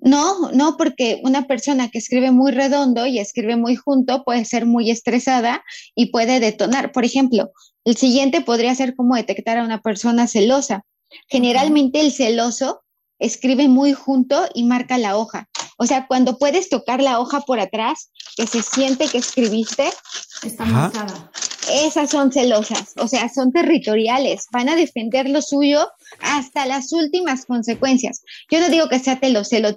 No, 0.00 0.50
no, 0.50 0.76
porque 0.76 1.20
una 1.22 1.46
persona 1.46 1.88
que 1.88 1.98
escribe 1.98 2.32
muy 2.32 2.50
redondo 2.50 3.06
y 3.06 3.20
escribe 3.20 3.54
muy 3.54 3.76
junto 3.76 4.24
puede 4.24 4.44
ser 4.44 4.66
muy 4.66 4.90
estresada 4.90 5.62
y 5.94 6.10
puede 6.10 6.40
detonar. 6.40 6.90
Por 6.90 7.04
ejemplo, 7.04 7.52
el 7.84 7.96
siguiente 7.96 8.40
podría 8.40 8.74
ser 8.74 8.96
como 8.96 9.14
detectar 9.14 9.56
a 9.56 9.64
una 9.64 9.80
persona 9.80 10.26
celosa 10.26 10.84
Generalmente 11.28 12.00
el 12.00 12.12
celoso 12.12 12.82
escribe 13.18 13.68
muy 13.68 13.92
junto 13.92 14.46
y 14.54 14.64
marca 14.64 14.98
la 14.98 15.16
hoja. 15.16 15.48
O 15.78 15.86
sea, 15.86 16.06
cuando 16.06 16.38
puedes 16.38 16.68
tocar 16.68 17.02
la 17.02 17.20
hoja 17.20 17.40
por 17.40 17.60
atrás, 17.60 18.10
que 18.36 18.46
se 18.46 18.62
siente 18.62 19.08
que 19.08 19.18
escribiste. 19.18 19.90
Está 20.42 20.64
marcada. 20.64 21.30
Esas 21.68 22.10
son 22.10 22.30
celosas, 22.30 22.94
o 22.96 23.08
sea, 23.08 23.28
son 23.28 23.50
territoriales, 23.50 24.46
van 24.52 24.68
a 24.68 24.76
defender 24.76 25.28
lo 25.28 25.42
suyo 25.42 25.88
hasta 26.20 26.64
las 26.64 26.92
últimas 26.92 27.44
consecuencias. 27.44 28.22
Yo 28.48 28.60
no 28.60 28.68
digo 28.68 28.88
que 28.88 29.00
sea 29.00 29.18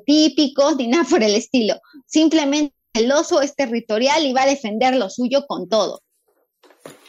típico 0.05 0.75
ni 0.75 0.87
nada 0.87 1.03
por 1.05 1.23
el 1.23 1.33
estilo, 1.33 1.79
simplemente 2.05 2.75
el 2.93 3.11
oso 3.11 3.41
es 3.41 3.55
territorial 3.55 4.23
y 4.23 4.33
va 4.33 4.43
a 4.43 4.47
defender 4.47 4.95
lo 4.95 5.09
suyo 5.09 5.47
con 5.47 5.67
todo. 5.67 6.03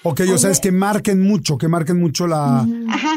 Ok, 0.03 0.23
o 0.33 0.39
sea, 0.39 0.51
es 0.51 0.61
que 0.61 0.73
marquen 0.73 1.21
mucho, 1.21 1.59
que 1.59 1.69
marquen 1.69 2.01
mucho 2.01 2.27
la, 2.27 2.67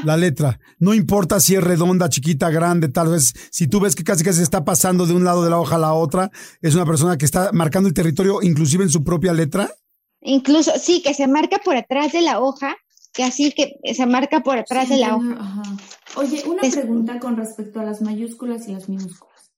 la, 0.03 0.17
letra. 0.17 0.59
No 0.79 0.93
importa 0.93 1.39
si 1.39 1.55
es 1.55 1.63
redonda, 1.63 2.09
chiquita, 2.09 2.49
grande, 2.49 2.89
tal 2.89 3.09
vez. 3.09 3.33
Si 3.51 3.67
tú 3.67 3.79
ves 3.79 3.95
que 3.95 4.03
casi 4.03 4.23
casi 4.23 4.37
se 4.37 4.43
está 4.43 4.65
pasando 4.65 5.05
de 5.05 5.13
un 5.13 5.23
lado 5.23 5.43
de 5.43 5.49
la 5.49 5.59
hoja 5.59 5.75
a 5.75 5.79
la 5.79 5.93
otra, 5.93 6.29
es 6.61 6.75
una 6.75 6.85
persona 6.85 7.17
que 7.17 7.23
está 7.23 7.51
marcando 7.53 7.87
el 7.87 7.93
territorio 7.93 8.41
inclusive 8.41 8.83
en 8.83 8.89
su 8.89 9.03
propia 9.03 9.31
letra. 9.31 9.69
Incluso, 10.19 10.71
sí, 10.77 11.01
que 11.01 11.13
se 11.13 11.27
marca 11.27 11.59
por 11.59 11.77
atrás 11.77 12.11
de 12.11 12.21
la 12.21 12.41
hoja, 12.41 12.75
que 13.13 13.23
así 13.23 13.53
que 13.53 13.75
se 13.93 14.05
marca 14.05 14.41
por 14.41 14.57
atrás 14.57 14.89
de 14.89 14.97
la 14.97 15.15
hoja. 15.15 15.63
Oye, 16.15 16.43
una 16.45 16.61
pregunta 16.69 17.17
con 17.19 17.37
respecto 17.37 17.79
a 17.79 17.83
las 17.85 18.01
mayúsculas 18.01 18.67
y 18.67 18.73
las 18.73 18.89
minúsculas. 18.89 19.51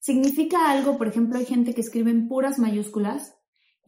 ¿Significa 0.00 0.70
algo, 0.70 0.98
por 0.98 1.08
ejemplo, 1.08 1.38
hay 1.38 1.46
gente 1.46 1.74
que 1.74 1.80
escribe 1.80 2.10
en 2.10 2.28
puras 2.28 2.58
mayúsculas 2.58 3.37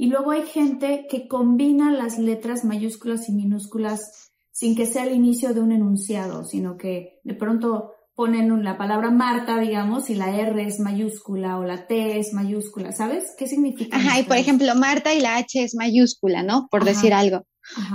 y 0.00 0.06
luego 0.06 0.30
hay 0.30 0.46
gente 0.46 1.06
que 1.10 1.28
combina 1.28 1.92
las 1.92 2.18
letras 2.18 2.64
mayúsculas 2.64 3.28
y 3.28 3.32
minúsculas 3.32 4.30
sin 4.50 4.74
que 4.74 4.86
sea 4.86 5.04
el 5.04 5.14
inicio 5.14 5.52
de 5.52 5.60
un 5.60 5.72
enunciado, 5.72 6.46
sino 6.46 6.78
que 6.78 7.20
de 7.22 7.34
pronto 7.34 7.92
ponen 8.14 8.64
la 8.64 8.78
palabra 8.78 9.10
Marta, 9.10 9.58
digamos, 9.58 10.08
y 10.08 10.14
la 10.14 10.34
R 10.34 10.64
es 10.64 10.80
mayúscula 10.80 11.58
o 11.58 11.64
la 11.64 11.86
T 11.86 12.18
es 12.18 12.32
mayúscula, 12.32 12.92
¿sabes? 12.92 13.24
¿Qué 13.36 13.46
significa? 13.46 13.98
Ajá, 13.98 14.18
y 14.20 14.22
por 14.22 14.38
ejemplo, 14.38 14.74
Marta 14.74 15.12
y 15.12 15.20
la 15.20 15.36
H 15.36 15.62
es 15.62 15.74
mayúscula, 15.74 16.42
¿no? 16.42 16.68
Por 16.70 16.86
decir 16.86 17.12
algo. 17.12 17.44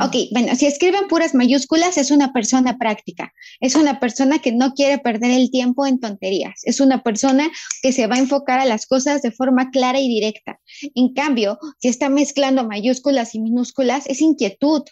Ok, 0.02 0.16
bueno, 0.32 0.56
si 0.56 0.66
escriben 0.66 1.08
puras 1.08 1.34
mayúsculas 1.34 1.98
es 1.98 2.12
una 2.12 2.32
persona 2.34 2.78
práctica, 2.78 3.34
es 3.60 3.76
una 3.76 4.00
persona 4.00 4.40
que 4.40 4.52
no 4.52 4.74
quiere 4.74 5.00
perder 5.00 5.32
el 5.32 5.52
tiempo 5.52 5.86
en 5.86 6.00
tonterías, 6.00 6.62
es 6.64 6.80
una 6.80 7.04
persona 7.04 7.50
que 7.82 7.92
se 7.92 8.08
va 8.08 8.16
a 8.16 8.20
enfocar 8.20 8.60
a 8.60 8.66
las 8.66 8.86
cosas 8.86 9.22
de 9.22 9.32
forma 9.32 9.72
clara 9.72 10.00
y 10.00 10.08
directa. 10.08 10.60
En 10.94 11.14
cambio, 11.14 11.60
si 11.80 11.88
está 11.88 12.10
mezclando 12.10 12.68
mayúsculas 12.68 13.36
y 13.36 13.40
minúsculas, 13.40 14.08
es 14.08 14.22
inquietud, 14.22 14.84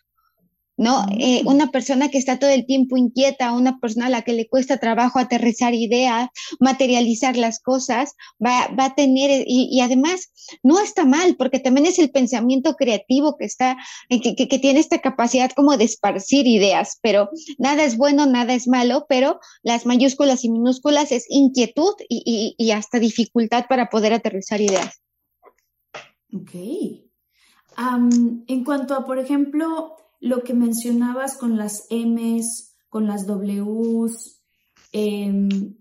¿no? 0.77 1.05
Eh, 1.11 1.41
una 1.45 1.71
persona 1.71 2.09
que 2.09 2.17
está 2.17 2.39
todo 2.39 2.49
el 2.49 2.65
tiempo 2.65 2.97
inquieta, 2.97 3.53
una 3.53 3.79
persona 3.79 4.07
a 4.07 4.09
la 4.09 4.21
que 4.23 4.33
le 4.33 4.47
cuesta 4.47 4.77
trabajo 4.77 5.19
aterrizar 5.19 5.73
ideas, 5.73 6.29
materializar 6.59 7.37
las 7.37 7.59
cosas, 7.59 8.13
va, 8.43 8.67
va 8.67 8.85
a 8.85 8.95
tener, 8.95 9.43
y, 9.47 9.79
además 9.81 10.31
no 10.63 10.79
está 10.79 11.05
mal, 11.05 11.35
porque 11.37 11.59
también 11.59 11.85
es 11.85 11.99
el 11.99 12.09
pensamiento 12.09 12.75
creativo 12.75 13.37
que 13.37 13.45
está, 13.45 13.77
eh, 14.09 14.21
que, 14.21 14.35
que, 14.35 14.59
tiene 14.59 14.79
esta 14.79 14.99
capacidad 14.99 15.51
como 15.51 15.77
de 15.77 15.85
esparcir 15.85 16.47
ideas, 16.47 16.97
pero 17.01 17.29
nada 17.57 17.83
es 17.83 17.97
bueno, 17.97 18.25
nada 18.25 18.53
es 18.53 18.67
malo, 18.67 19.05
pero 19.07 19.39
las 19.61 19.85
mayúsculas 19.85 20.43
y 20.43 20.49
minúsculas 20.49 21.11
es 21.11 21.25
inquietud 21.29 21.93
y, 22.09 22.55
y, 22.57 22.63
y 22.63 22.71
hasta 22.71 22.99
dificultad 22.99 23.65
para 23.67 23.89
poder 23.89 24.13
aterrizar 24.13 24.61
ideas. 24.61 25.01
Ok. 26.33 26.53
en 28.47 28.63
cuanto 28.63 28.95
a, 28.95 29.05
por 29.05 29.19
ejemplo, 29.19 29.95
lo 30.23 30.45
que 30.45 30.53
mencionabas 30.53 31.35
con 31.35 31.57
las 31.57 31.85
M's, 31.89 32.71
con 32.87 33.07
las 33.07 33.27
W's, 33.27 34.39
em, 34.93 35.75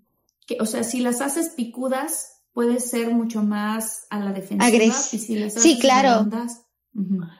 que, 0.44 0.56
o 0.60 0.66
sea, 0.66 0.82
si 0.82 0.98
las 0.98 1.20
haces 1.20 1.50
picudas, 1.50 2.40
puede 2.52 2.80
ser 2.80 3.14
mucho 3.14 3.44
más 3.44 4.06
a 4.10 4.18
la 4.18 4.32
defensiva. 4.32 4.66
sí, 5.48 5.78
claro. 5.78 6.28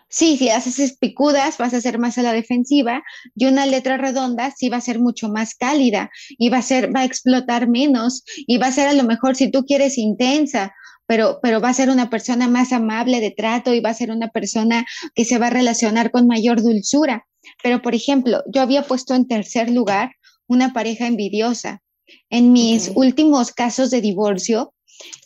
Sí, 0.08 0.38
si 0.38 0.48
haces 0.48 0.96
picudas 0.98 1.58
vas 1.58 1.74
a 1.74 1.80
ser 1.80 1.98
más 1.98 2.16
a 2.16 2.22
la 2.22 2.32
defensiva 2.32 3.02
y 3.36 3.46
una 3.46 3.66
letra 3.66 3.98
redonda 3.98 4.50
sí 4.56 4.70
va 4.70 4.78
a 4.78 4.80
ser 4.80 4.98
mucho 4.98 5.28
más 5.28 5.54
cálida 5.54 6.10
y 6.38 6.48
va 6.48 6.58
a 6.58 6.62
ser, 6.62 6.94
va 6.94 7.00
a 7.00 7.04
explotar 7.04 7.68
menos 7.68 8.24
y 8.46 8.56
va 8.56 8.68
a 8.68 8.72
ser 8.72 8.88
a 8.88 8.94
lo 8.94 9.04
mejor 9.04 9.36
si 9.36 9.50
tú 9.50 9.64
quieres 9.66 9.98
intensa 9.98 10.72
pero, 11.06 11.40
pero 11.42 11.60
va 11.60 11.68
a 11.68 11.74
ser 11.74 11.90
una 11.90 12.08
persona 12.08 12.48
más 12.48 12.72
amable 12.72 13.20
de 13.20 13.30
trato 13.30 13.74
y 13.74 13.80
va 13.80 13.90
a 13.90 13.94
ser 13.94 14.10
una 14.10 14.28
persona 14.28 14.86
que 15.14 15.26
se 15.26 15.38
va 15.38 15.48
a 15.48 15.50
relacionar 15.50 16.10
con 16.10 16.26
mayor 16.26 16.62
dulzura. 16.62 17.26
Pero, 17.62 17.82
por 17.82 17.94
ejemplo, 17.94 18.42
yo 18.46 18.62
había 18.62 18.82
puesto 18.82 19.14
en 19.14 19.26
tercer 19.26 19.70
lugar 19.70 20.12
una 20.46 20.72
pareja 20.72 21.06
envidiosa. 21.06 21.82
En 22.30 22.52
mis 22.52 22.92
últimos 22.94 23.52
casos 23.52 23.90
de 23.90 24.00
divorcio, 24.00 24.74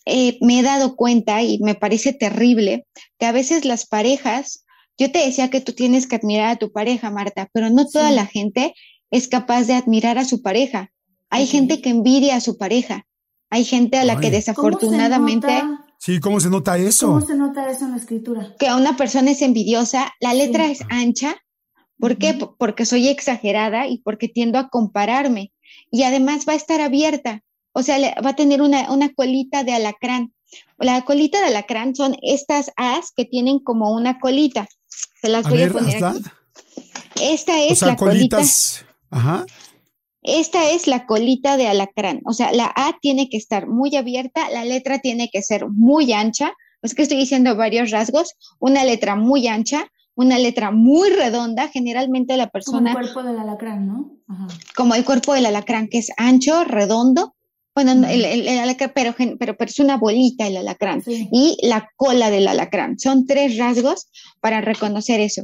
eh, 0.05 0.39
me 0.41 0.61
he 0.61 0.63
dado 0.63 0.97
cuenta 0.97 1.43
y 1.43 1.59
me 1.59 1.75
parece 1.75 2.13
terrible 2.13 2.87
que 3.19 3.27
a 3.27 3.33
veces 3.33 3.65
las 3.65 3.87
parejas, 3.87 4.65
yo 4.99 5.11
te 5.11 5.19
decía 5.19 5.51
que 5.51 5.61
tú 5.61 5.73
tienes 5.73 6.07
que 6.07 6.17
admirar 6.17 6.51
a 6.51 6.57
tu 6.57 6.73
pareja, 6.73 7.11
Marta, 7.11 7.49
pero 7.53 7.71
no 7.71 7.87
toda 7.87 8.11
la 8.11 8.27
gente 8.27 8.75
es 9.11 9.29
capaz 9.29 9.65
de 9.65 9.75
admirar 9.75 10.19
a 10.19 10.25
su 10.25 10.43
pareja. 10.43 10.93
Hay 11.31 11.47
gente 11.47 11.81
que 11.81 11.91
envidia 11.91 12.37
a 12.37 12.41
su 12.41 12.57
pareja. 12.57 13.07
Hay 13.51 13.65
gente 13.65 13.99
a 13.99 14.05
la 14.05 14.21
que 14.21 14.31
desafortunadamente... 14.31 15.63
Sí, 15.99 16.21
¿cómo 16.21 16.41
se 16.41 16.51
nota 16.51 16.77
eso? 16.77 17.07
¿Cómo 17.09 17.21
se 17.27 17.37
nota 17.37 17.71
eso 17.71 17.87
en 17.87 17.93
la 17.93 17.97
escritura? 17.97 18.55
Que 18.59 18.69
a 18.69 18.77
una 18.77 18.97
persona 18.97 19.31
es 19.31 19.43
envidiosa, 19.43 20.13
la 20.21 20.35
letra 20.35 20.67
es 20.67 20.81
ancha. 20.91 21.37
¿Por 21.99 22.19
qué? 22.19 22.39
Porque 22.59 22.85
soy 22.85 23.09
exagerada 23.09 23.87
y 23.87 23.99
porque 23.99 24.29
tiendo 24.29 24.59
a 24.59 24.69
compararme. 24.69 25.53
Y 25.91 26.03
además 26.03 26.45
va 26.47 26.53
a 26.53 26.57
estar 26.57 26.81
abierta, 26.81 27.43
o 27.77 27.83
sea, 27.83 27.99
va 28.25 28.31
a 28.31 28.37
tener 28.37 28.63
una, 28.63 28.91
una 28.91 29.13
colita 29.13 29.63
de 29.63 29.75
alacrán. 29.75 30.33
La 30.79 31.03
colita 31.03 31.41
de 31.41 31.49
alacrán 31.49 31.95
son 31.95 32.17
estas 32.23 32.73
as 32.77 33.13
que 33.15 33.27
tienen 33.27 33.59
como 33.59 33.93
una 33.93 34.19
colita. 34.19 34.67
Se 35.21 35.29
las 35.29 35.47
voy 35.47 35.63
a 35.63 35.71
poner 35.71 36.03
aquí. 36.03 36.23
Esta 37.21 37.63
es 37.63 37.83
la 37.83 37.97
colitas, 37.97 38.83
Ajá. 39.11 39.45
Esta 40.23 40.71
es 40.71 40.87
la 40.87 41.05
colita 41.05 41.59
de 41.59 41.69
alacrán, 41.69 42.21
o 42.25 42.33
sea, 42.33 42.51
la 42.53 42.73
A 42.75 42.97
tiene 43.01 43.29
que 43.29 43.37
estar 43.37 43.69
muy 43.69 43.95
abierta, 43.95 44.51
la 44.51 44.65
letra 44.65 44.99
tiene 44.99 45.29
que 45.31 45.43
ser 45.43 45.69
muy 45.69 46.13
ancha, 46.13 46.53
es 46.83 46.95
que 46.95 47.03
estoy 47.03 47.19
diciendo 47.19 47.55
varios 47.57 47.91
rasgos, 47.91 48.35
una 48.59 48.85
letra 48.85 49.15
muy 49.15 49.47
ancha, 49.47 49.87
una 50.17 50.39
letra 50.39 50.73
muy 50.73 51.11
redonda, 51.11 51.69
generalmente 51.69 52.37
la 52.37 52.49
persona... 52.49 52.93
Como 52.93 53.07
el 53.07 53.13
cuerpo 53.13 53.29
del 53.31 53.39
alacrán, 53.39 53.87
¿no? 53.87 54.17
Como 54.75 54.95
el 54.97 55.05
cuerpo 55.05 55.35
del 55.35 55.47
alacrán, 55.47 55.89
que 55.89 55.99
es 55.99 56.11
ancho, 56.17 56.65
redondo, 56.65 57.36
bueno, 57.77 57.93
el, 58.09 58.49
alacrán, 58.49 58.93
pero, 58.95 59.15
pero, 59.39 59.55
es 59.59 59.79
una 59.81 59.99
bolita 59.99 60.47
el 60.47 60.57
alacrán, 60.57 61.03
y 61.07 61.59
la 61.61 61.91
cola 61.97 62.31
del 62.31 62.49
alacrán. 62.49 62.99
Son 62.99 63.27
tres 63.27 63.59
rasgos 63.59 64.09
para 64.41 64.63
reconocer 64.63 65.21
eso. 65.21 65.43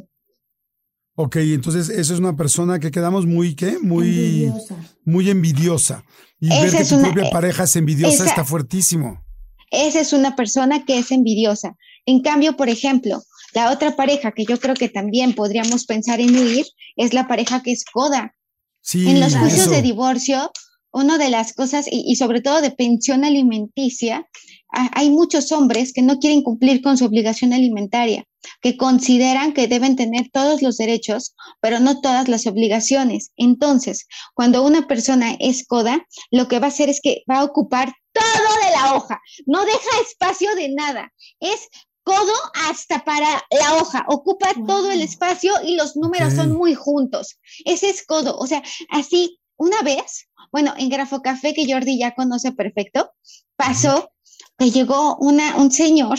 Ok, 1.15 1.37
entonces 1.37 1.91
eso 1.91 2.15
es 2.15 2.19
una 2.19 2.35
persona 2.35 2.81
que 2.81 2.91
quedamos 2.91 3.27
muy, 3.27 3.55
¿qué? 3.55 3.79
Muy 3.79 4.07
envidiosa. 4.09 4.77
Muy 5.05 5.29
envidiosa. 5.29 6.05
Y 6.41 6.49
ver 6.49 6.71
que 6.71 6.85
tu 6.87 7.03
propia 7.03 7.25
eh, 7.25 7.31
pareja 7.31 7.65
es 7.65 7.77
envidiosa 7.77 8.25
está 8.25 8.47
fuertísimo. 8.47 9.23
Esa 9.71 10.01
es 10.01 10.15
una 10.15 10.35
persona 10.35 10.87
que 10.87 10.99
es 10.99 11.13
envidiosa. 11.13 11.77
En 12.07 12.23
cambio, 12.23 12.57
por 12.57 12.71
ejemplo, 12.71 13.23
la 13.53 13.71
otra 13.71 13.95
pareja 13.95 14.33
que 14.33 14.47
yo 14.47 14.59
creo 14.59 14.75
que 14.75 14.89
también 14.89 15.35
podríamos 15.35 15.85
pensar 15.85 16.19
en 16.19 16.35
huir 16.35 16.65
es 16.97 17.13
la 17.13 17.29
pareja 17.29 17.63
que 17.63 17.73
es 17.73 17.85
coda. 17.85 18.35
Sí, 18.81 19.07
en 19.07 19.21
los 19.21 19.37
juicios 19.37 19.69
de 19.69 19.83
divorcio, 19.83 20.51
una 20.93 21.19
de 21.19 21.31
las 21.31 21.53
cosas, 21.53 21.87
y, 21.91 22.17
sobre 22.17 22.41
todo 22.41 22.61
de 22.61 22.71
pensión 22.71 23.25
alimenticia, 23.25 24.29
hay 24.71 25.11
muchos 25.11 25.53
hombres 25.53 25.93
que 25.93 26.03
no 26.03 26.19
quieren 26.19 26.43
cumplir 26.43 26.83
con 26.83 26.97
su 26.97 27.05
obligación 27.05 27.53
alimentaria 27.53 28.25
que 28.61 28.77
consideran 28.77 29.53
que 29.53 29.69
deben 29.69 29.97
tener 29.97 30.31
todos 30.31 30.63
los 30.63 30.77
derechos, 30.77 31.35
pero 31.61 31.81
no 31.81 32.01
todas 32.01 32.29
las 32.29 32.47
obligaciones. 32.47 33.33
Entonces, 33.37 34.07
cuando 34.35 34.65
una 34.65 34.87
persona 34.87 35.37
es 35.39 35.67
coda, 35.67 36.07
lo 36.31 36.49
que 36.49 36.59
va 36.59 36.67
a 36.67 36.71
hacer 36.71 36.89
es 36.89 37.01
que 37.01 37.23
va 37.31 37.39
a 37.39 37.45
ocupar 37.45 37.93
todo 38.13 38.65
de 38.65 38.71
la 38.73 38.95
hoja, 38.95 39.21
no 39.47 39.65
deja 39.65 40.01
espacio 40.07 40.55
de 40.55 40.71
nada. 40.71 41.13
Es 41.41 41.69
codo 42.05 42.35
hasta 42.69 43.05
para 43.05 43.45
la 43.51 43.77
hoja, 43.77 44.05
ocupa 44.09 44.53
todo 44.67 44.91
el 44.91 45.03
espacio 45.03 45.53
y 45.65 45.77
los 45.77 45.97
números 45.97 46.35
son 46.35 46.53
muy 46.53 46.75
juntos. 46.75 47.39
Ese 47.65 47.91
es 47.91 48.05
codo, 48.05 48.37
o 48.37 48.47
sea, 48.47 48.63
así 48.91 49.39
una 49.57 49.81
vez, 49.83 50.29
bueno, 50.51 50.75
en 50.77 50.89
Grafo 50.89 51.23
Café 51.23 51.55
que 51.55 51.71
Jordi 51.71 51.99
ya 51.99 52.15
conoce 52.15 52.53
perfecto, 52.53 53.13
pasó 53.57 54.11
que 54.59 54.71
llegó 54.71 55.17
una, 55.17 55.57
un 55.57 55.71
señor 55.71 56.19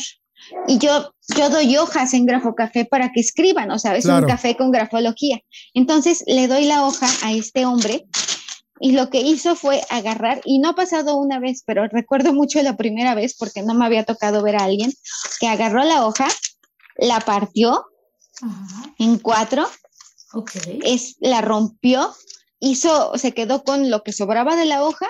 y 0.68 0.78
yo, 0.78 1.14
yo 1.36 1.50
doy 1.50 1.78
hojas 1.78 2.14
en 2.14 2.26
Grafo 2.26 2.56
Café 2.56 2.86
para 2.86 3.12
que 3.12 3.22
escriban, 3.22 3.72
o 3.72 3.80
sea, 3.80 3.96
es 3.96 4.06
un 4.06 4.24
café 4.24 4.56
con 4.58 4.72
grafología. 4.72 5.40
Entonces 5.74 6.24
le 6.28 6.48
doy 6.48 6.66
la 6.66 6.86
hoja 6.86 7.08
a 7.24 7.32
este 7.32 7.66
hombre 7.66 8.06
y 8.80 8.92
lo 8.92 9.10
que 9.10 9.22
hizo 9.22 9.56
fue 9.56 9.82
agarrar, 9.90 10.42
y 10.44 10.60
no 10.60 10.70
ha 10.70 10.76
pasado 10.76 11.16
una 11.16 11.40
vez, 11.40 11.64
pero 11.66 11.88
recuerdo 11.88 12.34
mucho 12.34 12.62
la 12.62 12.76
primera 12.76 13.16
vez 13.16 13.36
porque 13.38 13.62
no 13.62 13.74
me 13.74 13.86
había 13.86 14.04
tocado 14.04 14.44
ver 14.44 14.58
a 14.58 14.66
alguien, 14.66 14.92
que 15.40 15.48
agarró 15.48 15.84
la 15.84 16.06
hoja, 16.06 16.28
la 16.98 17.22
partió 17.22 17.86
en 18.98 19.20
cuatro, 19.20 19.70
es, 20.84 21.16
la 21.20 21.42
rompió, 21.42 22.14
hizo, 22.64 23.12
se 23.18 23.34
quedó 23.34 23.64
con 23.64 23.92
lo 23.92 24.04
que 24.04 24.14
sobraba 24.14 24.56
de 24.56 24.66
la 24.66 24.84
hoja 24.84 25.08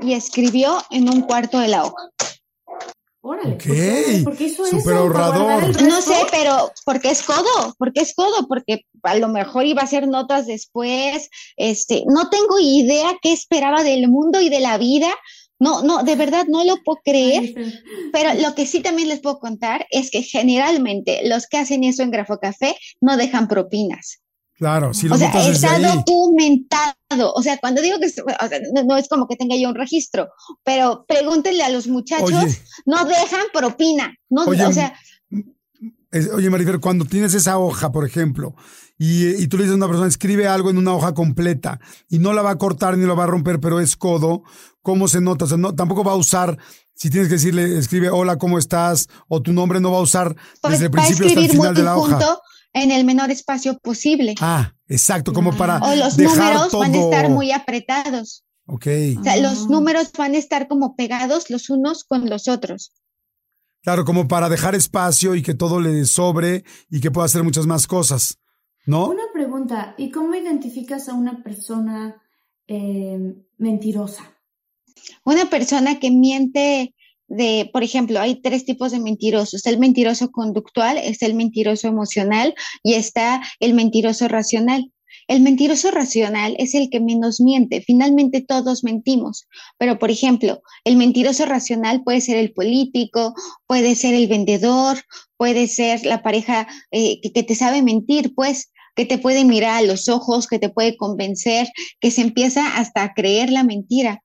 y 0.00 0.12
escribió 0.12 0.82
en 0.90 1.08
un 1.08 1.22
cuarto 1.22 1.58
de 1.60 1.68
la 1.68 1.84
hoja. 1.84 2.10
Órale, 3.22 3.56
¿por 3.56 4.24
¿por 4.24 4.36
qué 4.36 4.44
hizo 4.44 4.64
Super 4.66 4.94
ahorrador. 4.94 5.82
No 5.82 6.00
sé, 6.00 6.14
pero 6.30 6.70
porque 6.84 7.10
es 7.10 7.22
codo, 7.22 7.74
porque 7.76 8.00
es 8.00 8.14
codo, 8.14 8.46
porque 8.46 8.82
a 9.02 9.16
lo 9.16 9.28
mejor 9.28 9.64
iba 9.64 9.82
a 9.82 9.84
hacer 9.84 10.06
notas 10.06 10.46
después, 10.46 11.28
este, 11.56 12.04
no 12.06 12.28
tengo 12.28 12.60
idea 12.60 13.16
qué 13.22 13.32
esperaba 13.32 13.82
del 13.82 14.08
mundo 14.08 14.40
y 14.40 14.48
de 14.48 14.60
la 14.60 14.78
vida, 14.78 15.08
no, 15.58 15.82
no, 15.82 16.04
de 16.04 16.14
verdad 16.14 16.46
no 16.46 16.62
lo 16.64 16.76
puedo 16.84 17.00
creer, 17.04 17.52
pero 18.12 18.34
lo 18.34 18.54
que 18.54 18.66
sí 18.66 18.80
también 18.80 19.08
les 19.08 19.20
puedo 19.20 19.40
contar 19.40 19.86
es 19.90 20.10
que 20.10 20.22
generalmente 20.22 21.26
los 21.28 21.48
que 21.48 21.58
hacen 21.58 21.82
eso 21.82 22.02
en 22.02 22.12
Grafo 22.12 22.38
Café 22.38 22.76
no 23.00 23.16
dejan 23.16 23.48
propinas. 23.48 24.20
Claro, 24.58 24.94
sí, 24.94 25.06
lo 25.06 25.16
O 25.16 25.18
sea, 25.18 25.28
está 25.50 25.78
documentado. 25.78 27.32
O 27.34 27.42
sea, 27.42 27.58
cuando 27.58 27.82
digo 27.82 27.98
que 27.98 28.10
no, 28.86 28.96
es 28.96 29.08
como 29.08 29.28
que 29.28 29.36
tenga 29.36 29.54
yo 29.56 29.68
un 29.68 29.74
registro, 29.74 30.28
pero 30.64 31.04
pregúntenle 31.06 31.62
a 31.62 31.68
los 31.68 31.88
muchachos, 31.88 32.58
no 32.86 33.04
dejan 33.04 33.46
propina. 33.52 34.14
No, 34.30 34.44
o 34.44 34.72
sea. 34.72 34.94
Oye, 36.34 36.48
Marifer, 36.48 36.80
cuando 36.80 37.04
tienes 37.04 37.34
esa 37.34 37.58
hoja, 37.58 37.92
por 37.92 38.06
ejemplo, 38.06 38.54
y, 38.96 39.46
tú 39.48 39.58
le 39.58 39.64
dices 39.64 39.74
a 39.74 39.76
una 39.76 39.88
persona, 39.88 40.08
escribe 40.08 40.48
algo 40.48 40.70
en 40.70 40.78
una 40.78 40.94
hoja 40.94 41.12
completa 41.12 41.78
y 42.08 42.18
no 42.18 42.32
la 42.32 42.40
va 42.40 42.52
a 42.52 42.58
cortar 42.58 42.96
ni 42.96 43.04
la 43.04 43.12
va 43.12 43.24
a 43.24 43.26
romper, 43.26 43.60
pero 43.60 43.78
es 43.78 43.96
codo, 43.96 44.42
¿cómo 44.80 45.08
se 45.08 45.20
nota? 45.20 45.44
O 45.44 45.48
sea, 45.48 45.58
no, 45.58 45.74
tampoco 45.74 46.02
va 46.02 46.12
a 46.12 46.16
usar, 46.16 46.56
si 46.94 47.10
tienes 47.10 47.28
que 47.28 47.34
decirle, 47.34 47.76
escribe 47.76 48.08
hola, 48.08 48.38
¿cómo 48.38 48.58
estás? 48.58 49.08
O 49.28 49.42
tu 49.42 49.52
nombre 49.52 49.80
no 49.80 49.92
va 49.92 49.98
a 49.98 50.02
usar 50.02 50.34
pues 50.62 50.72
desde 50.72 50.86
el 50.86 50.90
principio 50.92 51.26
hasta 51.26 51.40
el 51.40 51.50
final 51.50 51.74
de 51.74 51.82
la 51.82 51.96
hoja 51.98 52.40
en 52.76 52.90
el 52.90 53.04
menor 53.04 53.30
espacio 53.30 53.78
posible. 53.78 54.34
Ah, 54.40 54.74
exacto, 54.86 55.32
como 55.32 55.56
para. 55.56 55.78
O 55.78 55.94
los 55.94 56.18
números 56.18 56.72
van 56.72 56.94
a 56.94 56.98
estar 56.98 57.30
muy 57.30 57.50
apretados. 57.50 58.44
Ok. 58.66 58.86
O 59.18 59.22
sea, 59.22 59.36
los 59.38 59.64
ah. 59.64 59.66
números 59.70 60.12
van 60.16 60.34
a 60.34 60.38
estar 60.38 60.68
como 60.68 60.94
pegados 60.94 61.48
los 61.50 61.70
unos 61.70 62.04
con 62.04 62.28
los 62.28 62.48
otros. 62.48 62.92
Claro, 63.82 64.04
como 64.04 64.28
para 64.28 64.48
dejar 64.48 64.74
espacio 64.74 65.34
y 65.34 65.42
que 65.42 65.54
todo 65.54 65.80
le 65.80 66.04
sobre 66.04 66.64
y 66.90 67.00
que 67.00 67.10
pueda 67.10 67.26
hacer 67.26 67.44
muchas 67.44 67.66
más 67.66 67.86
cosas, 67.86 68.38
¿no? 68.84 69.08
Una 69.08 69.32
pregunta, 69.32 69.94
¿y 69.96 70.10
cómo 70.10 70.34
identificas 70.34 71.08
a 71.08 71.14
una 71.14 71.42
persona 71.42 72.20
eh, 72.66 73.36
mentirosa? 73.58 74.24
Una 75.24 75.48
persona 75.48 76.00
que 76.00 76.10
miente 76.10 76.95
de, 77.28 77.68
por 77.72 77.82
ejemplo, 77.82 78.20
hay 78.20 78.40
tres 78.40 78.64
tipos 78.64 78.92
de 78.92 79.00
mentirosos. 79.00 79.66
El 79.66 79.78
mentiroso 79.78 80.30
conductual, 80.30 80.98
está 80.98 81.26
el 81.26 81.34
mentiroso 81.34 81.88
emocional 81.88 82.54
y 82.82 82.94
está 82.94 83.42
el 83.60 83.74
mentiroso 83.74 84.28
racional. 84.28 84.92
El 85.28 85.40
mentiroso 85.40 85.90
racional 85.90 86.54
es 86.58 86.74
el 86.74 86.88
que 86.88 87.00
menos 87.00 87.40
miente. 87.40 87.80
Finalmente 87.80 88.42
todos 88.42 88.84
mentimos. 88.84 89.48
Pero, 89.76 89.98
por 89.98 90.10
ejemplo, 90.10 90.62
el 90.84 90.96
mentiroso 90.96 91.46
racional 91.46 92.04
puede 92.04 92.20
ser 92.20 92.36
el 92.36 92.52
político, 92.52 93.34
puede 93.66 93.96
ser 93.96 94.14
el 94.14 94.28
vendedor, 94.28 94.98
puede 95.36 95.66
ser 95.66 96.06
la 96.06 96.22
pareja 96.22 96.68
eh, 96.92 97.20
que, 97.20 97.32
que 97.32 97.42
te 97.42 97.54
sabe 97.56 97.82
mentir, 97.82 98.34
pues 98.34 98.70
que 98.94 99.04
te 99.04 99.18
puede 99.18 99.44
mirar 99.44 99.78
a 99.78 99.86
los 99.86 100.08
ojos, 100.08 100.46
que 100.46 100.58
te 100.58 100.70
puede 100.70 100.96
convencer, 100.96 101.68
que 102.00 102.10
se 102.10 102.22
empieza 102.22 102.76
hasta 102.76 103.02
a 103.02 103.12
creer 103.12 103.50
la 103.50 103.62
mentira. 103.62 104.22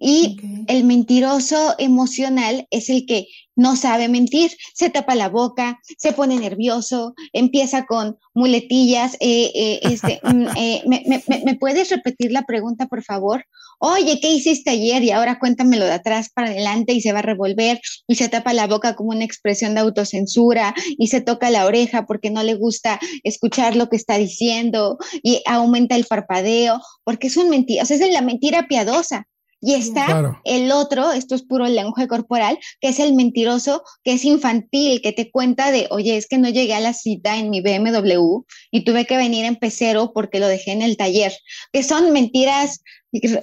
Y 0.00 0.38
el 0.66 0.84
mentiroso 0.84 1.74
emocional 1.78 2.66
es 2.70 2.88
el 2.88 3.04
que 3.04 3.26
no 3.60 3.76
sabe 3.76 4.08
mentir, 4.08 4.50
se 4.72 4.88
tapa 4.88 5.14
la 5.14 5.28
boca, 5.28 5.78
se 5.98 6.12
pone 6.12 6.38
nervioso, 6.38 7.14
empieza 7.34 7.84
con 7.84 8.16
muletillas. 8.32 9.18
Eh, 9.20 9.52
eh, 9.54 9.80
este, 9.82 10.20
mm, 10.24 10.46
eh, 10.56 10.82
me, 11.44 11.54
puedes 11.56 11.90
repetir 11.90 12.32
la 12.32 12.46
pregunta, 12.46 12.86
por 12.86 13.02
favor? 13.02 13.44
Oye, 13.78 14.18
¿qué 14.20 14.32
hiciste 14.32 14.70
ayer? 14.70 15.02
Y 15.02 15.10
ahora 15.10 15.38
cuéntamelo 15.38 15.84
de 15.84 15.92
atrás 15.92 16.30
para 16.34 16.48
adelante 16.48 16.94
y 16.94 17.02
se 17.02 17.12
va 17.12 17.18
a 17.18 17.22
revolver 17.22 17.80
y 18.06 18.14
se 18.14 18.30
tapa 18.30 18.54
la 18.54 18.66
boca 18.66 18.94
como 18.94 19.10
una 19.10 19.24
expresión 19.24 19.74
de 19.74 19.80
autocensura 19.80 20.74
y 20.96 21.08
se 21.08 21.20
toca 21.20 21.50
la 21.50 21.66
oreja 21.66 22.06
porque 22.06 22.30
no 22.30 22.42
le 22.42 22.54
gusta 22.54 22.98
escuchar 23.24 23.76
lo 23.76 23.90
que 23.90 23.96
está 23.96 24.16
diciendo 24.16 24.96
y 25.22 25.42
aumenta 25.46 25.96
el 25.96 26.06
parpadeo 26.06 26.80
porque 27.04 27.26
es 27.26 27.36
un 27.36 27.50
mentira, 27.50 27.82
o 27.82 27.86
sea, 27.86 27.96
es 27.96 28.12
la 28.12 28.22
mentira 28.22 28.68
piadosa. 28.68 29.26
Y 29.60 29.74
está 29.74 30.40
el 30.44 30.72
otro, 30.72 31.12
esto 31.12 31.34
es 31.34 31.42
puro 31.42 31.66
lenguaje 31.66 32.08
corporal, 32.08 32.58
que 32.80 32.88
es 32.88 32.98
el 32.98 33.14
mentiroso, 33.14 33.82
que 34.02 34.14
es 34.14 34.24
infantil, 34.24 35.02
que 35.02 35.12
te 35.12 35.30
cuenta 35.30 35.70
de, 35.70 35.86
oye, 35.90 36.16
es 36.16 36.26
que 36.26 36.38
no 36.38 36.48
llegué 36.48 36.74
a 36.74 36.80
la 36.80 36.94
cita 36.94 37.36
en 37.36 37.50
mi 37.50 37.60
BMW 37.60 38.42
y 38.70 38.84
tuve 38.84 39.04
que 39.04 39.18
venir 39.18 39.44
en 39.44 39.56
pecero 39.56 40.12
porque 40.14 40.40
lo 40.40 40.48
dejé 40.48 40.72
en 40.72 40.82
el 40.82 40.96
taller, 40.96 41.32
que 41.72 41.82
son 41.82 42.12
mentiras 42.12 42.80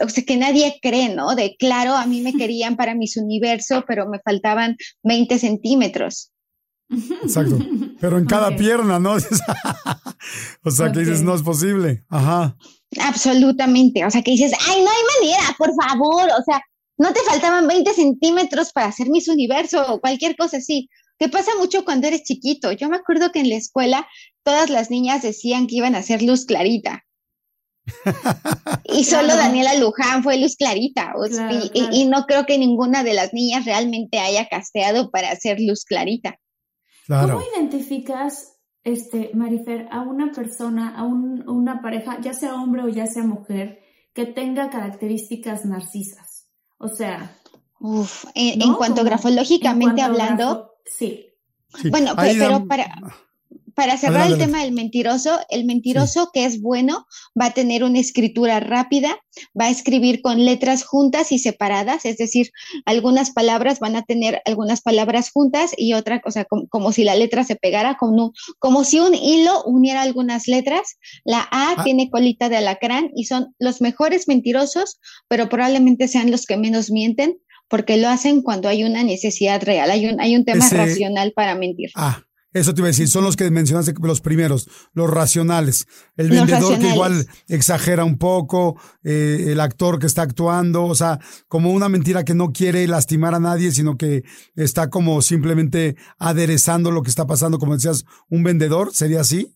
o 0.02 0.10
sea, 0.10 0.24
que 0.24 0.38
nadie 0.38 0.80
cree, 0.82 1.14
¿no? 1.14 1.36
De 1.36 1.56
claro, 1.58 1.96
a 1.96 2.06
mí 2.06 2.22
me 2.22 2.34
querían 2.38 2.76
para 2.76 2.96
mis 2.96 3.18
universo, 3.18 3.84
pero 3.88 4.08
me 4.08 4.20
faltaban 4.20 4.78
20 5.04 5.40
centímetros. 5.40 6.32
Exacto. 7.22 7.60
Pero 8.00 8.18
en 8.18 8.26
cada 8.26 8.56
pierna, 8.56 8.98
¿no? 8.98 9.16
o 10.64 10.72
sea, 10.72 10.92
que 10.92 11.00
dices, 11.00 11.22
no 11.22 11.36
es 11.36 11.42
posible. 11.42 12.06
Ajá. 12.08 12.56
Absolutamente. 13.00 14.06
O 14.06 14.10
sea, 14.10 14.22
que 14.22 14.32
dices, 14.32 14.54
ay, 14.68 14.82
no 14.82 14.90
hay 14.90 15.30
manera, 15.30 15.56
por 15.58 15.72
favor. 15.74 16.30
O 16.40 16.44
sea, 16.44 16.62
no 16.98 17.14
te 17.14 17.22
faltaban 17.22 17.68
20 17.68 17.94
centímetros 17.94 18.72
para 18.72 18.88
hacer 18.88 19.10
mis 19.10 19.28
universo 19.28 19.94
o 19.94 20.02
cualquier 20.02 20.36
cosa 20.36 20.58
así. 20.58 20.90
Que 21.20 21.30
pasa 21.30 21.52
mucho 21.60 21.84
cuando 21.84 22.08
eres 22.08 22.24
chiquito. 22.24 22.72
Yo 22.72 22.90
me 22.90 22.98
acuerdo 22.98 23.32
que 23.32 23.40
en 23.40 23.50
la 23.50 23.56
escuela 23.56 24.08
todas 24.44 24.70
las 24.70 24.90
niñas 24.90 25.24
decían 25.24 25.68
que 25.68 25.76
iban 25.76 25.96
a 25.96 26.00
hacer 26.00 26.22
luz 26.22 26.46
clarita. 26.46 27.04
y 28.84 29.04
solo 29.06 29.36
Daniela 29.36 29.76
Luján 29.76 30.24
fue 30.24 30.38
luz 30.38 30.56
clarita. 30.56 31.14
y, 31.74 32.06
no 32.06 32.26
creo 32.26 32.46
que 32.46 32.58
ninguna 32.58 33.04
de 33.04 33.14
las 33.14 33.34
niñas 33.34 33.66
realmente 33.66 34.20
haya 34.20 34.48
casteado 34.48 35.10
para 35.10 35.32
hacer 35.32 35.60
luz 35.60 35.86
clarita. 35.86 36.38
¿Cómo 37.08 37.42
identificas 37.56 38.57
este, 38.88 39.32
Marifer, 39.34 39.90
a 39.92 40.02
una 40.02 40.32
persona, 40.32 40.98
a 40.98 41.04
una 41.04 41.82
pareja, 41.82 42.22
ya 42.22 42.34
sea 42.34 42.56
hombre 42.56 42.84
o 42.84 42.88
ya 42.88 43.06
sea 43.06 43.24
mujer, 43.24 43.80
que 44.14 44.26
tenga 44.26 44.70
características 44.70 45.66
narcisas. 45.66 46.48
O 46.78 46.88
sea. 46.88 47.38
Uf, 47.80 48.26
en, 48.34 48.74
cuanto 48.76 49.04
grafológicamente 49.04 50.02
hablando. 50.02 50.72
sí. 50.86 51.26
Bueno, 51.92 52.14
pero 52.16 52.66
para. 52.66 52.98
Para 53.78 53.96
cerrar 53.96 54.26
el 54.26 54.40
tema 54.40 54.64
del 54.64 54.72
mentiroso, 54.72 55.40
el 55.50 55.64
mentiroso 55.64 56.32
que 56.34 56.46
es 56.46 56.64
bueno 56.64 57.06
va 57.40 57.46
a 57.46 57.54
tener 57.54 57.84
una 57.84 58.00
escritura 58.00 58.60
rápida, 58.60 59.20
va 59.50 59.66
a 59.66 59.70
escribir 59.70 60.24
con 60.24 60.44
letras 60.44 60.84
juntas 60.84 61.32
y 61.32 61.38
separadas, 61.38 62.04
es 62.06 62.18
decir, 62.18 62.50
algunas 62.86 63.30
palabras 63.30 63.80
van 63.80 63.96
a 63.96 64.02
tener 64.02 64.42
algunas 64.46 64.82
palabras 64.82 65.30
juntas 65.30 65.76
y 65.78 65.94
otra 65.94 66.22
cosa, 66.22 66.48
como, 66.70 66.92
si 66.92 67.04
la 67.04 67.14
letra 67.14 67.44
se 67.44 67.56
pegara, 67.56 67.98
como, 67.98 68.34
como 68.58 68.84
si 68.84 68.98
un 68.98 69.14
hilo 69.14 69.64
uniera 69.66 70.02
algunas 70.02 70.48
letras. 70.48 70.98
La 71.24 71.42
A 71.42 71.76
ah. 71.78 71.84
tiene 71.84 72.10
colita 72.10 72.50
de 72.50 72.58
alacrán 72.58 73.12
y 73.16 73.26
son 73.26 73.54
los 73.60 73.80
mejores 73.80 74.28
mentirosos, 74.28 75.00
pero 75.28 75.50
probablemente 75.50 76.08
sean 76.08 76.32
los 76.32 76.48
que 76.48 76.58
menos 76.58 76.90
mienten 76.90 77.38
porque 77.68 77.98
lo 77.98 78.10
hacen 78.10 78.42
cuando 78.42 78.70
hay 78.70 78.84
una 78.84 79.04
necesidad 79.04 79.62
real, 79.62 79.92
hay 79.92 80.08
un, 80.08 80.20
hay 80.20 80.36
un 80.36 80.46
tema 80.46 80.68
racional 80.68 81.34
para 81.34 81.54
mentir. 81.54 81.92
Ah, 81.94 82.24
eso 82.60 82.74
te 82.74 82.82
iba 82.82 82.88
a 82.88 82.92
decir, 82.92 83.08
son 83.08 83.24
los 83.24 83.36
que 83.36 83.50
mencionaste 83.50 83.94
los 84.02 84.22
primeros, 84.22 84.70
los 84.94 85.10
racionales. 85.10 85.88
El 86.16 86.30
vendedor 86.30 86.80
que 86.80 86.90
igual 86.90 87.28
exagera 87.48 88.04
un 88.04 88.18
poco, 88.18 88.80
eh, 89.04 89.46
el 89.48 89.60
actor 89.60 90.00
que 90.00 90.08
está 90.08 90.24
actuando, 90.24 90.86
o 90.86 90.96
sea, 90.96 91.20
como 91.48 91.72
una 91.72 91.90
mentira 91.90 92.24
que 92.24 92.34
no 92.34 92.52
quiere 92.52 92.88
lastimar 92.88 93.36
a 93.36 93.40
nadie, 93.40 93.72
sino 93.72 93.98
que 93.98 94.24
está 94.56 94.90
como 94.90 95.22
simplemente 95.22 95.96
aderezando 96.20 96.92
lo 96.92 97.04
que 97.04 97.10
está 97.10 97.28
pasando, 97.28 97.60
como 97.60 97.76
decías, 97.76 98.06
un 98.30 98.44
vendedor, 98.44 98.94
¿sería 98.94 99.22
así? 99.22 99.54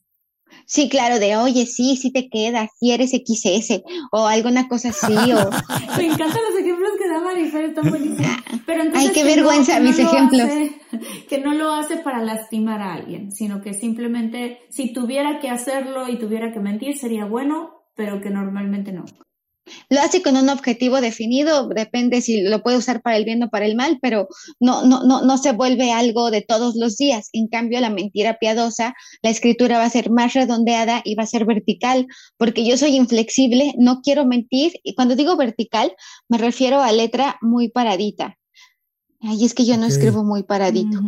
Sí, 0.65 0.89
claro, 0.89 1.19
de 1.19 1.35
oye, 1.35 1.65
sí, 1.65 1.97
sí 1.97 2.11
te 2.11 2.29
queda, 2.29 2.69
si 2.79 2.91
eres 2.91 3.11
XS 3.11 3.81
o 4.11 4.27
alguna 4.27 4.67
cosa 4.67 4.89
así. 4.89 5.13
O... 5.13 5.49
Me 5.97 6.05
encantan 6.05 6.41
los 6.49 6.59
ejemplos 6.59 6.91
que 6.97 7.09
da 7.09 7.19
Marifer, 7.21 7.65
están 7.65 7.89
buenísimos. 7.89 8.31
Pero 8.65 8.83
Ay, 8.93 9.09
qué 9.13 9.23
vergüenza 9.23 9.79
mis 9.79 9.99
ejemplos. 9.99 10.49
Que 11.31 11.37
no 11.37 11.53
lo 11.53 11.71
hace 11.71 11.95
para 11.95 12.21
lastimar 12.21 12.81
a 12.81 12.93
alguien, 12.93 13.31
sino 13.31 13.61
que 13.61 13.73
simplemente 13.73 14.59
si 14.69 14.91
tuviera 14.91 15.39
que 15.39 15.49
hacerlo 15.49 16.09
y 16.09 16.19
tuviera 16.19 16.51
que 16.51 16.59
mentir 16.59 16.97
sería 16.97 17.23
bueno, 17.23 17.85
pero 17.95 18.19
que 18.19 18.29
normalmente 18.29 18.91
no. 18.91 19.05
Lo 19.89 20.01
hace 20.01 20.21
con 20.21 20.35
un 20.35 20.49
objetivo 20.49 20.99
definido, 20.99 21.69
depende 21.69 22.19
si 22.19 22.41
lo 22.41 22.61
puede 22.61 22.75
usar 22.75 23.01
para 23.01 23.15
el 23.15 23.23
bien 23.23 23.41
o 23.43 23.49
para 23.49 23.65
el 23.65 23.77
mal, 23.77 23.97
pero 24.01 24.27
no, 24.59 24.85
no, 24.85 25.05
no, 25.05 25.21
no 25.21 25.37
se 25.37 25.53
vuelve 25.53 25.93
algo 25.93 26.31
de 26.31 26.41
todos 26.41 26.75
los 26.75 26.97
días. 26.97 27.29
En 27.31 27.47
cambio, 27.47 27.79
la 27.79 27.89
mentira 27.89 28.37
piadosa, 28.37 28.93
la 29.21 29.29
escritura 29.29 29.77
va 29.77 29.85
a 29.85 29.89
ser 29.89 30.11
más 30.11 30.33
redondeada 30.33 31.01
y 31.05 31.15
va 31.15 31.23
a 31.23 31.27
ser 31.27 31.45
vertical, 31.45 32.07
porque 32.35 32.65
yo 32.65 32.75
soy 32.75 32.97
inflexible, 32.97 33.73
no 33.77 34.01
quiero 34.01 34.25
mentir, 34.25 34.73
y 34.83 34.95
cuando 34.95 35.15
digo 35.15 35.37
vertical, 35.37 35.93
me 36.27 36.37
refiero 36.37 36.81
a 36.81 36.91
letra 36.91 37.37
muy 37.39 37.69
paradita. 37.69 38.37
Ay, 39.23 39.45
es 39.45 39.53
que 39.53 39.65
yo 39.65 39.77
no 39.77 39.85
escribo 39.85 40.23
muy 40.23 40.41
paradito, 40.41 40.99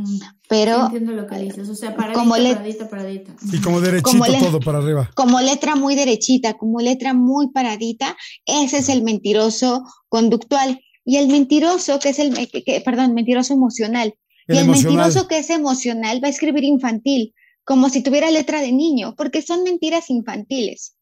pero... 0.47 0.85
entiendo 0.85 1.13
lo 1.13 1.25
que 1.25 1.39
dices, 1.39 1.67
o 1.67 1.73
sea, 1.73 1.95
paradita, 1.95 2.19
como 2.19 2.35
paradita, 2.35 2.87
paradita. 2.87 3.35
Y 3.51 3.59
como 3.59 3.81
derechito 3.81 4.23
todo 4.39 4.59
para 4.59 4.77
arriba. 4.77 5.09
Como 5.15 5.41
letra 5.41 5.75
muy 5.75 5.95
derechita, 5.95 6.53
como 6.53 6.79
letra 6.79 7.15
muy 7.15 7.49
paradita, 7.49 8.15
ese 8.45 8.77
es 8.77 8.89
el 8.89 9.01
mentiroso 9.01 9.83
conductual. 10.09 10.79
Y 11.03 11.17
el 11.17 11.27
mentiroso, 11.27 11.99
que 11.99 12.09
es 12.09 12.19
el, 12.19 12.33
que, 12.35 12.81
perdón, 12.85 13.15
mentiroso 13.15 13.53
emocional, 13.53 14.13
y 14.47 14.57
el 14.57 14.67
mentiroso 14.67 15.27
que 15.27 15.39
es 15.39 15.49
emocional 15.49 16.23
va 16.23 16.27
a 16.27 16.31
escribir 16.31 16.63
infantil, 16.65 17.33
como 17.63 17.89
si 17.89 18.03
tuviera 18.03 18.29
letra 18.29 18.61
de 18.61 18.71
niño, 18.71 19.15
porque 19.15 19.41
son 19.41 19.63
mentiras 19.63 20.09
infantiles. 20.09 20.95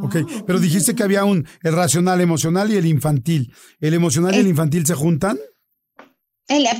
Ok, 0.00 0.16
pero 0.46 0.58
dijiste 0.58 0.94
que 0.94 1.02
había 1.02 1.24
un, 1.24 1.46
el 1.62 1.72
racional, 1.72 2.20
emocional 2.20 2.72
y 2.72 2.76
el 2.76 2.86
infantil. 2.86 3.52
¿El 3.80 3.94
emocional 3.94 4.34
y 4.34 4.38
el 4.38 4.46
infantil 4.46 4.86
se 4.86 4.94
juntan? 4.94 5.38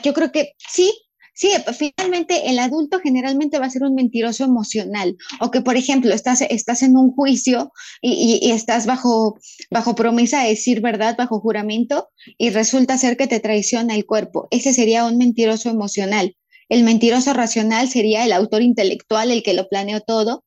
Yo 0.02 0.12
creo 0.14 0.32
que 0.32 0.54
sí, 0.58 0.92
Sí, 1.34 1.50
finalmente 1.78 2.50
el 2.50 2.58
adulto 2.58 3.00
generalmente 3.00 3.58
va 3.58 3.64
a 3.64 3.70
ser 3.70 3.84
un 3.84 3.94
mentiroso 3.94 4.44
emocional 4.44 5.16
o 5.40 5.50
que, 5.50 5.62
por 5.62 5.76
ejemplo, 5.76 6.12
estás, 6.12 6.42
estás 6.42 6.82
en 6.82 6.94
un 6.94 7.10
juicio 7.10 7.72
y, 8.02 8.38
y, 8.42 8.50
estás 8.50 8.84
bajo, 8.84 9.38
bajo 9.70 9.94
promesa 9.94 10.42
de 10.42 10.50
decir 10.50 10.82
verdad, 10.82 11.16
bajo 11.16 11.40
juramento 11.40 12.10
y 12.36 12.50
resulta 12.50 12.98
ser 12.98 13.16
que 13.16 13.26
te 13.26 13.40
traiciona 13.40 13.94
el 13.94 14.04
cuerpo. 14.04 14.46
Ese 14.50 14.74
sería 14.74 15.06
un 15.06 15.16
mentiroso 15.16 15.70
emocional. 15.70 16.36
El 16.68 16.84
mentiroso 16.84 17.32
racional 17.32 17.88
sería 17.88 18.24
el 18.24 18.32
autor 18.32 18.60
intelectual, 18.60 19.30
el 19.30 19.42
que 19.42 19.54
lo 19.54 19.68
planeó 19.68 20.00
todo, 20.00 20.44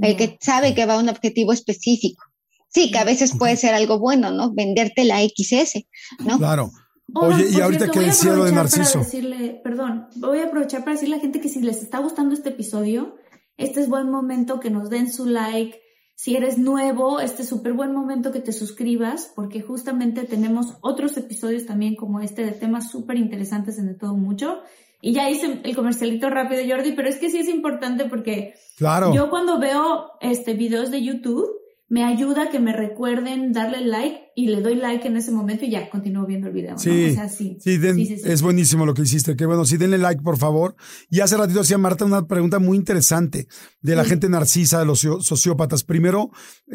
el 0.00 0.16
que 0.16 0.38
sabe 0.40 0.74
que 0.74 0.86
va 0.86 0.94
a 0.94 0.98
un 0.98 1.10
objetivo 1.10 1.52
específico. 1.52 2.24
Sí, 2.70 2.90
que 2.90 2.98
a 2.98 3.04
veces 3.04 3.32
puede 3.38 3.56
ser 3.56 3.74
algo 3.74 3.98
bueno, 3.98 4.30
¿no? 4.30 4.50
Venderte 4.52 5.04
la 5.04 5.20
XS, 5.20 5.84
¿no? 6.20 6.38
Claro. 6.38 6.70
Oye, 7.14 7.48
y 7.50 7.60
ahorita 7.60 7.88
que 7.88 8.00
decía 8.00 8.34
lo 8.34 8.44
de 8.44 8.52
Narciso. 8.52 9.00
Decirle, 9.00 9.60
perdón, 9.62 10.06
voy 10.16 10.38
a 10.38 10.46
aprovechar 10.46 10.80
para 10.80 10.92
decirle 10.92 11.16
a 11.16 11.18
la 11.18 11.22
gente 11.22 11.40
que 11.40 11.48
si 11.48 11.60
les 11.60 11.82
está 11.82 11.98
gustando 11.98 12.34
este 12.34 12.50
episodio, 12.50 13.16
este 13.56 13.80
es 13.80 13.88
buen 13.88 14.10
momento 14.10 14.60
que 14.60 14.70
nos 14.70 14.90
den 14.90 15.12
su 15.12 15.26
like. 15.26 15.80
Si 16.14 16.36
eres 16.36 16.58
nuevo, 16.58 17.20
este 17.20 17.42
es 17.42 17.48
súper 17.48 17.72
buen 17.72 17.92
momento 17.92 18.32
que 18.32 18.40
te 18.40 18.52
suscribas, 18.52 19.32
porque 19.34 19.60
justamente 19.60 20.24
tenemos 20.24 20.74
otros 20.80 21.16
episodios 21.16 21.66
también 21.66 21.96
como 21.96 22.20
este 22.20 22.44
de 22.44 22.52
temas 22.52 22.90
súper 22.90 23.16
interesantes 23.16 23.78
en 23.78 23.86
De 23.86 23.94
Todo 23.94 24.14
Mucho. 24.14 24.60
Y 25.00 25.12
ya 25.12 25.28
hice 25.28 25.60
el 25.64 25.74
comercialito 25.74 26.30
rápido, 26.30 26.62
Jordi, 26.66 26.92
pero 26.92 27.08
es 27.08 27.16
que 27.16 27.28
sí 27.28 27.38
es 27.38 27.48
importante 27.48 28.04
porque 28.04 28.54
claro. 28.76 29.12
yo 29.12 29.30
cuando 29.30 29.58
veo 29.58 30.12
este 30.20 30.54
videos 30.54 30.92
de 30.92 31.02
YouTube, 31.02 31.50
me 31.92 32.04
ayuda 32.04 32.48
que 32.48 32.58
me 32.58 32.72
recuerden 32.72 33.52
darle 33.52 33.84
like 33.84 34.32
y 34.34 34.46
le 34.46 34.62
doy 34.62 34.76
like 34.76 35.06
en 35.06 35.18
ese 35.18 35.30
momento 35.30 35.66
y 35.66 35.70
ya 35.72 35.90
continúo 35.90 36.24
viendo 36.24 36.46
el 36.46 36.54
video. 36.54 36.78
Sí, 36.78 37.14
sí, 37.28 37.58
sí, 37.60 38.18
es 38.24 38.40
buenísimo 38.40 38.86
lo 38.86 38.94
que 38.94 39.02
hiciste. 39.02 39.36
Qué 39.36 39.44
bueno, 39.44 39.66
sí, 39.66 39.76
denle 39.76 39.98
like, 39.98 40.22
por 40.22 40.38
favor. 40.38 40.74
Y 41.10 41.20
hace 41.20 41.36
ratito 41.36 41.60
hacía 41.60 41.76
Marta 41.76 42.06
una 42.06 42.26
pregunta 42.26 42.58
muy 42.60 42.78
interesante 42.78 43.46
de 43.82 43.94
la 43.94 44.06
gente 44.06 44.30
narcisa, 44.30 44.78
de 44.78 44.86
los 44.86 45.00
sociópatas. 45.00 45.84
Primero, 45.84 46.30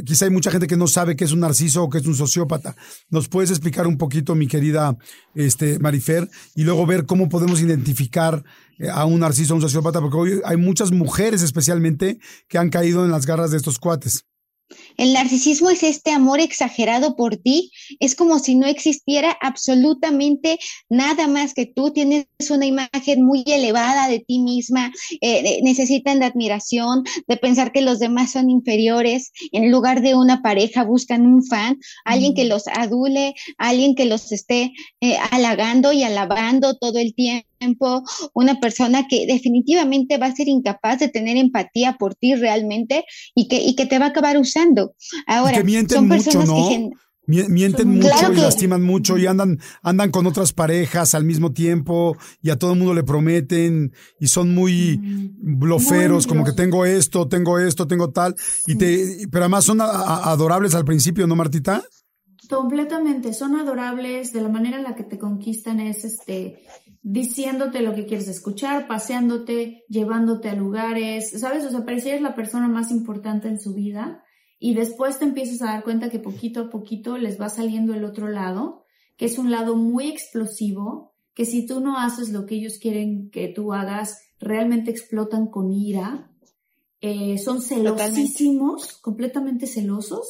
quizá 0.05 0.25
hay 0.25 0.31
mucha 0.31 0.51
gente 0.51 0.67
que 0.67 0.77
no 0.77 0.85
sabe 0.85 1.15
qué 1.15 1.23
es 1.23 1.31
un 1.31 1.39
narciso 1.39 1.81
o 1.81 1.89
qué 1.89 1.97
es 1.97 2.05
un 2.05 2.13
sociópata. 2.13 2.75
¿Nos 3.09 3.27
puedes 3.27 3.49
explicar 3.49 3.87
un 3.87 3.97
poquito, 3.97 4.35
mi 4.35 4.45
querida 4.45 4.99
este, 5.33 5.79
Marifer? 5.79 6.29
Y 6.53 6.63
luego 6.63 6.85
ver 6.85 7.07
cómo 7.07 7.27
podemos 7.27 7.59
identificar 7.59 8.43
eh, 8.77 8.87
a 8.87 9.05
un 9.05 9.21
narciso 9.21 9.55
o 9.55 9.55
un 9.55 9.63
sociópata, 9.63 9.99
porque 9.99 10.17
hoy 10.17 10.41
hay 10.45 10.57
muchas 10.57 10.91
mujeres 10.91 11.41
especialmente 11.41 12.19
que 12.47 12.59
han 12.59 12.69
caído 12.69 13.03
en 13.03 13.09
las 13.09 13.25
garras 13.25 13.49
de 13.49 13.57
estos 13.57 13.79
cuates. 13.79 14.27
El 14.97 15.13
narcisismo 15.13 15.69
es 15.69 15.83
este 15.83 16.11
amor 16.11 16.39
exagerado 16.39 17.15
por 17.15 17.37
ti, 17.37 17.71
es 17.99 18.15
como 18.15 18.39
si 18.39 18.55
no 18.55 18.65
existiera 18.67 19.37
absolutamente 19.41 20.59
nada 20.89 21.27
más 21.27 21.53
que 21.53 21.65
tú, 21.65 21.91
tienes 21.91 22.27
una 22.49 22.65
imagen 22.65 23.23
muy 23.23 23.43
elevada 23.45 24.07
de 24.07 24.19
ti 24.19 24.39
misma, 24.39 24.91
eh, 25.21 25.61
necesitan 25.63 26.19
de 26.19 26.25
admiración, 26.25 27.03
de 27.27 27.37
pensar 27.37 27.71
que 27.71 27.81
los 27.81 27.99
demás 27.99 28.31
son 28.31 28.49
inferiores, 28.49 29.31
en 29.51 29.71
lugar 29.71 30.01
de 30.01 30.15
una 30.15 30.41
pareja 30.41 30.83
buscan 30.83 31.25
un 31.25 31.45
fan, 31.45 31.77
alguien 32.03 32.33
que 32.33 32.45
los 32.45 32.67
adule, 32.67 33.35
alguien 33.57 33.95
que 33.95 34.05
los 34.05 34.31
esté 34.31 34.73
eh, 35.01 35.17
halagando 35.31 35.93
y 35.93 36.03
alabando 36.03 36.75
todo 36.75 36.99
el 36.99 37.13
tiempo 37.13 37.47
tiempo, 37.57 38.03
una 38.33 38.59
persona 38.59 39.07
que 39.07 39.25
definitivamente 39.27 40.17
va 40.17 40.27
a 40.27 40.35
ser 40.35 40.47
incapaz 40.47 40.99
de 40.99 41.09
tener 41.09 41.37
empatía 41.37 41.97
por 41.97 42.15
ti 42.15 42.35
realmente 42.35 43.05
y 43.35 43.47
que, 43.47 43.57
y 43.57 43.75
que 43.75 43.85
te 43.85 43.99
va 43.99 44.05
a 44.05 44.09
acabar 44.09 44.37
usando. 44.37 44.93
Ahora, 45.25 45.63
son 45.89 46.09
personas 46.09 46.49
que 46.49 46.89
Mienten 47.27 47.95
mucho 47.95 48.31
y 48.31 48.37
lastiman 48.37 48.81
mucho 48.83 49.17
y 49.17 49.25
andan, 49.27 49.59
andan 49.81 50.11
con 50.11 50.25
otras 50.27 50.53
parejas 50.53 51.13
al 51.13 51.25
mismo 51.25 51.51
tiempo 51.51 52.15
y 52.41 52.51
a 52.51 52.57
todo 52.57 52.71
el 52.71 52.79
mundo 52.79 52.93
le 52.93 53.03
prometen 53.03 53.91
y 54.17 54.27
son 54.27 54.55
muy 54.55 54.97
mm. 54.97 55.59
bloferos, 55.59 56.25
como 56.25 56.45
que 56.45 56.53
tengo 56.53 56.85
esto, 56.85 57.27
tengo 57.27 57.59
esto, 57.59 57.85
tengo 57.85 58.11
tal, 58.11 58.33
y 58.65 58.75
te, 58.75 59.27
pero 59.29 59.43
además 59.43 59.65
son 59.65 59.81
adorables 59.81 60.73
al 60.73 60.85
principio, 60.85 61.27
¿no, 61.27 61.35
Martita? 61.35 61.83
Completamente, 62.49 63.33
son 63.33 63.57
adorables, 63.57 64.31
de 64.31 64.39
la 64.39 64.47
manera 64.47 64.77
en 64.77 64.83
la 64.83 64.95
que 64.95 65.03
te 65.03 65.17
conquistan 65.17 65.81
es 65.81 66.05
este 66.05 66.63
diciéndote 67.09 67.81
lo 67.81 67.95
que 67.95 68.05
quieres 68.05 68.27
escuchar, 68.27 68.85
paseándote, 68.85 69.85
llevándote 69.87 70.49
a 70.49 70.55
lugares, 70.55 71.31
¿sabes? 71.39 71.63
O 71.63 71.69
sea, 71.69 71.85
parecías 71.85 72.19
la 72.21 72.35
persona 72.35 72.67
más 72.67 72.91
importante 72.91 73.47
en 73.47 73.61
su 73.61 73.73
vida 73.73 74.25
y 74.59 74.73
después 74.73 75.17
te 75.17 75.23
empiezas 75.23 75.61
a 75.61 75.71
dar 75.71 75.85
cuenta 75.85 76.09
que 76.09 76.19
poquito 76.19 76.63
a 76.63 76.69
poquito 76.69 77.17
les 77.17 77.39
va 77.39 77.47
saliendo 77.47 77.93
el 77.93 78.03
otro 78.03 78.27
lado, 78.27 78.83
que 79.15 79.23
es 79.25 79.37
un 79.37 79.51
lado 79.51 79.77
muy 79.77 80.09
explosivo, 80.09 81.13
que 81.33 81.45
si 81.45 81.65
tú 81.65 81.79
no 81.79 81.97
haces 81.97 82.29
lo 82.29 82.45
que 82.45 82.55
ellos 82.55 82.77
quieren 82.77 83.29
que 83.31 83.47
tú 83.47 83.73
hagas, 83.73 84.19
realmente 84.41 84.91
explotan 84.91 85.47
con 85.47 85.71
ira, 85.71 86.29
eh, 86.99 87.37
son 87.37 87.61
celosísimos, 87.61 88.97
completamente 88.97 89.65
celosos, 89.65 90.27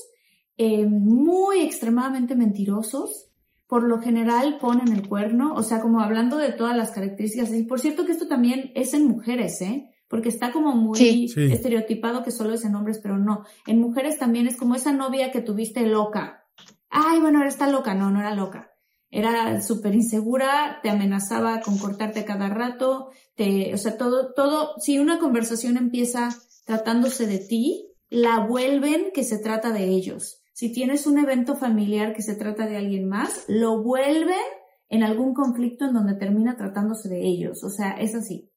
eh, 0.58 0.86
muy 0.86 1.62
extremadamente 1.62 2.36
mentirosos, 2.36 3.27
por 3.68 3.84
lo 3.84 4.00
general 4.00 4.58
ponen 4.60 4.94
el 4.94 5.08
cuerno, 5.08 5.54
o 5.54 5.62
sea, 5.62 5.82
como 5.82 6.00
hablando 6.00 6.38
de 6.38 6.54
todas 6.54 6.76
las 6.76 6.92
características. 6.92 7.54
Y 7.54 7.64
por 7.64 7.80
cierto 7.82 8.06
que 8.06 8.14
esto 8.14 8.28
también 8.28 8.72
es 8.76 8.94
en 8.94 9.08
mujeres, 9.08 9.62
¿eh? 9.62 9.92
Porque 10.08 10.30
está 10.30 10.54
como 10.54 10.74
muy 10.74 11.30
estereotipado 11.36 12.24
que 12.24 12.32
solo 12.32 12.54
es 12.54 12.64
en 12.64 12.76
hombres, 12.76 13.00
pero 13.04 13.18
no. 13.18 13.44
En 13.66 13.82
mujeres 13.82 14.18
también 14.18 14.48
es 14.48 14.56
como 14.56 14.76
esa 14.76 14.94
novia 14.94 15.32
que 15.32 15.42
tuviste 15.42 15.86
loca. 15.86 16.46
Ay, 16.90 17.20
bueno, 17.20 17.40
ahora 17.40 17.50
está 17.50 17.70
loca. 17.70 17.94
No, 17.94 18.10
no 18.10 18.22
era 18.22 18.34
loca. 18.34 18.72
Era 19.12 19.62
súper 19.62 19.96
insegura, 19.96 20.80
te 20.82 20.90
amenazaba 20.90 21.60
con 21.60 21.78
cortarte 21.78 22.24
cada 22.24 22.50
rato, 22.50 23.10
te, 23.36 23.74
o 23.74 23.78
sea, 23.78 23.98
todo, 23.98 24.34
todo, 24.34 24.76
si 24.80 25.00
una 25.00 25.18
conversación 25.18 25.78
empieza 25.78 26.30
tratándose 26.66 27.26
de 27.26 27.40
ti, 27.40 27.94
la 28.10 28.40
vuelven 28.40 29.12
que 29.14 29.24
se 29.24 29.38
trata 29.40 29.72
de 29.72 29.86
ellos 29.86 30.37
si 30.58 30.70
tienes 30.70 31.06
un 31.06 31.20
evento 31.20 31.56
familiar 31.56 32.16
que 32.16 32.24
se 32.24 32.34
trata 32.34 32.66
de 32.66 32.78
alguien 32.78 33.08
más, 33.08 33.44
lo 33.48 33.84
vuelven 33.84 34.34
en 34.90 35.04
algún 35.04 35.36
conflicto 35.36 35.86
en 35.86 35.94
donde 35.94 36.16
termina 36.16 36.58
tratándose 36.58 37.10
de 37.10 37.22
ellos. 37.28 37.64
O 37.64 37.70
sea, 37.70 37.92
es 37.92 38.16
así. 38.16 38.50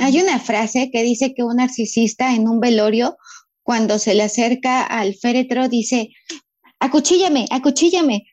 Hay 0.00 0.20
una 0.20 0.40
frase 0.40 0.90
que 0.90 1.04
dice 1.04 1.32
que 1.32 1.44
un 1.44 1.58
narcisista 1.58 2.34
en 2.34 2.48
un 2.48 2.58
velorio, 2.58 3.16
cuando 3.62 4.00
se 4.00 4.16
le 4.16 4.24
acerca 4.24 4.82
al 4.82 5.14
féretro, 5.14 5.68
dice, 5.68 6.08
acuchíllame, 6.80 7.46
acuchíllame, 7.52 8.24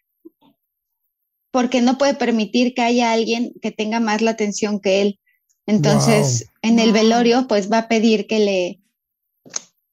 porque 1.51 1.83
no 1.83 1.99
puede 1.99 2.15
permitir 2.15 2.73
que 2.73 2.81
haya 2.81 3.11
alguien 3.11 3.53
que 3.61 3.69
tenga 3.69 3.99
más 3.99 4.23
la 4.23 4.31
atención 4.31 4.79
que 4.79 5.03
él. 5.03 5.19
Entonces, 5.67 6.49
en 6.63 6.79
el 6.79 6.93
velorio, 6.93 7.45
pues 7.47 7.71
va 7.71 7.77
a 7.77 7.87
pedir 7.89 8.25
que 8.25 8.39
le, 8.39 8.81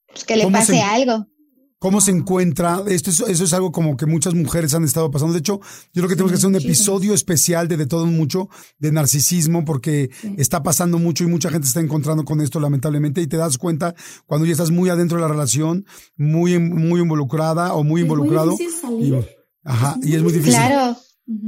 pues, 0.07 0.25
que 0.25 0.37
le 0.37 0.51
pase 0.51 0.81
algo 0.81 1.27
cómo 1.79 2.01
se 2.01 2.11
encuentra. 2.11 2.83
Esto 2.87 3.11
es, 3.11 3.21
eso 3.21 3.45
es 3.45 3.53
algo 3.53 3.73
como 3.73 3.97
que 3.97 4.07
muchas 4.07 4.35
mujeres 4.35 4.75
han 4.75 4.85
estado 4.85 5.11
pasando. 5.11 5.33
De 5.33 5.41
hecho, 5.41 5.61
yo 5.93 6.03
creo 6.03 6.09
que 6.09 6.15
tenemos 6.15 6.33
que 6.33 6.39
hacer 6.39 6.49
un 6.49 6.57
episodio 6.57 7.15
especial 7.15 7.69
de 7.69 7.77
De 7.77 7.87
Todo 7.87 8.07
Mucho, 8.07 8.49
de 8.79 8.93
narcisismo, 8.93 9.65
porque 9.65 10.11
está 10.37 10.63
pasando 10.63 10.99
mucho 10.99 11.25
y 11.25 11.27
mucha 11.27 11.51
gente 11.51 11.67
se 11.67 11.71
está 11.71 11.81
encontrando 11.81 12.25
con 12.25 12.41
esto, 12.41 12.61
lamentablemente, 12.61 13.21
y 13.21 13.27
te 13.27 13.37
das 13.37 13.59
cuenta 13.59 13.95
cuando 14.27 14.47
ya 14.47 14.53
estás 14.53 14.71
muy 14.71 14.89
adentro 14.89 15.19
de 15.19 15.23
la 15.23 15.29
relación, 15.29 15.87
muy, 16.17 16.59
muy 16.59 17.01
involucrada 17.01 17.75
o 17.75 17.85
muy 17.85 18.03
involucrado. 18.03 18.57
y, 19.01 19.13
ajá, 19.65 19.97
y 20.03 20.15
es 20.15 20.23
muy 20.23 20.33
difícil. 20.33 20.55
Claro. 20.55 20.97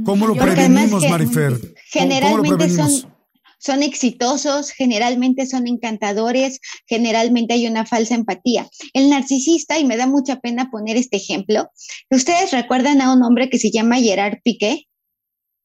¿Cómo 0.05 0.27
lo 0.27 0.35
prevenimos, 0.35 1.07
Marifer? 1.07 1.75
Generalmente 1.91 2.69
son 2.69 3.16
son 3.57 3.83
exitosos, 3.83 4.71
generalmente 4.71 5.45
son 5.45 5.67
encantadores, 5.67 6.59
generalmente 6.85 7.53
hay 7.53 7.67
una 7.67 7.85
falsa 7.85 8.15
empatía. 8.15 8.67
El 8.93 9.09
narcisista, 9.09 9.79
y 9.79 9.85
me 9.85 9.97
da 9.97 10.07
mucha 10.07 10.39
pena 10.39 10.69
poner 10.71 10.97
este 10.97 11.17
ejemplo, 11.17 11.69
¿ustedes 12.09 12.51
recuerdan 12.51 13.01
a 13.01 13.13
un 13.13 13.23
hombre 13.23 13.49
que 13.49 13.59
se 13.59 13.71
llama 13.71 13.97
Gerard 13.99 14.39
Piqué? 14.43 14.87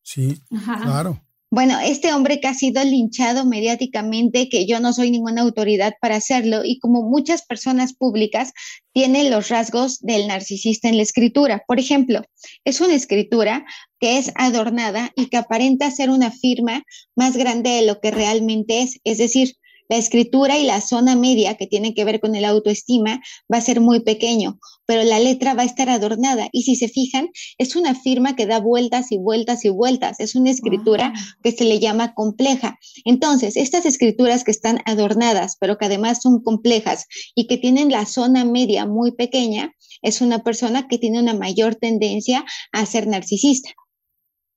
Sí, 0.02 0.36
claro. 0.82 1.22
Bueno, 1.54 1.78
este 1.80 2.14
hombre 2.14 2.40
que 2.40 2.48
ha 2.48 2.54
sido 2.54 2.82
linchado 2.82 3.44
mediáticamente, 3.44 4.48
que 4.48 4.64
yo 4.64 4.80
no 4.80 4.94
soy 4.94 5.10
ninguna 5.10 5.42
autoridad 5.42 5.92
para 6.00 6.16
hacerlo, 6.16 6.62
y 6.64 6.78
como 6.78 7.02
muchas 7.02 7.44
personas 7.44 7.92
públicas, 7.92 8.54
tiene 8.94 9.28
los 9.28 9.50
rasgos 9.50 10.00
del 10.00 10.28
narcisista 10.28 10.88
en 10.88 10.96
la 10.96 11.02
escritura. 11.02 11.62
Por 11.68 11.78
ejemplo, 11.78 12.22
es 12.64 12.80
una 12.80 12.94
escritura 12.94 13.66
que 14.00 14.16
es 14.16 14.32
adornada 14.34 15.12
y 15.14 15.26
que 15.26 15.36
aparenta 15.36 15.90
ser 15.90 16.08
una 16.08 16.30
firma 16.30 16.84
más 17.14 17.36
grande 17.36 17.68
de 17.68 17.82
lo 17.82 18.00
que 18.00 18.12
realmente 18.12 18.80
es. 18.80 18.98
Es 19.04 19.18
decir, 19.18 19.56
la 19.92 19.98
escritura 19.98 20.58
y 20.58 20.64
la 20.64 20.80
zona 20.80 21.16
media 21.16 21.58
que 21.58 21.66
tiene 21.66 21.92
que 21.92 22.06
ver 22.06 22.18
con 22.18 22.34
el 22.34 22.46
autoestima 22.46 23.20
va 23.52 23.58
a 23.58 23.60
ser 23.60 23.82
muy 23.82 24.00
pequeño, 24.00 24.58
pero 24.86 25.02
la 25.02 25.20
letra 25.20 25.52
va 25.52 25.64
a 25.64 25.66
estar 25.66 25.90
adornada. 25.90 26.48
Y 26.50 26.62
si 26.62 26.76
se 26.76 26.88
fijan, 26.88 27.28
es 27.58 27.76
una 27.76 27.94
firma 27.94 28.34
que 28.34 28.46
da 28.46 28.58
vueltas 28.58 29.12
y 29.12 29.18
vueltas 29.18 29.66
y 29.66 29.68
vueltas. 29.68 30.18
Es 30.18 30.34
una 30.34 30.50
escritura 30.50 31.12
que 31.42 31.52
se 31.52 31.66
le 31.66 31.78
llama 31.78 32.14
compleja. 32.14 32.78
Entonces, 33.04 33.54
estas 33.58 33.84
escrituras 33.84 34.44
que 34.44 34.50
están 34.50 34.80
adornadas, 34.86 35.56
pero 35.60 35.76
que 35.76 35.84
además 35.84 36.22
son 36.22 36.42
complejas 36.42 37.04
y 37.34 37.46
que 37.46 37.58
tienen 37.58 37.90
la 37.90 38.06
zona 38.06 38.46
media 38.46 38.86
muy 38.86 39.12
pequeña, 39.12 39.74
es 40.00 40.22
una 40.22 40.42
persona 40.42 40.88
que 40.88 40.96
tiene 40.96 41.20
una 41.20 41.34
mayor 41.34 41.74
tendencia 41.74 42.46
a 42.72 42.86
ser 42.86 43.08
narcisista. 43.08 43.68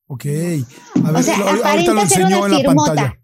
Ok. 0.08 0.28
o 1.14 1.22
sea, 1.22 1.36
aparenta 1.36 2.08
ser 2.08 2.24
una 2.24 2.42
firmota. 2.48 3.20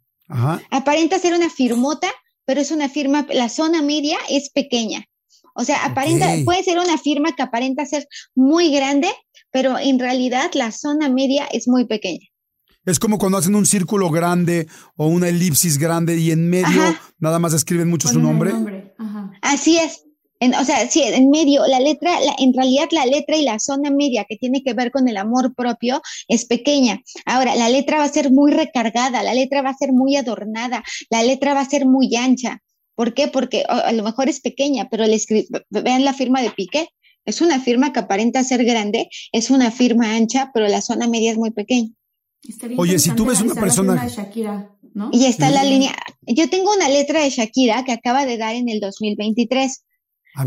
Aparenta 0.69 1.19
ser 1.19 1.33
una 1.33 1.49
firmota, 1.49 2.07
pero 2.45 2.61
es 2.61 2.71
una 2.71 2.89
firma, 2.89 3.25
la 3.31 3.49
zona 3.49 3.81
media 3.81 4.17
es 4.29 4.49
pequeña. 4.49 5.05
O 5.53 5.63
sea, 5.63 5.85
aparenta, 5.85 6.27
puede 6.45 6.63
ser 6.63 6.79
una 6.79 6.97
firma 6.97 7.33
que 7.35 7.43
aparenta 7.43 7.85
ser 7.85 8.07
muy 8.35 8.71
grande, 8.71 9.09
pero 9.51 9.77
en 9.77 9.99
realidad 9.99 10.51
la 10.53 10.71
zona 10.71 11.09
media 11.09 11.45
es 11.51 11.67
muy 11.67 11.85
pequeña. 11.85 12.27
Es 12.85 12.99
como 12.99 13.19
cuando 13.19 13.37
hacen 13.37 13.53
un 13.53 13.65
círculo 13.65 14.09
grande 14.09 14.67
o 14.95 15.07
una 15.07 15.27
elipsis 15.27 15.77
grande 15.77 16.17
y 16.17 16.31
en 16.31 16.49
medio 16.49 16.81
nada 17.19 17.37
más 17.37 17.53
escriben 17.53 17.89
mucho 17.89 18.07
su 18.07 18.19
nombre. 18.19 18.53
Así 19.41 19.77
es 19.77 20.00
o 20.41 20.65
sea, 20.65 20.89
sí, 20.89 21.03
en 21.03 21.29
medio, 21.29 21.67
la 21.67 21.79
letra, 21.79 22.17
en 22.39 22.53
realidad 22.53 22.89
la 22.91 23.05
letra 23.05 23.37
y 23.37 23.43
la 23.43 23.59
zona 23.59 23.91
media 23.91 24.25
que 24.27 24.37
tiene 24.37 24.63
que 24.63 24.73
ver 24.73 24.91
con 24.91 25.07
el 25.07 25.17
amor 25.17 25.53
propio 25.53 26.01
es 26.27 26.45
pequeña. 26.45 27.01
Ahora, 27.25 27.55
la 27.55 27.69
letra 27.69 27.99
va 27.99 28.05
a 28.05 28.09
ser 28.09 28.31
muy 28.31 28.51
recargada, 28.51 29.21
la 29.21 29.33
letra 29.33 29.61
va 29.61 29.69
a 29.69 29.77
ser 29.77 29.93
muy 29.93 30.15
adornada, 30.15 30.83
la 31.09 31.21
letra 31.23 31.53
va 31.53 31.61
a 31.61 31.69
ser 31.69 31.85
muy 31.85 32.15
ancha. 32.15 32.59
¿Por 32.95 33.13
qué? 33.13 33.27
Porque 33.27 33.63
a 33.67 33.91
lo 33.91 34.03
mejor 34.03 34.29
es 34.29 34.41
pequeña, 34.41 34.89
pero 34.89 35.05
le 35.05 35.19
vean 35.69 36.05
la 36.05 36.13
firma 36.13 36.41
de 36.41 36.51
Piqué. 36.51 36.89
Es 37.23 37.41
una 37.41 37.59
firma 37.59 37.93
que 37.93 37.99
aparenta 37.99 38.43
ser 38.43 38.65
grande, 38.65 39.07
es 39.31 39.51
una 39.51 39.69
firma 39.69 40.15
ancha, 40.15 40.49
pero 40.53 40.67
la 40.67 40.81
zona 40.81 41.07
media 41.07 41.31
es 41.31 41.37
muy 41.37 41.51
pequeña. 41.51 41.89
Oye, 42.77 42.97
si 42.97 43.11
tú 43.11 43.25
ves 43.25 43.41
una 43.41 43.53
persona... 43.53 44.07
Y 45.11 45.25
está 45.25 45.49
la 45.49 45.63
línea. 45.63 45.95
Yo 46.23 46.49
tengo 46.49 46.73
una 46.73 46.89
letra 46.89 47.21
de 47.21 47.29
Shakira 47.29 47.85
que 47.85 47.91
acaba 47.91 48.25
de 48.25 48.37
dar 48.37 48.55
en 48.55 48.67
el 48.69 48.79
2023 48.79 49.83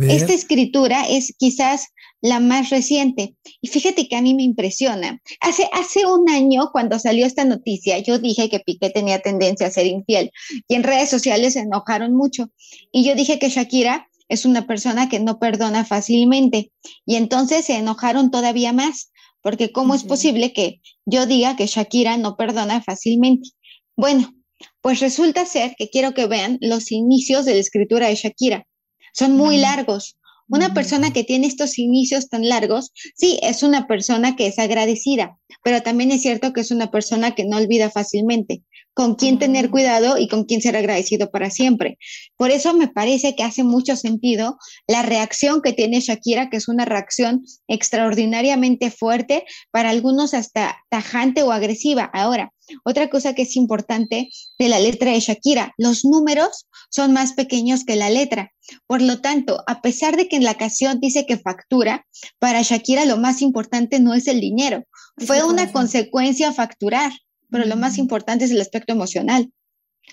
esta 0.09 0.33
escritura 0.33 1.07
es 1.09 1.35
quizás 1.39 1.89
la 2.21 2.41
más 2.41 2.71
reciente. 2.71 3.37
Y 3.61 3.69
fíjate 3.69 4.09
que 4.09 4.17
a 4.17 4.23
mí 4.23 4.35
me 4.35 4.43
impresiona. 4.43 5.21
Hace, 5.41 5.69
hace 5.73 6.07
un 6.07 6.29
año, 6.31 6.71
cuando 6.73 6.99
salió 6.99 7.27
esta 7.27 7.45
noticia, 7.45 7.99
yo 7.99 8.19
dije 8.19 8.49
que 8.49 8.61
Piqué 8.61 8.89
tenía 8.89 9.21
tendencia 9.21 9.67
a 9.67 9.71
ser 9.71 9.87
infiel 9.87 10.31
y 10.67 10.75
en 10.75 10.85
redes 10.85 11.11
sociales 11.11 11.53
se 11.53 11.61
enojaron 11.61 12.15
mucho. 12.15 12.51
Y 12.93 13.05
yo 13.05 13.15
dije 13.15 13.39
que 13.39 13.51
Shakira 13.51 14.09
es 14.29 14.47
una 14.47 14.67
persona 14.67 15.11
que 15.11 15.21
no 15.21 15.39
perdona 15.39 15.85
fácilmente. 15.85 16.73
Y 17.05 17.17
entonces 17.17 17.67
se 17.67 17.77
enojaron 17.77 18.31
todavía 18.31 18.73
más, 18.73 19.13
porque 19.43 19.71
¿cómo 19.71 19.95
es 19.95 20.05
posible 20.05 20.55
que 20.55 20.81
yo 21.05 21.27
diga 21.27 21.57
que 21.57 21.67
Shakira 21.67 22.17
no 22.17 22.37
perdona 22.37 22.83
fácilmente? 22.83 23.51
Bueno, 23.97 24.35
pues 24.81 25.01
resulta 25.01 25.45
ser 25.45 25.75
que 25.77 25.91
quiero 25.91 26.15
que 26.15 26.27
vean 26.27 26.57
los 26.63 26.91
inicios 26.91 27.45
de 27.45 27.53
la 27.53 27.61
escritura 27.61 28.09
de 28.09 28.15
Shakira 28.15 28.67
son 29.15 29.37
muy 29.37 29.57
largos. 29.57 30.19
Una 30.49 30.75
persona 30.75 31.11
que 31.11 31.25
tiene 31.25 31.47
estos 31.47 31.79
inicios 31.79 32.29
tan 32.29 32.47
largos, 32.47 32.93
sí, 33.17 33.39
es 33.43 33.63
una 33.63 33.87
persona 33.87 34.37
que 34.37 34.47
es 34.47 34.59
agradecida, 34.59 35.39
pero 35.63 35.83
también 35.83 36.11
es 36.11 36.21
cierto 36.21 36.53
que 36.53 36.61
es 36.61 36.71
una 36.71 36.91
persona 36.91 37.35
que 37.35 37.47
no 37.47 37.57
olvida 37.57 37.91
fácilmente 37.91 38.63
con 38.95 39.17
quién 39.17 39.39
tener 39.39 39.71
cuidado 39.71 40.17
y 40.19 40.29
con 40.29 40.45
quién 40.45 40.63
ser 40.63 40.77
agradecido 40.77 41.31
para 41.31 41.51
siempre. 41.51 41.99
Por 42.37 42.51
eso 42.51 42.73
me 42.75 42.89
parece 42.89 43.35
que 43.35 43.43
hace 43.43 43.65
mucho 43.65 43.97
sentido 43.97 44.57
la 44.87 45.03
reacción 45.03 45.61
que 45.61 45.73
tiene 45.73 46.01
Shakira, 46.01 46.49
que 46.49 46.57
es 46.57 46.69
una 46.69 46.85
reacción 46.85 47.45
extraordinariamente 47.69 48.91
fuerte, 48.91 49.45
para 49.71 49.91
algunos 49.91 50.33
hasta 50.33 50.77
tajante 50.89 51.43
o 51.43 51.53
agresiva. 51.53 52.05
Ahora, 52.05 52.53
otra 52.85 53.11
cosa 53.11 53.35
que 53.35 53.43
es 53.43 53.57
importante 53.57 54.31
de 54.59 54.69
la 54.69 54.79
letra 54.79 55.13
de 55.13 55.21
Shakira, 55.21 55.75
los 55.77 56.05
números 56.05 56.67
son 56.91 57.13
más 57.13 57.33
pequeños 57.33 57.85
que 57.85 57.97
la 57.97 58.11
letra. 58.11 58.53
Por 58.87 59.03
lo 59.03 59.21
tanto, 59.21 59.63
a 59.67 59.83
pesar 59.83 60.17
de 60.17 60.29
que 60.29 60.37
en 60.37 60.45
la 60.45 60.55
canción 60.55 61.01
dice 61.01 61.27
que 61.27 61.37
factura, 61.37 62.07
para 62.39 62.63
Shakira 62.63 63.05
lo 63.05 63.19
más 63.19 63.43
importante 63.43 64.01
no 64.01 64.15
es 64.15 64.27
el 64.29 64.41
dinero, 64.41 64.85
fue 65.19 65.45
una 65.45 65.71
consecuencia 65.71 66.53
facturar 66.53 67.13
pero 67.55 67.67
lo 67.67 67.77
más 67.77 67.99
importante 67.99 68.45
es 68.45 68.51
el 68.51 68.61
aspecto 68.61 68.93
emocional. 68.93 69.49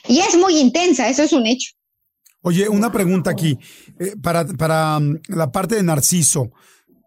Y 0.07 0.19
es 0.19 0.37
muy 0.37 0.59
intensa, 0.59 1.09
eso 1.09 1.23
es 1.23 1.33
un 1.33 1.47
hecho. 1.47 1.71
Oye, 2.43 2.69
una 2.69 2.91
pregunta 2.91 3.31
aquí, 3.31 3.57
eh, 3.99 4.13
para, 4.21 4.45
para 4.45 4.99
mm, 4.99 5.21
la 5.29 5.51
parte 5.51 5.73
de 5.73 5.81
Narciso. 5.81 6.51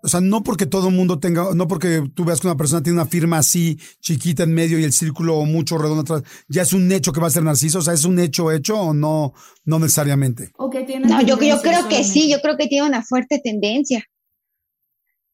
O 0.02 0.08
sea, 0.08 0.20
no 0.20 0.42
porque 0.42 0.66
todo 0.66 0.88
el 0.88 0.94
mundo 0.96 1.20
tenga, 1.20 1.54
no 1.54 1.68
porque 1.68 2.02
tú 2.16 2.24
veas 2.24 2.40
que 2.40 2.48
una 2.48 2.56
persona 2.56 2.82
tiene 2.82 2.98
una 2.98 3.08
firma 3.08 3.38
así, 3.38 3.78
chiquita 4.00 4.42
en 4.42 4.54
medio 4.54 4.76
y 4.80 4.82
el 4.82 4.92
círculo 4.92 5.44
mucho 5.44 5.78
redondo 5.78 6.00
atrás, 6.00 6.24
ya 6.48 6.62
es 6.62 6.72
un 6.72 6.90
hecho 6.90 7.12
que 7.12 7.20
va 7.20 7.28
a 7.28 7.30
ser 7.30 7.44
narciso. 7.44 7.78
O 7.78 7.82
sea, 7.82 7.94
¿es 7.94 8.04
un 8.04 8.18
hecho 8.18 8.50
hecho 8.50 8.76
o 8.76 8.92
no, 8.92 9.34
no 9.64 9.78
necesariamente? 9.78 10.50
no, 10.58 11.22
yo, 11.22 11.40
yo 11.40 11.62
creo 11.62 11.86
que 11.86 12.02
sí, 12.02 12.28
yo 12.28 12.40
creo 12.40 12.56
que 12.56 12.66
tiene 12.66 12.88
una 12.88 13.04
fuerte 13.04 13.40
tendencia. 13.42 14.04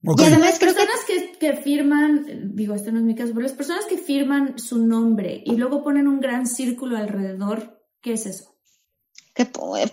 Y 0.03 0.25
además 0.25 0.59
creo 0.59 0.75
que... 0.75 0.87
que, 1.07 1.39
que 1.39 1.53
firman, 1.55 2.55
digo, 2.55 2.75
este 2.75 2.91
no 2.91 2.99
es 2.99 3.05
mi 3.05 3.15
caso, 3.15 3.33
pero 3.33 3.43
las 3.43 3.53
personas 3.53 3.85
que 3.85 3.99
firman 3.99 4.59
su 4.59 4.85
nombre 4.85 5.43
y 5.45 5.57
luego 5.57 5.83
ponen 5.83 6.09
un 6.09 6.21
gran 6.21 6.47
círculo 6.47 6.97
alrededor, 6.97 7.83
¿qué 8.01 8.15
es 8.15 8.27
eso? 8.27 8.51
que 9.35 9.47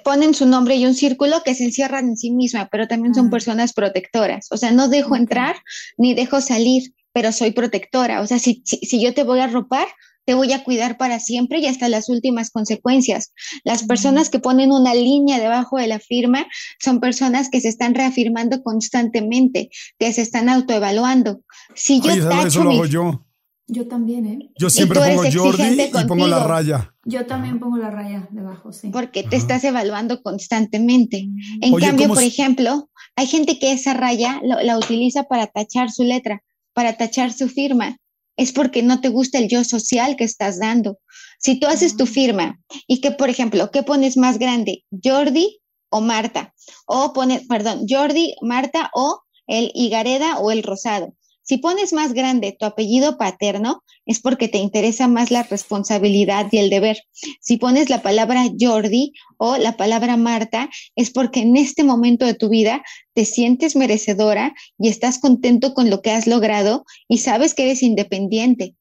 ponen 0.04 0.34
su 0.34 0.46
nombre 0.46 0.76
y 0.76 0.86
un 0.86 0.94
círculo 0.94 1.42
que 1.44 1.56
se 1.56 1.64
encierran 1.64 2.10
en 2.10 2.18
sí 2.18 2.32
misma, 2.32 2.70
pero 2.72 2.88
también 2.88 3.14
son 3.14 3.28
ah. 3.28 3.30
personas 3.30 3.74
protectoras. 3.74 4.48
O 4.52 4.58
sea, 4.58 4.72
no 4.72 4.90
dejo 4.90 5.16
entrar 5.16 5.56
ni 5.98 6.14
dejo 6.14 6.42
salir, 6.42 6.94
pero 7.14 7.32
soy 7.32 7.52
protectora. 7.52 8.22
O 8.22 8.28
sea, 8.28 8.40
si, 8.40 8.62
si, 8.66 8.78
si, 8.78 9.02
yo 9.02 9.14
te 9.14 9.24
voy 9.24 9.40
a 9.40 9.48
ropar, 9.48 9.88
te 10.28 10.34
voy 10.34 10.52
a 10.52 10.66
cuidar 10.66 10.98
para 10.98 11.22
siempre 11.22 11.60
y 11.60 11.68
hasta 11.68 11.88
las 11.88 12.10
últimas 12.10 12.52
consecuencias. 12.52 13.32
Las 13.64 13.84
personas 13.84 14.30
que 14.30 14.40
ponen 14.40 14.74
una 14.74 14.94
línea 14.94 15.40
debajo 15.40 15.78
de 15.78 15.88
la 15.88 16.00
firma 16.00 16.46
son 16.80 17.00
personas 17.00 17.50
que 17.50 17.62
se 17.62 17.70
están 17.70 17.96
reafirmando 17.96 18.62
constantemente, 18.62 19.70
que 19.98 20.12
se 20.12 20.22
están 20.22 20.50
autoevaluando. 20.50 21.40
Si 21.76 22.02
yo 22.02 22.12
eso 22.12 22.64
lo 22.66 22.72
hago 22.72 22.86
yo. 22.86 23.24
Yo 23.68 23.88
también, 23.88 24.26
¿eh? 24.26 24.52
Yo 24.60 24.70
siempre 24.70 25.00
pongo 25.00 25.24
Jordi 25.32 25.82
y 25.82 26.06
pongo 26.06 26.28
la 26.28 26.44
raya. 26.44 26.94
Yo 27.06 27.26
también 27.26 27.60
pongo 27.60 27.78
la 27.78 27.90
raya 27.90 28.28
debajo, 28.32 28.74
sí. 28.74 28.90
Porque 28.90 29.24
te 29.24 29.38
estás 29.38 29.64
evaluando 29.64 30.22
constantemente. 30.22 31.30
En 31.62 31.74
cambio, 31.74 32.10
por 32.10 32.24
ejemplo, 32.24 32.90
hay 33.16 33.28
gente 33.28 33.60
que 33.60 33.72
esa 33.72 33.94
raya 33.94 34.42
la 34.44 34.78
utiliza 34.78 35.24
para 35.24 35.48
tachar 35.48 35.90
su 35.90 36.04
letra, 36.04 36.44
para 36.74 36.98
tachar 36.98 37.32
su 37.32 37.48
firma 37.48 37.98
es 38.38 38.54
porque 38.54 38.84
no 38.84 39.02
te 39.02 39.10
gusta 39.10 39.40
el 39.40 39.50
yo 39.50 39.64
social 39.64 40.16
que 40.16 40.24
estás 40.24 40.60
dando. 40.60 41.00
Si 41.40 41.60
tú 41.60 41.68
haces 41.68 41.98
tu 41.98 42.06
firma 42.06 42.60
y 42.88 43.02
que, 43.02 43.12
por 43.12 43.30
ejemplo, 43.30 43.72
¿qué 43.72 43.84
pones 43.84 44.16
más 44.16 44.40
grande? 44.40 44.86
Jordi 45.04 45.60
o 45.90 46.02
Marta. 46.02 46.54
O 46.86 47.14
pones, 47.14 47.46
perdón, 47.48 47.86
Jordi, 47.90 48.36
Marta 48.42 48.90
o 48.94 49.22
el 49.48 49.72
Higareda 49.74 50.38
o 50.40 50.52
el 50.52 50.64
Rosado. 50.64 51.14
Si 51.48 51.60
pones 51.60 51.94
más 51.94 52.12
grande 52.12 52.58
tu 52.60 52.66
apellido 52.66 53.18
paterno, 53.18 53.82
es 54.06 54.20
porque 54.20 54.50
te 54.50 54.58
interesa 54.58 55.08
más 55.08 55.32
la 55.32 55.44
responsabilidad 55.44 56.48
y 56.52 56.58
el 56.58 56.70
deber. 56.70 56.98
Si 57.40 57.56
pones 57.56 57.90
la 57.90 58.02
palabra 58.02 58.44
Jordi 58.60 59.14
o 59.38 59.56
la 59.56 59.78
palabra 59.78 60.18
Marta, 60.18 60.70
es 60.98 61.10
porque 61.10 61.40
en 61.40 61.56
este 61.56 61.86
momento 61.86 62.26
de 62.26 62.34
tu 62.34 62.50
vida 62.50 62.84
te 63.14 63.24
sientes 63.24 63.78
merecedora 63.78 64.56
y 64.78 64.90
estás 64.90 65.20
contento 65.20 65.74
con 65.74 65.90
lo 65.90 66.02
que 66.02 66.12
has 66.12 66.28
logrado 66.28 66.84
y 67.08 67.20
sabes 67.20 67.54
que 67.54 67.64
eres 67.64 67.82
independiente. 67.82 68.76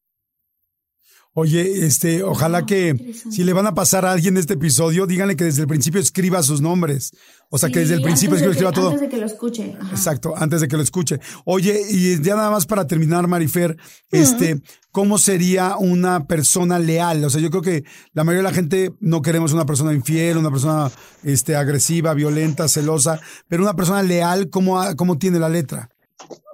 Oye, 1.39 1.85
este, 1.85 2.23
ojalá 2.23 2.65
que 2.65 3.13
si 3.31 3.45
le 3.45 3.53
van 3.53 3.67
a 3.67 3.75
pasar 3.75 4.07
a 4.07 4.13
alguien 4.13 4.39
este 4.39 4.55
episodio, 4.55 5.07
díganle 5.07 5.37
que 5.37 5.45
desde 5.45 5.61
el 5.61 5.69
principio 5.69 6.01
escriba 6.01 6.43
sus 6.43 6.63
nombres. 6.63 7.13
O 7.51 7.59
sea, 7.59 7.69
que 7.69 7.81
desde 7.81 7.93
el 7.93 8.01
principio 8.01 8.37
escriba 8.37 8.73
todo. 8.73 8.89
Antes 8.89 9.03
de 9.03 9.09
que 9.11 9.19
lo 9.19 9.27
escuche. 9.27 9.77
Exacto, 9.91 10.33
antes 10.35 10.63
de 10.63 10.69
que 10.69 10.79
lo 10.79 10.83
escuche. 10.83 11.21
Oye, 11.45 11.79
y 11.91 12.23
ya 12.23 12.37
nada 12.37 12.51
más 12.51 12.65
para 12.65 12.87
terminar, 12.87 13.29
Marifer, 13.29 13.77
este, 14.11 14.63
¿cómo 14.93 15.19
sería 15.19 15.77
una 15.77 16.27
persona 16.27 16.79
leal? 16.79 17.23
O 17.23 17.29
sea, 17.29 17.43
yo 17.43 17.51
creo 17.51 17.63
que 17.63 17.85
la 18.15 18.25
mayoría 18.25 18.49
de 18.49 18.51
la 18.51 18.55
gente 18.55 18.93
no 19.01 19.21
queremos 19.21 19.53
una 19.53 19.67
persona 19.67 19.93
infiel, 19.93 20.39
una 20.39 20.51
persona, 20.51 20.91
este, 21.23 21.55
agresiva, 21.55 22.15
violenta, 22.15 22.67
celosa, 22.67 23.21
pero 23.47 23.63
una 23.63 23.77
persona 23.77 24.03
leal, 24.03 24.49
¿cómo, 24.49 24.83
cómo 24.97 25.19
tiene 25.19 25.39
la 25.39 25.51
letra? 25.51 25.91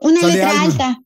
Una 0.01 0.27
letra 0.27 0.61
alta 0.61 1.03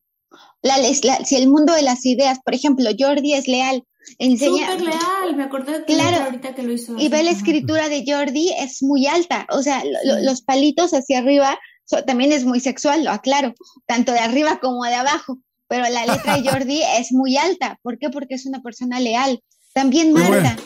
si 1.24 1.36
el 1.36 1.48
mundo 1.48 1.74
de 1.74 1.82
las 1.82 2.04
ideas, 2.04 2.38
por 2.44 2.54
ejemplo, 2.54 2.90
Jordi 2.98 3.34
es 3.34 3.48
leal. 3.48 3.84
Enseña, 4.18 4.70
Súper 4.70 4.82
leal, 4.82 5.36
me 5.36 5.42
acordé 5.42 5.80
de 5.80 5.84
claro, 5.84 6.24
ahorita 6.24 6.54
que 6.54 6.62
lo 6.62 6.72
hizo. 6.72 6.96
Y 6.96 7.08
ve 7.08 7.24
la 7.24 7.32
escritura 7.32 7.88
de 7.88 8.04
Jordi, 8.06 8.52
es 8.56 8.80
muy 8.82 9.06
alta, 9.08 9.46
o 9.50 9.62
sea, 9.62 9.82
los 10.22 10.42
palitos 10.42 10.92
hacia 10.92 11.18
arriba 11.18 11.58
también 12.06 12.32
es 12.32 12.44
muy 12.44 12.60
sexual, 12.60 13.04
lo 13.04 13.10
aclaro, 13.10 13.54
tanto 13.86 14.12
de 14.12 14.18
arriba 14.18 14.58
como 14.60 14.84
de 14.84 14.94
abajo, 14.94 15.38
pero 15.68 15.88
la 15.88 16.06
letra 16.06 16.36
de 16.36 16.48
Jordi 16.50 16.82
es 16.98 17.12
muy 17.12 17.36
alta. 17.36 17.78
¿Por 17.82 17.98
qué? 17.98 18.10
Porque 18.10 18.34
es 18.34 18.46
una 18.46 18.60
persona 18.62 19.00
leal. 19.00 19.42
También 19.72 20.12
Marta. 20.12 20.56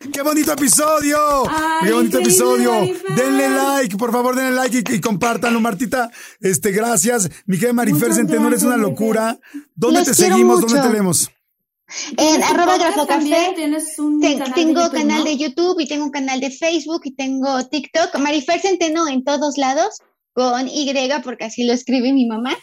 ¡Qué 0.00 0.22
bonito 0.22 0.52
episodio! 0.52 1.18
¡Qué 1.84 1.92
bonito 1.92 2.20
episodio! 2.20 2.72
Denle 3.14 3.50
like, 3.50 3.98
por 3.98 4.10
favor, 4.10 4.34
denle 4.34 4.52
like 4.52 4.78
y, 4.78 4.94
y, 4.94 5.00
compártanlo, 5.00 5.60
Martita. 5.60 6.10
Este, 6.40 6.70
gracias. 6.70 7.28
Mi 7.44 7.58
querida 7.58 7.74
Marifer 7.74 8.14
Centeno, 8.14 8.48
es 8.50 8.62
una 8.62 8.78
locura. 8.78 9.38
¿Dónde 9.74 10.02
te 10.04 10.14
seguimos? 10.14 10.62
¿Dónde 10.62 10.80
te 10.80 10.88
leemos? 10.88 11.30
En 12.16 12.42
arroba 12.42 12.78
grafocafé. 12.78 13.54
tengo 14.54 14.90
canal 14.90 15.24
de 15.24 15.36
YouTube 15.36 15.78
y 15.80 15.86
tengo 15.86 16.04
un 16.04 16.10
canal 16.10 16.40
de 16.40 16.50
Facebook 16.50 17.02
y 17.04 17.14
tengo 17.14 17.62
TikTok. 17.68 18.16
Marifer 18.20 18.58
Centeno 18.58 19.06
en 19.06 19.22
todos 19.22 19.58
lados 19.58 20.00
con 20.32 20.68
Y, 20.68 20.92
porque 21.24 21.44
así 21.44 21.64
lo 21.64 21.72
escribe 21.72 22.12
mi 22.12 22.26
mamá. 22.26 22.56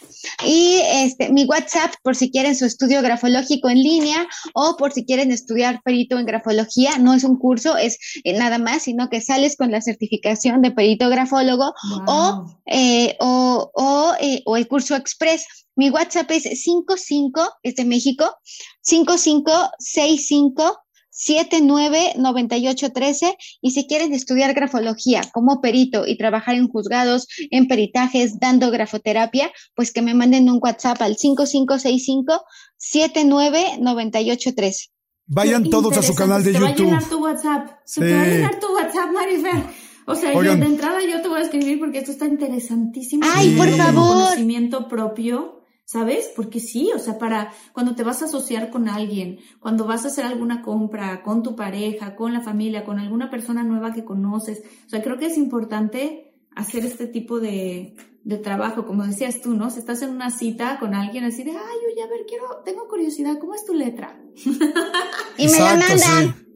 Y 0.45 0.80
este, 0.84 1.32
mi 1.32 1.45
WhatsApp, 1.45 1.93
por 2.03 2.15
si 2.15 2.30
quieren 2.32 2.55
su 2.55 2.65
estudio 2.65 3.01
grafológico 3.01 3.70
en 3.70 3.82
línea 3.82 4.28
o 4.53 4.76
por 4.78 4.93
si 4.93 5.05
quieren 5.05 5.32
estudiar 5.32 5.82
perito 5.84 6.20
en 6.20 6.26
grafología. 6.26 6.97
No 6.99 7.13
es 7.13 7.24
un 7.24 7.38
curso, 7.38 7.78
es 7.78 7.97
eh, 8.24 8.38
nada 8.38 8.57
más, 8.57 8.84
sino 8.84 9.09
que 9.09 9.22
sales 9.22 9.55
con 9.57 9.72
la 9.72 9.82
certificación 9.82 10.61
de 10.61 10.72
perito 10.72 11.09
grafólogo 11.09 11.74
o, 12.07 12.45
eh, 12.65 13.15
o, 13.20 13.72
o, 13.74 14.13
eh, 14.20 14.41
o, 14.45 14.57
el 14.57 14.68
curso 14.68 14.95
express. 14.95 15.45
Mi 15.76 15.89
WhatsApp 15.89 16.30
es 16.32 16.43
55, 16.63 17.53
es 17.61 17.76
de 17.76 17.86
México, 17.86 18.36
5565 18.82 20.86
799813 21.18 23.38
y 23.61 23.72
si 23.72 23.88
quieren 23.88 24.13
estudiar 24.13 24.53
grafología 24.53 25.24
como 25.34 25.61
perito 25.61 26.05
y 26.05 26.15
trabajar 26.15 26.53
en 26.55 26.68
juzgados, 26.68 27.28
en 27.49 27.68
peritajes, 27.68 28.39
dando 28.39 28.70
grafoterapia, 28.70 29.51
pues 29.76 29.91
que 29.91 30.03
me 30.03 30.13
manden 30.13 30.47
un 30.49 30.59
WhatsApp 30.61 31.01
al 31.01 31.18
5565 31.18 32.45
799813. 32.78 34.89
Vayan 35.26 35.68
todos 35.70 35.97
a 35.97 36.03
su 36.03 36.13
canal 36.13 36.43
de 36.43 36.53
YouTube. 36.53 36.68
Se 36.68 36.70
va 36.70 36.70
a 36.70 36.76
llenar 36.76 37.09
tu 37.09 37.24
WhatsApp. 37.24 37.72
Se 37.84 37.99
te 37.99 38.13
va 38.13 38.22
a 38.22 38.26
llenar 38.26 38.59
tu 38.59 38.68
WhatsApp, 38.74 39.11
Marifer. 39.11 39.63
O 40.05 40.13
sea, 40.15 40.34
yo, 40.34 40.55
de 40.55 40.65
entrada 40.65 41.03
yo 41.03 41.20
te 41.22 41.28
voy 41.28 41.39
a 41.39 41.41
escribir 41.41 41.80
porque 41.80 41.97
esto 41.97 42.11
está 42.11 42.28
interesantísimo. 42.28 43.24
Ay, 43.26 43.55
por 43.57 43.70
favor. 43.72 44.24
Conocimiento 44.24 44.88
propio 44.88 45.56
¿sabes? 45.88 46.29
Porque 46.35 46.59
sí, 46.59 46.91
o 46.93 46.99
sea, 46.99 47.17
para 47.17 47.53
cuando 47.71 47.95
te 47.95 48.03
vas 48.03 48.21
a 48.21 48.25
asociar 48.25 48.69
con 48.69 48.89
alguien, 48.89 49.39
cuando 49.61 49.85
vas 49.85 50.03
a 50.03 50.09
hacer 50.09 50.25
alguna 50.25 50.61
compra 50.61 51.23
con 51.23 51.43
tu 51.43 51.55
pareja, 51.55 52.17
con 52.17 52.33
la 52.33 52.41
familia, 52.41 52.83
con 52.83 52.99
alguna 52.99 53.29
persona 53.29 53.63
nueva 53.63 53.93
que 53.93 54.03
conoces, 54.03 54.63
o 54.85 54.89
sea, 54.89 55.01
creo 55.01 55.17
que 55.17 55.27
es 55.27 55.38
importante 55.38 56.33
hacer 56.55 56.85
este 56.85 57.07
tipo 57.07 57.39
de, 57.39 57.95
de 58.25 58.38
trabajo, 58.38 58.85
como 58.85 59.05
decías 59.05 59.39
tú, 59.39 59.53
¿no? 59.53 59.69
Si 59.69 59.79
estás 59.79 60.01
en 60.01 60.09
una 60.09 60.29
cita 60.29 60.77
con 60.77 60.93
alguien 60.93 61.23
así 61.23 61.45
de, 61.45 61.51
ay, 61.51 61.77
oye, 61.89 62.03
a 62.03 62.07
ver, 62.07 62.25
quiero, 62.27 62.61
tengo 62.65 62.89
curiosidad, 62.89 63.39
¿cómo 63.39 63.55
es 63.55 63.63
tu 63.63 63.73
letra? 63.73 64.19
y 65.38 65.47
me 65.47 65.59
la 65.59 65.75
mandan. 65.77 66.46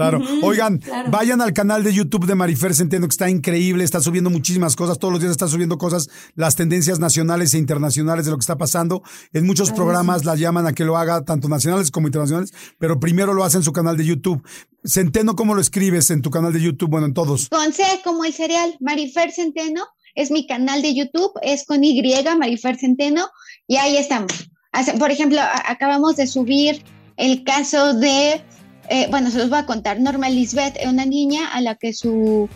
Claro. 0.00 0.20
Oigan, 0.42 0.80
vayan 1.10 1.42
al 1.42 1.52
canal 1.52 1.84
de 1.84 1.92
YouTube 1.92 2.26
de 2.26 2.34
Marifer 2.34 2.74
Centeno, 2.74 3.06
que 3.06 3.12
está 3.12 3.28
increíble, 3.28 3.84
está 3.84 4.00
subiendo 4.00 4.30
muchísimas 4.30 4.76
cosas, 4.76 4.98
todos 4.98 5.12
los 5.12 5.20
días 5.20 5.32
está 5.32 5.46
subiendo 5.46 5.76
cosas, 5.76 6.08
las 6.34 6.56
tendencias 6.56 6.98
nacionales 6.98 7.52
e 7.52 7.58
internacionales 7.58 8.24
de 8.24 8.30
lo 8.30 8.38
que 8.38 8.42
está 8.42 8.56
pasando. 8.56 9.02
En 9.32 9.46
muchos 9.46 9.72
programas 9.72 10.24
la 10.24 10.36
llaman 10.36 10.66
a 10.66 10.72
que 10.72 10.84
lo 10.84 10.96
haga, 10.96 11.22
tanto 11.24 11.48
nacionales 11.48 11.90
como 11.90 12.08
internacionales, 12.08 12.52
pero 12.78 12.98
primero 12.98 13.34
lo 13.34 13.44
hace 13.44 13.58
en 13.58 13.62
su 13.62 13.72
canal 13.72 13.96
de 13.98 14.06
YouTube. 14.06 14.42
Centeno, 14.84 15.36
¿cómo 15.36 15.54
lo 15.54 15.60
escribes 15.60 16.10
en 16.10 16.22
tu 16.22 16.30
canal 16.30 16.52
de 16.52 16.62
YouTube? 16.62 16.88
Bueno, 16.88 17.06
en 17.06 17.14
todos. 17.14 17.50
Con 17.50 17.72
C 17.72 17.82
como 18.02 18.24
el 18.24 18.32
cereal, 18.32 18.76
Marifer 18.80 19.32
Centeno, 19.32 19.84
es 20.14 20.30
mi 20.30 20.46
canal 20.46 20.80
de 20.80 20.94
YouTube, 20.94 21.32
es 21.42 21.66
con 21.66 21.84
Y, 21.84 22.02
Marifer 22.38 22.78
Centeno, 22.78 23.28
y 23.66 23.76
ahí 23.76 23.98
estamos. 23.98 24.50
Por 24.98 25.10
ejemplo, 25.10 25.40
acabamos 25.66 26.16
de 26.16 26.26
subir 26.26 26.82
el 27.16 27.44
caso 27.44 27.92
de 27.92 28.42
eh, 28.90 29.06
bueno, 29.10 29.30
se 29.30 29.38
los 29.38 29.48
voy 29.48 29.60
a 29.60 29.66
contar. 29.66 30.00
Norma 30.00 30.28
Lisbeth 30.28 30.76
es 30.78 30.86
una 30.86 31.06
niña 31.06 31.46
a 31.52 31.60
la 31.60 31.76
que 31.76 31.92
su 31.92 32.48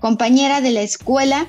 compañera 0.00 0.60
de 0.60 0.72
la 0.72 0.80
escuela 0.80 1.46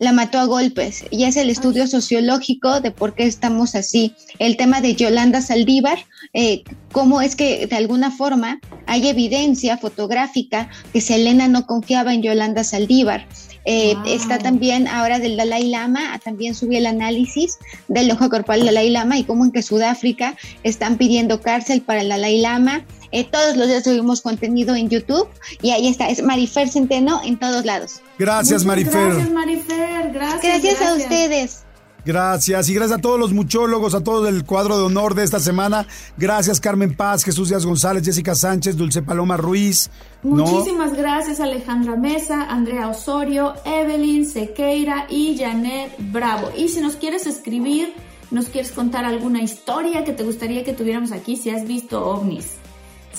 la 0.00 0.12
mató 0.12 0.38
a 0.38 0.46
golpes 0.46 1.04
y 1.10 1.24
es 1.24 1.36
el 1.36 1.50
estudio 1.50 1.86
sociológico 1.86 2.80
de 2.80 2.90
por 2.90 3.14
qué 3.14 3.24
estamos 3.24 3.74
así. 3.74 4.14
El 4.38 4.56
tema 4.56 4.80
de 4.80 4.94
Yolanda 4.96 5.42
Saldívar, 5.42 5.98
eh, 6.32 6.64
cómo 6.90 7.20
es 7.20 7.36
que 7.36 7.66
de 7.66 7.76
alguna 7.76 8.10
forma 8.10 8.60
hay 8.86 9.06
evidencia 9.08 9.76
fotográfica 9.76 10.70
que 10.92 11.02
Selena 11.02 11.48
no 11.48 11.66
confiaba 11.66 12.14
en 12.14 12.22
Yolanda 12.22 12.64
Saldívar. 12.64 13.26
Eh, 13.66 13.94
está 14.06 14.38
también 14.38 14.88
ahora 14.88 15.18
del 15.18 15.36
Dalai 15.36 15.68
Lama, 15.68 16.18
también 16.24 16.54
subí 16.54 16.76
el 16.76 16.86
análisis 16.86 17.58
del 17.88 18.10
ojo 18.10 18.30
corporal 18.30 18.60
del 18.60 18.68
Dalai 18.68 18.88
Lama 18.88 19.18
y 19.18 19.24
cómo 19.24 19.44
en 19.44 19.52
que 19.52 19.62
Sudáfrica 19.62 20.34
están 20.62 20.96
pidiendo 20.96 21.42
cárcel 21.42 21.82
para 21.82 22.00
el 22.00 22.08
Dalai 22.08 22.40
Lama. 22.40 22.86
Eh, 23.12 23.24
todos 23.24 23.56
los 23.56 23.66
días 23.66 23.84
subimos 23.84 24.20
contenido 24.20 24.74
en 24.74 24.88
YouTube 24.88 25.28
y 25.62 25.70
ahí 25.70 25.88
está, 25.88 26.08
es 26.08 26.22
Marifer 26.22 26.68
Centeno 26.68 27.20
en 27.24 27.38
todos 27.38 27.64
lados. 27.64 28.00
Gracias, 28.18 28.64
Marifer. 28.64 29.14
Gracias, 29.14 29.30
Marifer. 29.30 30.12
Gracias, 30.12 30.62
gracias. 30.62 30.82
a 30.82 30.94
ustedes. 30.94 31.64
Gracias 32.04 32.68
y 32.68 32.74
gracias 32.74 32.98
a 32.98 33.02
todos 33.02 33.18
los 33.18 33.32
muchólogos, 33.32 33.94
a 33.94 34.02
todo 34.02 34.26
el 34.26 34.44
cuadro 34.44 34.78
de 34.78 34.84
honor 34.84 35.14
de 35.14 35.24
esta 35.24 35.38
semana. 35.38 35.86
Gracias 36.16 36.58
Carmen 36.58 36.96
Paz, 36.96 37.24
Jesús 37.24 37.50
Díaz 37.50 37.66
González, 37.66 38.04
Jessica 38.04 38.34
Sánchez, 38.34 38.76
Dulce 38.76 39.02
Paloma 39.02 39.36
Ruiz. 39.36 39.90
Muchísimas 40.22 40.94
gracias 40.94 41.40
Alejandra 41.40 41.96
Mesa, 41.96 42.44
Andrea 42.44 42.88
Osorio, 42.88 43.54
Evelyn 43.66 44.26
Sequeira 44.26 45.06
y 45.10 45.36
Janet 45.38 45.94
Bravo. 45.98 46.50
Y 46.56 46.68
si 46.68 46.80
nos 46.80 46.96
quieres 46.96 47.26
escribir, 47.26 47.92
nos 48.30 48.46
quieres 48.46 48.72
contar 48.72 49.04
alguna 49.04 49.42
historia 49.42 50.04
que 50.04 50.12
te 50.12 50.22
gustaría 50.22 50.64
que 50.64 50.72
tuviéramos 50.72 51.12
aquí, 51.12 51.36
si 51.36 51.50
has 51.50 51.66
visto 51.66 52.02
ovnis 52.02 52.59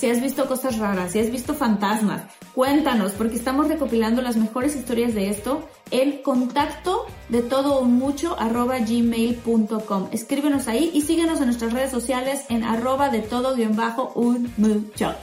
si 0.02 0.10
has 0.10 0.20
visto 0.20 0.48
cosas 0.48 0.78
raras, 0.78 1.12
si 1.12 1.20
has 1.20 1.30
visto 1.30 1.54
fantasmas, 1.54 2.22
cuéntanos, 2.56 3.12
porque 3.12 3.36
estamos 3.36 3.68
recopilando 3.68 4.20
las 4.20 4.36
mejores 4.36 4.74
historias 4.74 5.14
de 5.14 5.30
esto 5.30 5.68
en 5.92 6.24
contacto 6.24 7.06
de 7.28 7.40
todo 7.40 7.78
un 7.78 8.00
mucho 8.00 8.36
arroba 8.36 8.80
gmail.com. 8.80 10.08
Escríbenos 10.10 10.66
ahí 10.66 10.90
y 10.92 11.02
síguenos 11.02 11.38
en 11.38 11.46
nuestras 11.46 11.72
redes 11.72 11.92
sociales 11.92 12.40
en 12.48 12.64
arroba 12.64 13.10
de 13.10 13.20
todo 13.20 13.54
guion 13.54 13.76
bajo 13.76 14.10
un 14.16 14.52
mucho. 14.56 15.14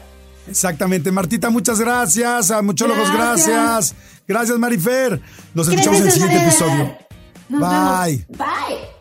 Exactamente, 0.48 1.12
Martita, 1.12 1.50
muchas 1.50 1.82
gracias. 1.82 2.50
A 2.50 2.62
muchólogos, 2.62 3.12
gracias. 3.12 3.94
Gracias, 4.26 4.58
Marifer. 4.58 5.20
Nos 5.54 5.68
escuchamos 5.68 6.00
en 6.00 6.06
el 6.06 6.12
siguiente 6.14 6.38
episodio. 6.38 6.98
Bye. 7.50 8.26
Bye. 8.30 8.99